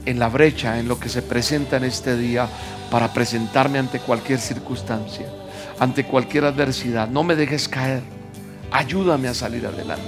en 0.07 0.20
la 0.20 0.28
brecha, 0.28 0.78
en 0.78 0.86
lo 0.86 1.00
que 1.00 1.09
se 1.09 1.20
presenta 1.20 1.78
en 1.78 1.84
este 1.84 2.16
día, 2.16 2.48
para 2.92 3.12
presentarme 3.12 3.80
ante 3.80 3.98
cualquier 3.98 4.38
circunstancia, 4.38 5.26
ante 5.80 6.05
cualquier 6.05 6.44
adversidad. 6.44 7.09
No 7.09 7.24
me 7.24 7.34
dejes 7.34 7.68
caer. 7.68 8.03
Ayúdame 8.70 9.26
a 9.26 9.34
salir 9.34 9.66
adelante. 9.66 10.07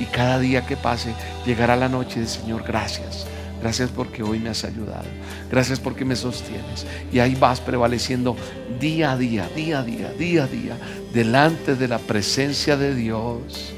Y 0.00 0.06
cada 0.06 0.40
día 0.40 0.66
que 0.66 0.76
pase, 0.76 1.14
llegará 1.46 1.76
la 1.76 1.88
noche 1.88 2.18
de 2.18 2.26
Señor, 2.26 2.64
gracias. 2.66 3.28
Gracias 3.60 3.90
porque 3.90 4.22
hoy 4.22 4.38
me 4.38 4.50
has 4.50 4.64
ayudado. 4.64 5.06
Gracias 5.50 5.80
porque 5.80 6.04
me 6.04 6.14
sostienes. 6.14 6.86
Y 7.12 7.18
ahí 7.18 7.34
vas 7.34 7.60
prevaleciendo 7.60 8.36
día 8.80 9.12
a 9.12 9.16
día, 9.16 9.48
día 9.54 9.80
a 9.80 9.82
día, 9.82 10.12
día 10.16 10.44
a 10.44 10.46
día, 10.46 10.76
delante 11.12 11.74
de 11.74 11.88
la 11.88 11.98
presencia 11.98 12.76
de 12.76 12.94
Dios, 12.94 13.72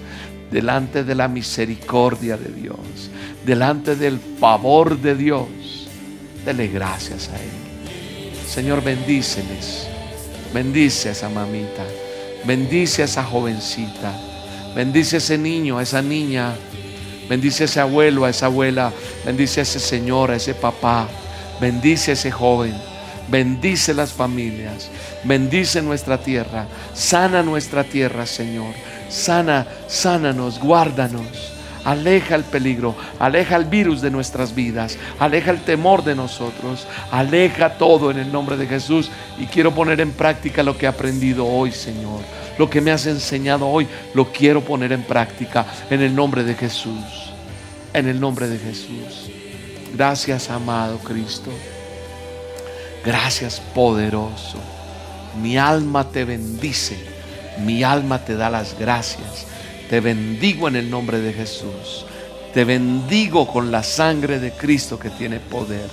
delante 0.51 1.05
de 1.05 1.14
la 1.14 1.28
misericordia 1.28 2.37
de 2.37 2.53
Dios, 2.53 2.78
delante 3.47 3.97
del 3.97 4.18
favor 4.18 5.01
de 5.01 5.14
Dios. 5.14 5.49
Dele 6.45 6.68
gracias 6.68 7.31
a 7.31 7.37
Él. 7.37 8.47
Señor, 8.47 8.83
bendíceles. 8.83 9.87
Bendice 10.53 11.09
a 11.09 11.12
esa 11.12 11.28
mamita. 11.28 11.85
Bendice 12.45 13.03
a 13.03 13.05
esa 13.07 13.24
jovencita. 13.24 14.12
Bendice 14.74 15.16
a 15.16 15.18
ese 15.18 15.39
niño, 15.39 15.78
a 15.78 15.83
esa 15.83 16.03
niña 16.03 16.55
Bendice 17.31 17.62
a 17.62 17.66
ese 17.66 17.78
abuelo, 17.78 18.24
a 18.24 18.31
esa 18.31 18.47
abuela. 18.47 18.93
Bendice 19.25 19.61
a 19.61 19.62
ese 19.62 19.81
señor, 19.81 20.31
a 20.31 20.37
ese 20.37 20.55
papá. 20.55 21.09
Bendice 21.61 22.12
a 22.12 22.14
ese 22.14 22.31
joven. 22.31 22.75
Bendice 23.29 23.95
las 23.95 24.12
familias. 24.12 24.91
Bendice 25.25 25.83
nuestra 25.83 26.18
tierra. 26.18 26.66
Sana 26.95 27.43
nuestra 27.43 27.85
tierra, 27.85 28.27
Señor. 28.27 28.75
Sana, 29.09 29.66
sánanos, 29.89 30.59
guárdanos. 30.59 31.53
aleja 31.85 32.35
el 32.35 32.45
peligro, 32.45 32.95
aleja 33.18 33.57
el 33.57 33.64
virus 33.64 34.03
de 34.03 34.11
nuestras 34.11 34.55
vidas, 34.55 34.99
aleja 35.18 35.51
el 35.51 35.62
temor 35.62 36.05
de 36.05 36.14
nosotros, 36.14 36.87
aleja 37.11 37.71
todo 37.79 38.11
en 38.11 38.18
el 38.18 38.31
nombre 38.31 38.57
de 38.57 38.66
Jesús. 38.66 39.11
Y 39.39 39.47
quiero 39.47 39.75
poner 39.75 40.01
en 40.01 40.12
práctica 40.12 40.62
lo 40.62 40.77
que 40.77 40.87
he 40.87 40.89
aprendido 40.89 41.47
hoy, 41.47 41.73
Señor. 41.73 42.21
Lo 42.59 42.68
que 42.68 42.81
me 42.81 42.91
has 42.91 43.07
enseñado 43.07 43.66
hoy, 43.66 43.87
lo 44.14 44.31
quiero 44.31 44.61
poner 44.61 44.93
en 44.93 45.03
práctica 45.03 45.64
en 45.89 46.03
el 46.03 46.14
nombre 46.14 46.45
de 46.45 46.55
Jesús. 46.55 47.30
En 47.93 48.09
el 48.09 48.20
nombre 48.20 48.49
de 48.49 48.59
Jesús. 48.59 49.30
Gracias, 49.95 50.49
amado 50.49 50.99
Cristo. 50.99 51.51
Gracias, 53.05 53.61
poderoso. 53.74 54.59
Mi 55.43 55.59
alma 55.59 56.09
te 56.09 56.24
bendice. 56.24 56.97
Mi 57.64 57.82
alma 57.82 58.24
te 58.24 58.36
da 58.36 58.49
las 58.49 58.78
gracias. 58.78 59.47
Te 59.88 60.01
bendigo 60.01 60.68
en 60.68 60.76
el 60.76 60.88
nombre 60.88 61.18
de 61.20 61.32
Jesús. 61.32 62.07
Te 62.55 62.64
bendigo 62.64 63.47
con 63.47 63.70
la 63.72 63.82
sangre 63.82 64.38
de 64.38 64.53
Cristo 64.53 64.99
que 64.99 65.11
tiene 65.11 65.41
poder. 65.41 65.88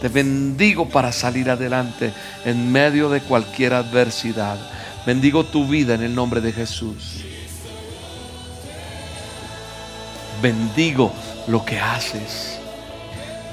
Te 0.00 0.08
bendigo 0.08 0.88
para 0.88 1.10
salir 1.12 1.50
adelante 1.50 2.12
en 2.44 2.70
medio 2.70 3.10
de 3.10 3.20
cualquier 3.20 3.74
adversidad. 3.74 4.56
Bendigo 5.04 5.44
tu 5.44 5.66
vida 5.66 5.94
en 5.94 6.02
el 6.02 6.14
nombre 6.14 6.40
de 6.40 6.52
Jesús. 6.52 7.24
Bendigo 10.40 11.12
lo 11.50 11.64
que 11.64 11.78
haces. 11.78 12.58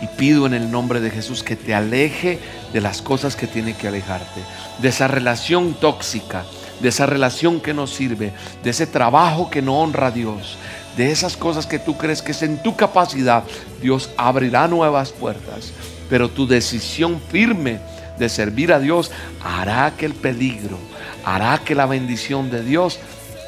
Y 0.01 0.07
pido 0.17 0.45
en 0.45 0.53
el 0.53 0.69
nombre 0.69 0.99
de 0.99 1.09
Jesús 1.09 1.41
que 1.41 1.55
te 1.55 1.73
aleje 1.73 2.39
de 2.71 2.81
las 2.81 3.01
cosas 3.01 3.35
que 3.35 3.47
tiene 3.47 3.75
que 3.75 3.87
alejarte. 3.87 4.41
De 4.79 4.89
esa 4.89 5.07
relación 5.07 5.73
tóxica, 5.73 6.45
de 6.79 6.89
esa 6.89 7.07
relación 7.07 7.59
que 7.59 7.73
no 7.73 7.87
sirve, 7.87 8.31
de 8.63 8.69
ese 8.69 8.85
trabajo 8.85 9.49
que 9.49 9.61
no 9.61 9.79
honra 9.79 10.07
a 10.07 10.11
Dios, 10.11 10.57
de 10.95 11.11
esas 11.11 11.35
cosas 11.35 11.65
que 11.65 11.79
tú 11.79 11.97
crees 11.97 12.21
que 12.21 12.31
es 12.31 12.43
en 12.43 12.61
tu 12.61 12.75
capacidad. 12.75 13.43
Dios 13.81 14.11
abrirá 14.17 14.67
nuevas 14.67 15.11
puertas. 15.11 15.71
Pero 16.09 16.29
tu 16.29 16.47
decisión 16.47 17.19
firme 17.29 17.79
de 18.19 18.29
servir 18.29 18.71
a 18.71 18.79
Dios 18.79 19.11
hará 19.43 19.93
que 19.97 20.05
el 20.05 20.13
peligro, 20.13 20.77
hará 21.25 21.59
que 21.59 21.75
la 21.75 21.85
bendición 21.85 22.49
de 22.49 22.63
Dios 22.63 22.99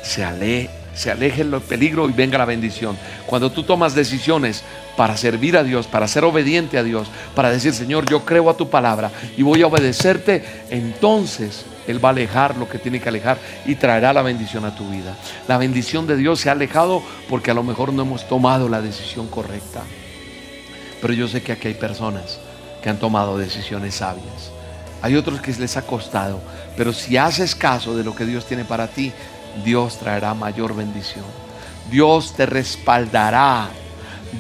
se 0.04 0.24
aleje, 0.24 0.79
se 1.00 1.10
aleje 1.10 1.44
el 1.44 1.52
peligro 1.62 2.10
y 2.10 2.12
venga 2.12 2.38
la 2.38 2.44
bendición. 2.44 2.98
Cuando 3.26 3.50
tú 3.54 3.64
tomas 3.64 3.96
decisiones 3.96 4.66
para 4.98 5.16
servir 5.16 5.56
a 5.56 5.64
Dios, 5.64 5.88
para 5.88 6.10
ser 6.10 6.26
obediente 6.26 6.78
a 6.78 6.84
Dios, 6.84 7.08
para 7.34 7.50
decir, 7.50 7.74
Señor, 7.74 8.06
yo 8.10 8.26
creo 8.26 8.50
a 8.50 8.58
tu 8.58 8.70
palabra 8.70 9.10
y 9.38 9.42
voy 9.42 9.62
a 9.62 9.68
obedecerte, 9.68 10.44
entonces 10.70 11.64
Él 11.88 12.04
va 12.04 12.10
a 12.10 12.12
alejar 12.12 12.58
lo 12.58 12.68
que 12.68 12.80
tiene 12.80 13.00
que 13.00 13.08
alejar 13.08 13.38
y 13.66 13.76
traerá 13.76 14.12
la 14.12 14.24
bendición 14.24 14.66
a 14.66 14.76
tu 14.76 14.90
vida. 14.90 15.16
La 15.48 15.58
bendición 15.58 16.06
de 16.06 16.18
Dios 16.18 16.42
se 16.42 16.50
ha 16.50 16.52
alejado 16.52 17.02
porque 17.30 17.52
a 17.52 17.54
lo 17.54 17.64
mejor 17.64 17.94
no 17.94 18.02
hemos 18.02 18.28
tomado 18.28 18.68
la 18.68 18.82
decisión 18.82 19.30
correcta. 19.30 19.84
Pero 21.02 21.14
yo 21.14 21.30
sé 21.30 21.42
que 21.42 21.54
aquí 21.54 21.70
hay 21.70 21.76
personas 21.76 22.40
que 22.84 22.90
han 22.90 23.00
tomado 23.00 23.38
decisiones 23.38 23.96
sabias. 23.96 24.52
Hay 25.02 25.16
otros 25.16 25.40
que 25.40 25.54
les 25.54 25.78
ha 25.78 25.82
costado, 25.84 26.42
pero 26.76 26.92
si 26.92 27.16
haces 27.16 27.56
caso 27.56 27.96
de 27.96 28.04
lo 28.04 28.14
que 28.14 28.26
Dios 28.26 28.44
tiene 28.44 28.66
para 28.66 28.88
ti, 28.88 29.14
Dios 29.64 29.98
traerá 29.98 30.34
mayor 30.34 30.76
bendición. 30.76 31.26
Dios 31.90 32.34
te 32.36 32.46
respaldará. 32.46 33.70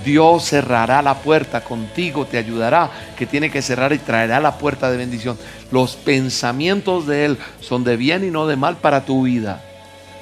Dios 0.05 0.45
cerrará 0.45 1.01
la 1.01 1.15
puerta 1.15 1.61
contigo, 1.61 2.25
te 2.25 2.37
ayudará, 2.37 2.91
que 3.17 3.25
tiene 3.25 3.49
que 3.49 3.61
cerrar 3.61 3.91
y 3.91 3.97
traerá 3.97 4.39
la 4.39 4.57
puerta 4.57 4.91
de 4.91 4.97
bendición. 4.97 5.37
Los 5.71 5.95
pensamientos 5.95 7.07
de 7.07 7.25
Él 7.25 7.37
son 7.59 7.83
de 7.83 7.97
bien 7.97 8.23
y 8.23 8.29
no 8.29 8.45
de 8.45 8.55
mal 8.55 8.77
para 8.77 9.05
tu 9.05 9.23
vida. 9.23 9.63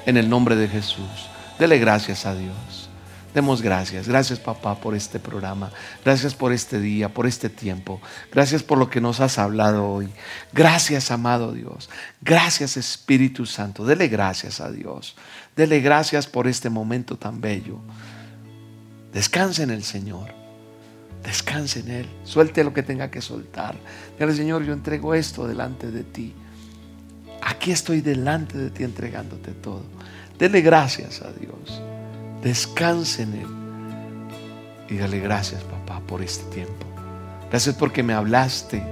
En 0.06 0.16
el 0.16 0.30
nombre 0.30 0.56
de 0.56 0.68
Jesús. 0.68 1.28
Dele 1.58 1.78
gracias 1.78 2.24
a 2.24 2.34
Dios. 2.34 2.77
Demos 3.38 3.62
gracias. 3.62 4.08
Gracias 4.08 4.40
papá 4.40 4.80
por 4.80 4.96
este 4.96 5.20
programa. 5.20 5.70
Gracias 6.04 6.34
por 6.34 6.52
este 6.52 6.80
día, 6.80 7.14
por 7.14 7.24
este 7.24 7.48
tiempo. 7.48 8.00
Gracias 8.32 8.64
por 8.64 8.78
lo 8.78 8.90
que 8.90 9.00
nos 9.00 9.20
has 9.20 9.38
hablado 9.38 9.88
hoy. 9.88 10.08
Gracias 10.52 11.12
amado 11.12 11.52
Dios. 11.52 11.88
Gracias 12.20 12.76
Espíritu 12.76 13.46
Santo. 13.46 13.84
Dele 13.84 14.08
gracias 14.08 14.60
a 14.60 14.72
Dios. 14.72 15.14
Dele 15.54 15.78
gracias 15.80 16.26
por 16.26 16.48
este 16.48 16.68
momento 16.68 17.16
tan 17.16 17.40
bello. 17.40 17.78
Descanse 19.12 19.62
en 19.62 19.70
el 19.70 19.84
Señor. 19.84 20.34
Descanse 21.22 21.78
en 21.78 21.90
Él. 21.92 22.08
Suelte 22.24 22.64
lo 22.64 22.74
que 22.74 22.82
tenga 22.82 23.08
que 23.08 23.20
soltar. 23.22 23.76
Dile 24.18 24.34
Señor, 24.34 24.64
yo 24.64 24.72
entrego 24.72 25.14
esto 25.14 25.46
delante 25.46 25.92
de 25.92 26.02
ti. 26.02 26.34
Aquí 27.42 27.70
estoy 27.70 28.00
delante 28.00 28.58
de 28.58 28.70
ti 28.70 28.82
entregándote 28.82 29.52
todo. 29.52 29.84
Dele 30.36 30.60
gracias 30.60 31.22
a 31.22 31.30
Dios. 31.30 31.87
Descanse 32.42 33.22
en 33.22 33.34
Él. 33.34 33.46
Y 34.88 34.96
dale 34.96 35.20
gracias, 35.20 35.62
papá, 35.64 36.00
por 36.06 36.22
este 36.22 36.44
tiempo. 36.54 36.86
Gracias 37.50 37.74
porque 37.74 38.02
me 38.02 38.14
hablaste. 38.14 38.82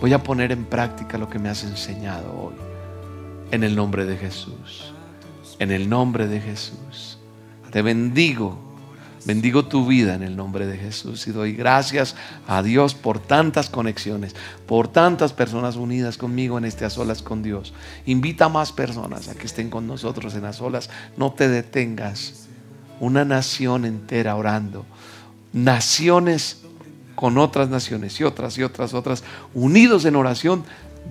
Voy 0.00 0.12
a 0.12 0.22
poner 0.22 0.52
en 0.52 0.64
práctica 0.64 1.18
lo 1.18 1.28
que 1.28 1.38
me 1.38 1.48
has 1.48 1.64
enseñado 1.64 2.32
hoy. 2.32 2.54
En 3.50 3.64
el 3.64 3.74
nombre 3.74 4.04
de 4.04 4.16
Jesús. 4.16 4.94
En 5.58 5.70
el 5.70 5.88
nombre 5.88 6.26
de 6.26 6.40
Jesús. 6.40 7.18
Te 7.70 7.82
bendigo. 7.82 8.70
Bendigo 9.26 9.66
tu 9.66 9.86
vida 9.86 10.14
en 10.14 10.22
el 10.22 10.34
nombre 10.34 10.66
de 10.66 10.78
Jesús 10.78 11.26
y 11.26 11.32
doy 11.32 11.52
gracias 11.52 12.16
a 12.48 12.62
Dios 12.62 12.94
por 12.94 13.18
tantas 13.18 13.68
conexiones, 13.68 14.34
por 14.66 14.88
tantas 14.88 15.34
personas 15.34 15.76
unidas 15.76 16.16
conmigo 16.16 16.56
en 16.56 16.64
este 16.64 16.86
a 16.86 16.90
solas 16.90 17.20
con 17.20 17.42
Dios. 17.42 17.74
Invita 18.06 18.46
a 18.46 18.48
más 18.48 18.72
personas 18.72 19.28
a 19.28 19.34
que 19.34 19.46
estén 19.46 19.68
con 19.68 19.86
nosotros 19.86 20.34
en 20.36 20.46
a 20.46 20.54
solas. 20.54 20.88
No 21.18 21.34
te 21.34 21.50
detengas 21.50 22.48
una 23.00 23.24
nación 23.24 23.84
entera 23.84 24.36
orando, 24.36 24.86
naciones 25.52 26.62
con 27.14 27.38
otras 27.38 27.68
naciones 27.68 28.18
y 28.20 28.24
otras 28.24 28.56
y 28.56 28.62
otras, 28.62 28.94
otras, 28.94 29.24
unidos 29.52 30.04
en 30.04 30.16
oración, 30.16 30.64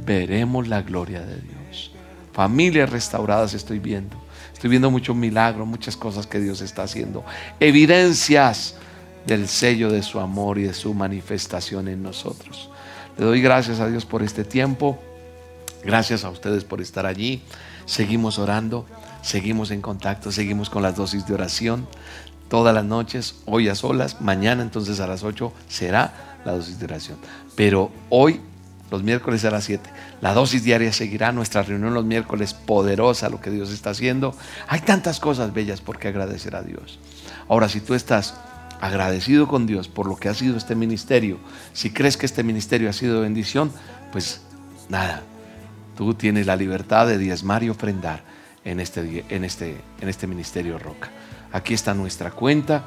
veremos 0.06 0.68
la 0.68 0.82
gloria 0.82 1.22
de 1.22 1.36
Dios. 1.42 1.92
Familias 2.34 2.90
restauradas 2.90 3.54
estoy 3.54 3.80
viendo. 3.80 4.16
Estoy 4.54 4.70
viendo 4.70 4.92
muchos 4.92 5.16
milagros, 5.16 5.68
muchas 5.68 5.96
cosas 5.96 6.28
que 6.28 6.40
Dios 6.40 6.62
está 6.62 6.84
haciendo. 6.84 7.24
Evidencias 7.60 8.76
del 9.26 9.48
sello 9.48 9.92
de 9.92 10.04
su 10.04 10.20
amor 10.20 10.58
y 10.58 10.64
de 10.64 10.74
su 10.74 10.94
manifestación 10.94 11.88
en 11.88 12.04
nosotros. 12.04 12.70
Le 13.18 13.26
doy 13.26 13.42
gracias 13.42 13.80
a 13.80 13.88
Dios 13.88 14.06
por 14.06 14.24
este 14.24 14.44
tiempo. 14.44 15.00
Gracias 15.84 16.24
a 16.24 16.30
ustedes 16.30 16.64
por 16.64 16.82
estar 16.82 17.06
allí. 17.06 17.42
Seguimos 17.86 18.40
orando. 18.40 18.86
Seguimos 19.22 19.72
en 19.72 19.82
contacto, 19.82 20.32
seguimos 20.32 20.70
con 20.70 20.82
las 20.82 20.96
dosis 20.96 21.26
de 21.28 21.34
oración 21.34 21.88
todas 22.50 22.74
las 22.74 22.84
noches, 22.84 23.36
hoy 23.46 23.70
a 23.70 23.76
solas, 23.76 24.20
mañana 24.20 24.64
entonces 24.64 25.00
a 25.00 25.08
las 25.08 25.24
8 25.24 25.54
será 25.70 26.40
la 26.44 26.54
dosis 26.54 26.80
de 26.80 26.86
oración. 26.86 27.18
Pero 27.56 27.92
hoy, 28.10 28.42
los 28.92 29.04
miércoles 29.04 29.46
a 29.46 29.52
las 29.52 29.64
7, 29.66 29.90
la 30.20 30.34
dosis 30.34 30.64
diaria 30.64 30.92
seguirá, 30.92 31.32
nuestra 31.32 31.62
reunión 31.62 31.94
los 31.94 32.06
miércoles 32.06 32.54
poderosa, 32.54 33.30
lo 33.30 33.40
que 33.40 33.52
Dios 33.52 33.70
está 33.72 33.92
haciendo. 33.92 34.36
Hay 34.68 34.82
tantas 34.82 35.20
cosas 35.20 35.54
bellas 35.54 35.80
por 35.80 36.00
qué 36.00 36.10
agradecer 36.10 36.56
a 36.56 36.64
Dios. 36.64 37.00
Ahora, 37.48 37.70
si 37.70 37.80
tú 37.80 37.94
estás 37.94 38.34
agradecido 38.82 39.48
con 39.48 39.68
Dios 39.68 39.88
por 39.88 40.08
lo 40.08 40.16
que 40.16 40.30
ha 40.30 40.34
sido 40.34 40.58
este 40.58 40.76
ministerio, 40.76 41.38
si 41.74 41.92
crees 41.92 42.18
que 42.18 42.26
este 42.26 42.44
ministerio 42.44 42.90
ha 42.90 42.94
sido 42.94 43.22
bendición, 43.22 43.72
pues 44.12 44.42
nada, 44.90 45.22
tú 45.96 46.16
tienes 46.16 46.48
la 46.48 46.56
libertad 46.56 47.06
de 47.06 47.20
diezmar 47.20 47.62
y 47.64 47.70
ofrendar 47.70 48.39
en 48.70 48.80
este, 48.80 49.26
en 49.30 49.44
este, 49.44 49.76
en 50.00 50.10
este 50.10 50.28
ministerio 50.28 50.78
Roca. 50.78 51.10
Aquí 51.52 51.74
está 51.74 51.94
nuestra 51.94 52.32
cuenta 52.32 52.84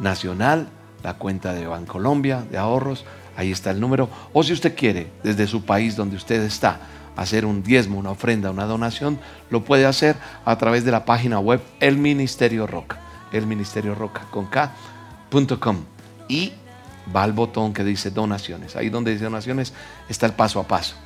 nacional, 0.00 0.68
la 1.02 1.14
cuenta 1.14 1.52
de 1.52 1.66
Bancolombia, 1.66 2.42
de 2.50 2.56
ahorros, 2.56 3.04
ahí 3.36 3.52
está 3.52 3.70
el 3.70 3.80
número. 3.80 4.08
O 4.32 4.42
si 4.42 4.54
usted 4.54 4.74
quiere, 4.74 5.12
desde 5.22 5.46
su 5.46 5.64
país 5.64 5.96
donde 5.96 6.16
usted 6.16 6.42
está, 6.42 6.80
hacer 7.14 7.44
un 7.44 7.62
diezmo, 7.62 7.98
una 7.98 8.10
ofrenda, 8.10 8.50
una 8.50 8.64
donación, 8.64 9.18
lo 9.50 9.64
puede 9.64 9.84
hacer 9.84 10.16
a 10.46 10.56
través 10.56 10.84
de 10.84 10.92
la 10.92 11.04
página 11.04 11.38
web 11.38 11.60
El 11.80 11.98
Ministerio 11.98 12.66
Roca, 12.66 12.98
el 13.32 13.46
Ministerio 13.46 13.94
Roca 13.94 14.26
con 14.30 14.46
K.com. 14.46 15.84
Y 16.28 16.52
va 17.14 17.22
al 17.22 17.34
botón 17.34 17.74
que 17.74 17.84
dice 17.84 18.10
donaciones. 18.10 18.76
Ahí 18.76 18.88
donde 18.88 19.12
dice 19.12 19.24
donaciones 19.24 19.74
está 20.08 20.24
el 20.24 20.32
paso 20.32 20.60
a 20.60 20.66
paso 20.66 20.96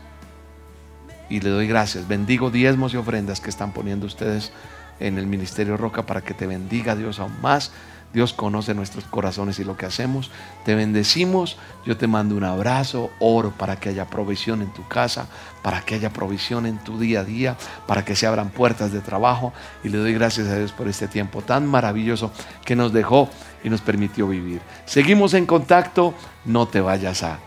y 1.32 1.40
le 1.40 1.48
doy 1.48 1.66
gracias. 1.66 2.06
Bendigo 2.06 2.50
diezmos 2.50 2.92
y 2.92 2.98
ofrendas 2.98 3.40
que 3.40 3.48
están 3.48 3.72
poniendo 3.72 4.04
ustedes 4.04 4.52
en 5.00 5.16
el 5.16 5.26
Ministerio 5.26 5.78
Roca 5.78 6.04
para 6.04 6.20
que 6.20 6.34
te 6.34 6.46
bendiga 6.46 6.94
Dios 6.94 7.20
aún 7.20 7.40
más. 7.40 7.72
Dios 8.12 8.34
conoce 8.34 8.74
nuestros 8.74 9.04
corazones 9.04 9.58
y 9.58 9.64
lo 9.64 9.74
que 9.74 9.86
hacemos. 9.86 10.30
Te 10.66 10.74
bendecimos. 10.74 11.56
Yo 11.86 11.96
te 11.96 12.06
mando 12.06 12.36
un 12.36 12.44
abrazo. 12.44 13.10
Oro 13.18 13.50
para 13.50 13.76
que 13.76 13.88
haya 13.88 14.08
provisión 14.08 14.60
en 14.60 14.74
tu 14.74 14.86
casa, 14.86 15.26
para 15.62 15.80
que 15.80 15.94
haya 15.94 16.12
provisión 16.12 16.66
en 16.66 16.76
tu 16.76 16.98
día 16.98 17.20
a 17.20 17.24
día, 17.24 17.56
para 17.86 18.04
que 18.04 18.14
se 18.14 18.26
abran 18.26 18.50
puertas 18.50 18.92
de 18.92 19.00
trabajo. 19.00 19.54
Y 19.82 19.88
le 19.88 19.96
doy 19.96 20.12
gracias 20.12 20.48
a 20.48 20.58
Dios 20.58 20.72
por 20.72 20.86
este 20.86 21.08
tiempo 21.08 21.40
tan 21.40 21.66
maravilloso 21.66 22.30
que 22.66 22.76
nos 22.76 22.92
dejó 22.92 23.30
y 23.64 23.70
nos 23.70 23.80
permitió 23.80 24.28
vivir. 24.28 24.60
Seguimos 24.84 25.32
en 25.32 25.46
contacto. 25.46 26.12
No 26.44 26.68
te 26.68 26.82
vayas 26.82 27.22
a, 27.22 27.38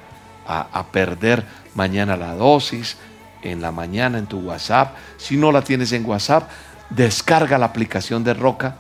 a 0.48 0.86
perder 0.88 1.46
mañana 1.76 2.18
la 2.18 2.34
dosis 2.34 2.98
en 3.46 3.62
la 3.62 3.72
mañana 3.72 4.18
en 4.18 4.26
tu 4.26 4.40
WhatsApp. 4.40 4.96
Si 5.18 5.38
no 5.38 5.52
la 5.52 5.62
tienes 5.62 5.92
en 5.92 6.06
WhatsApp, 6.06 6.50
descarga 6.90 7.58
la 7.58 7.68
aplicación 7.68 8.24
de 8.24 8.34
Roca 8.34 8.76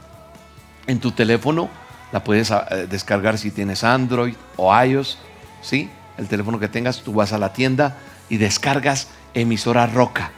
en 0.88 0.99
tu 0.99 1.11
teléfono, 1.11 1.70
La 2.11 2.24
puedes 2.24 2.51
eh, 2.51 2.88
descargar 2.89 3.38
si 3.38 3.51
tienes 3.51 3.84
Android 3.84 4.36
o 4.55 4.74
iOS, 4.74 5.18
¿sí? 5.61 5.89
El 6.18 6.28
teléfono 6.28 6.59
que 6.59 6.70
tengas, 6.70 7.01
tú 7.01 7.13
vas 7.13 7.34
a 7.34 7.38
la 7.38 7.51
tienda 7.51 7.97
y 8.30 8.38
descargas 8.38 9.09
emisora 9.34 9.88
Roca. 9.88 10.32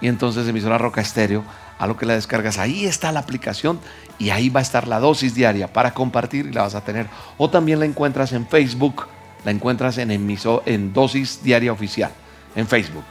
Y 0.00 0.08
entonces 0.08 0.48
emisora 0.48 0.78
Roca 0.78 1.00
Estéreo, 1.00 1.44
a 1.78 1.86
lo 1.86 1.96
que 1.96 2.06
la 2.06 2.14
descargas, 2.14 2.58
ahí 2.58 2.86
está 2.86 3.12
la 3.12 3.20
aplicación 3.20 3.80
y 4.18 4.30
ahí 4.30 4.48
va 4.48 4.60
a 4.60 4.62
estar 4.62 4.88
la 4.88 5.00
dosis 5.00 5.34
diaria 5.34 5.70
para 5.72 5.92
compartir 5.92 6.46
y 6.46 6.52
la 6.52 6.62
vas 6.62 6.76
a 6.76 6.84
tener. 6.84 7.08
O 7.36 7.50
también 7.50 7.80
la 7.80 7.84
encuentras 7.84 8.32
en 8.32 8.46
Facebook, 8.46 9.08
la 9.44 9.50
encuentras 9.50 9.98
en, 9.98 10.10
en 10.10 10.92
dosis 10.92 11.42
diaria 11.42 11.72
oficial, 11.72 12.12
en 12.54 12.66
Facebook 12.66 13.04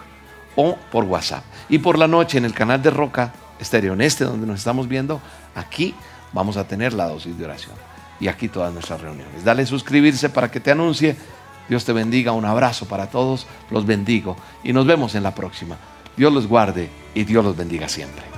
o 0.56 0.78
por 0.92 1.06
WhatsApp. 1.06 1.44
Y 1.70 1.80
por 1.80 1.98
la 1.98 2.08
noche 2.08 2.38
en 2.38 2.46
el 2.46 2.54
canal 2.54 2.82
de 2.82 2.90
Roca 2.90 3.34
Estéreo, 3.60 3.94
en 3.94 4.02
este 4.02 4.26
donde 4.26 4.48
nos 4.48 4.60
estamos 4.60 4.88
viendo, 4.88 5.22
aquí 5.56 5.94
vamos 6.34 6.58
a 6.58 6.68
tener 6.68 6.94
la 6.94 7.08
dosis 7.08 7.38
de 7.38 7.46
oración. 7.46 7.76
Y 8.20 8.28
aquí 8.28 8.50
todas 8.50 8.74
nuestras 8.74 9.02
reuniones. 9.02 9.44
Dale 9.44 9.66
suscribirse 9.66 10.30
para 10.30 10.52
que 10.52 10.60
te 10.60 10.72
anuncie. 10.72 11.16
Dios 11.68 11.86
te 11.86 11.94
bendiga. 11.94 12.34
Un 12.34 12.46
abrazo 12.46 12.88
para 12.88 13.10
todos. 13.10 13.48
Los 13.72 13.86
bendigo. 13.86 14.38
Y 14.64 14.74
nos 14.74 14.86
vemos 14.86 15.16
en 15.16 15.24
la 15.24 15.34
próxima. 15.34 15.78
Dios 16.16 16.32
los 16.32 16.48
guarde 16.48 16.90
y 17.16 17.24
Dios 17.24 17.44
los 17.44 17.58
bendiga 17.58 17.90
siempre. 17.90 18.31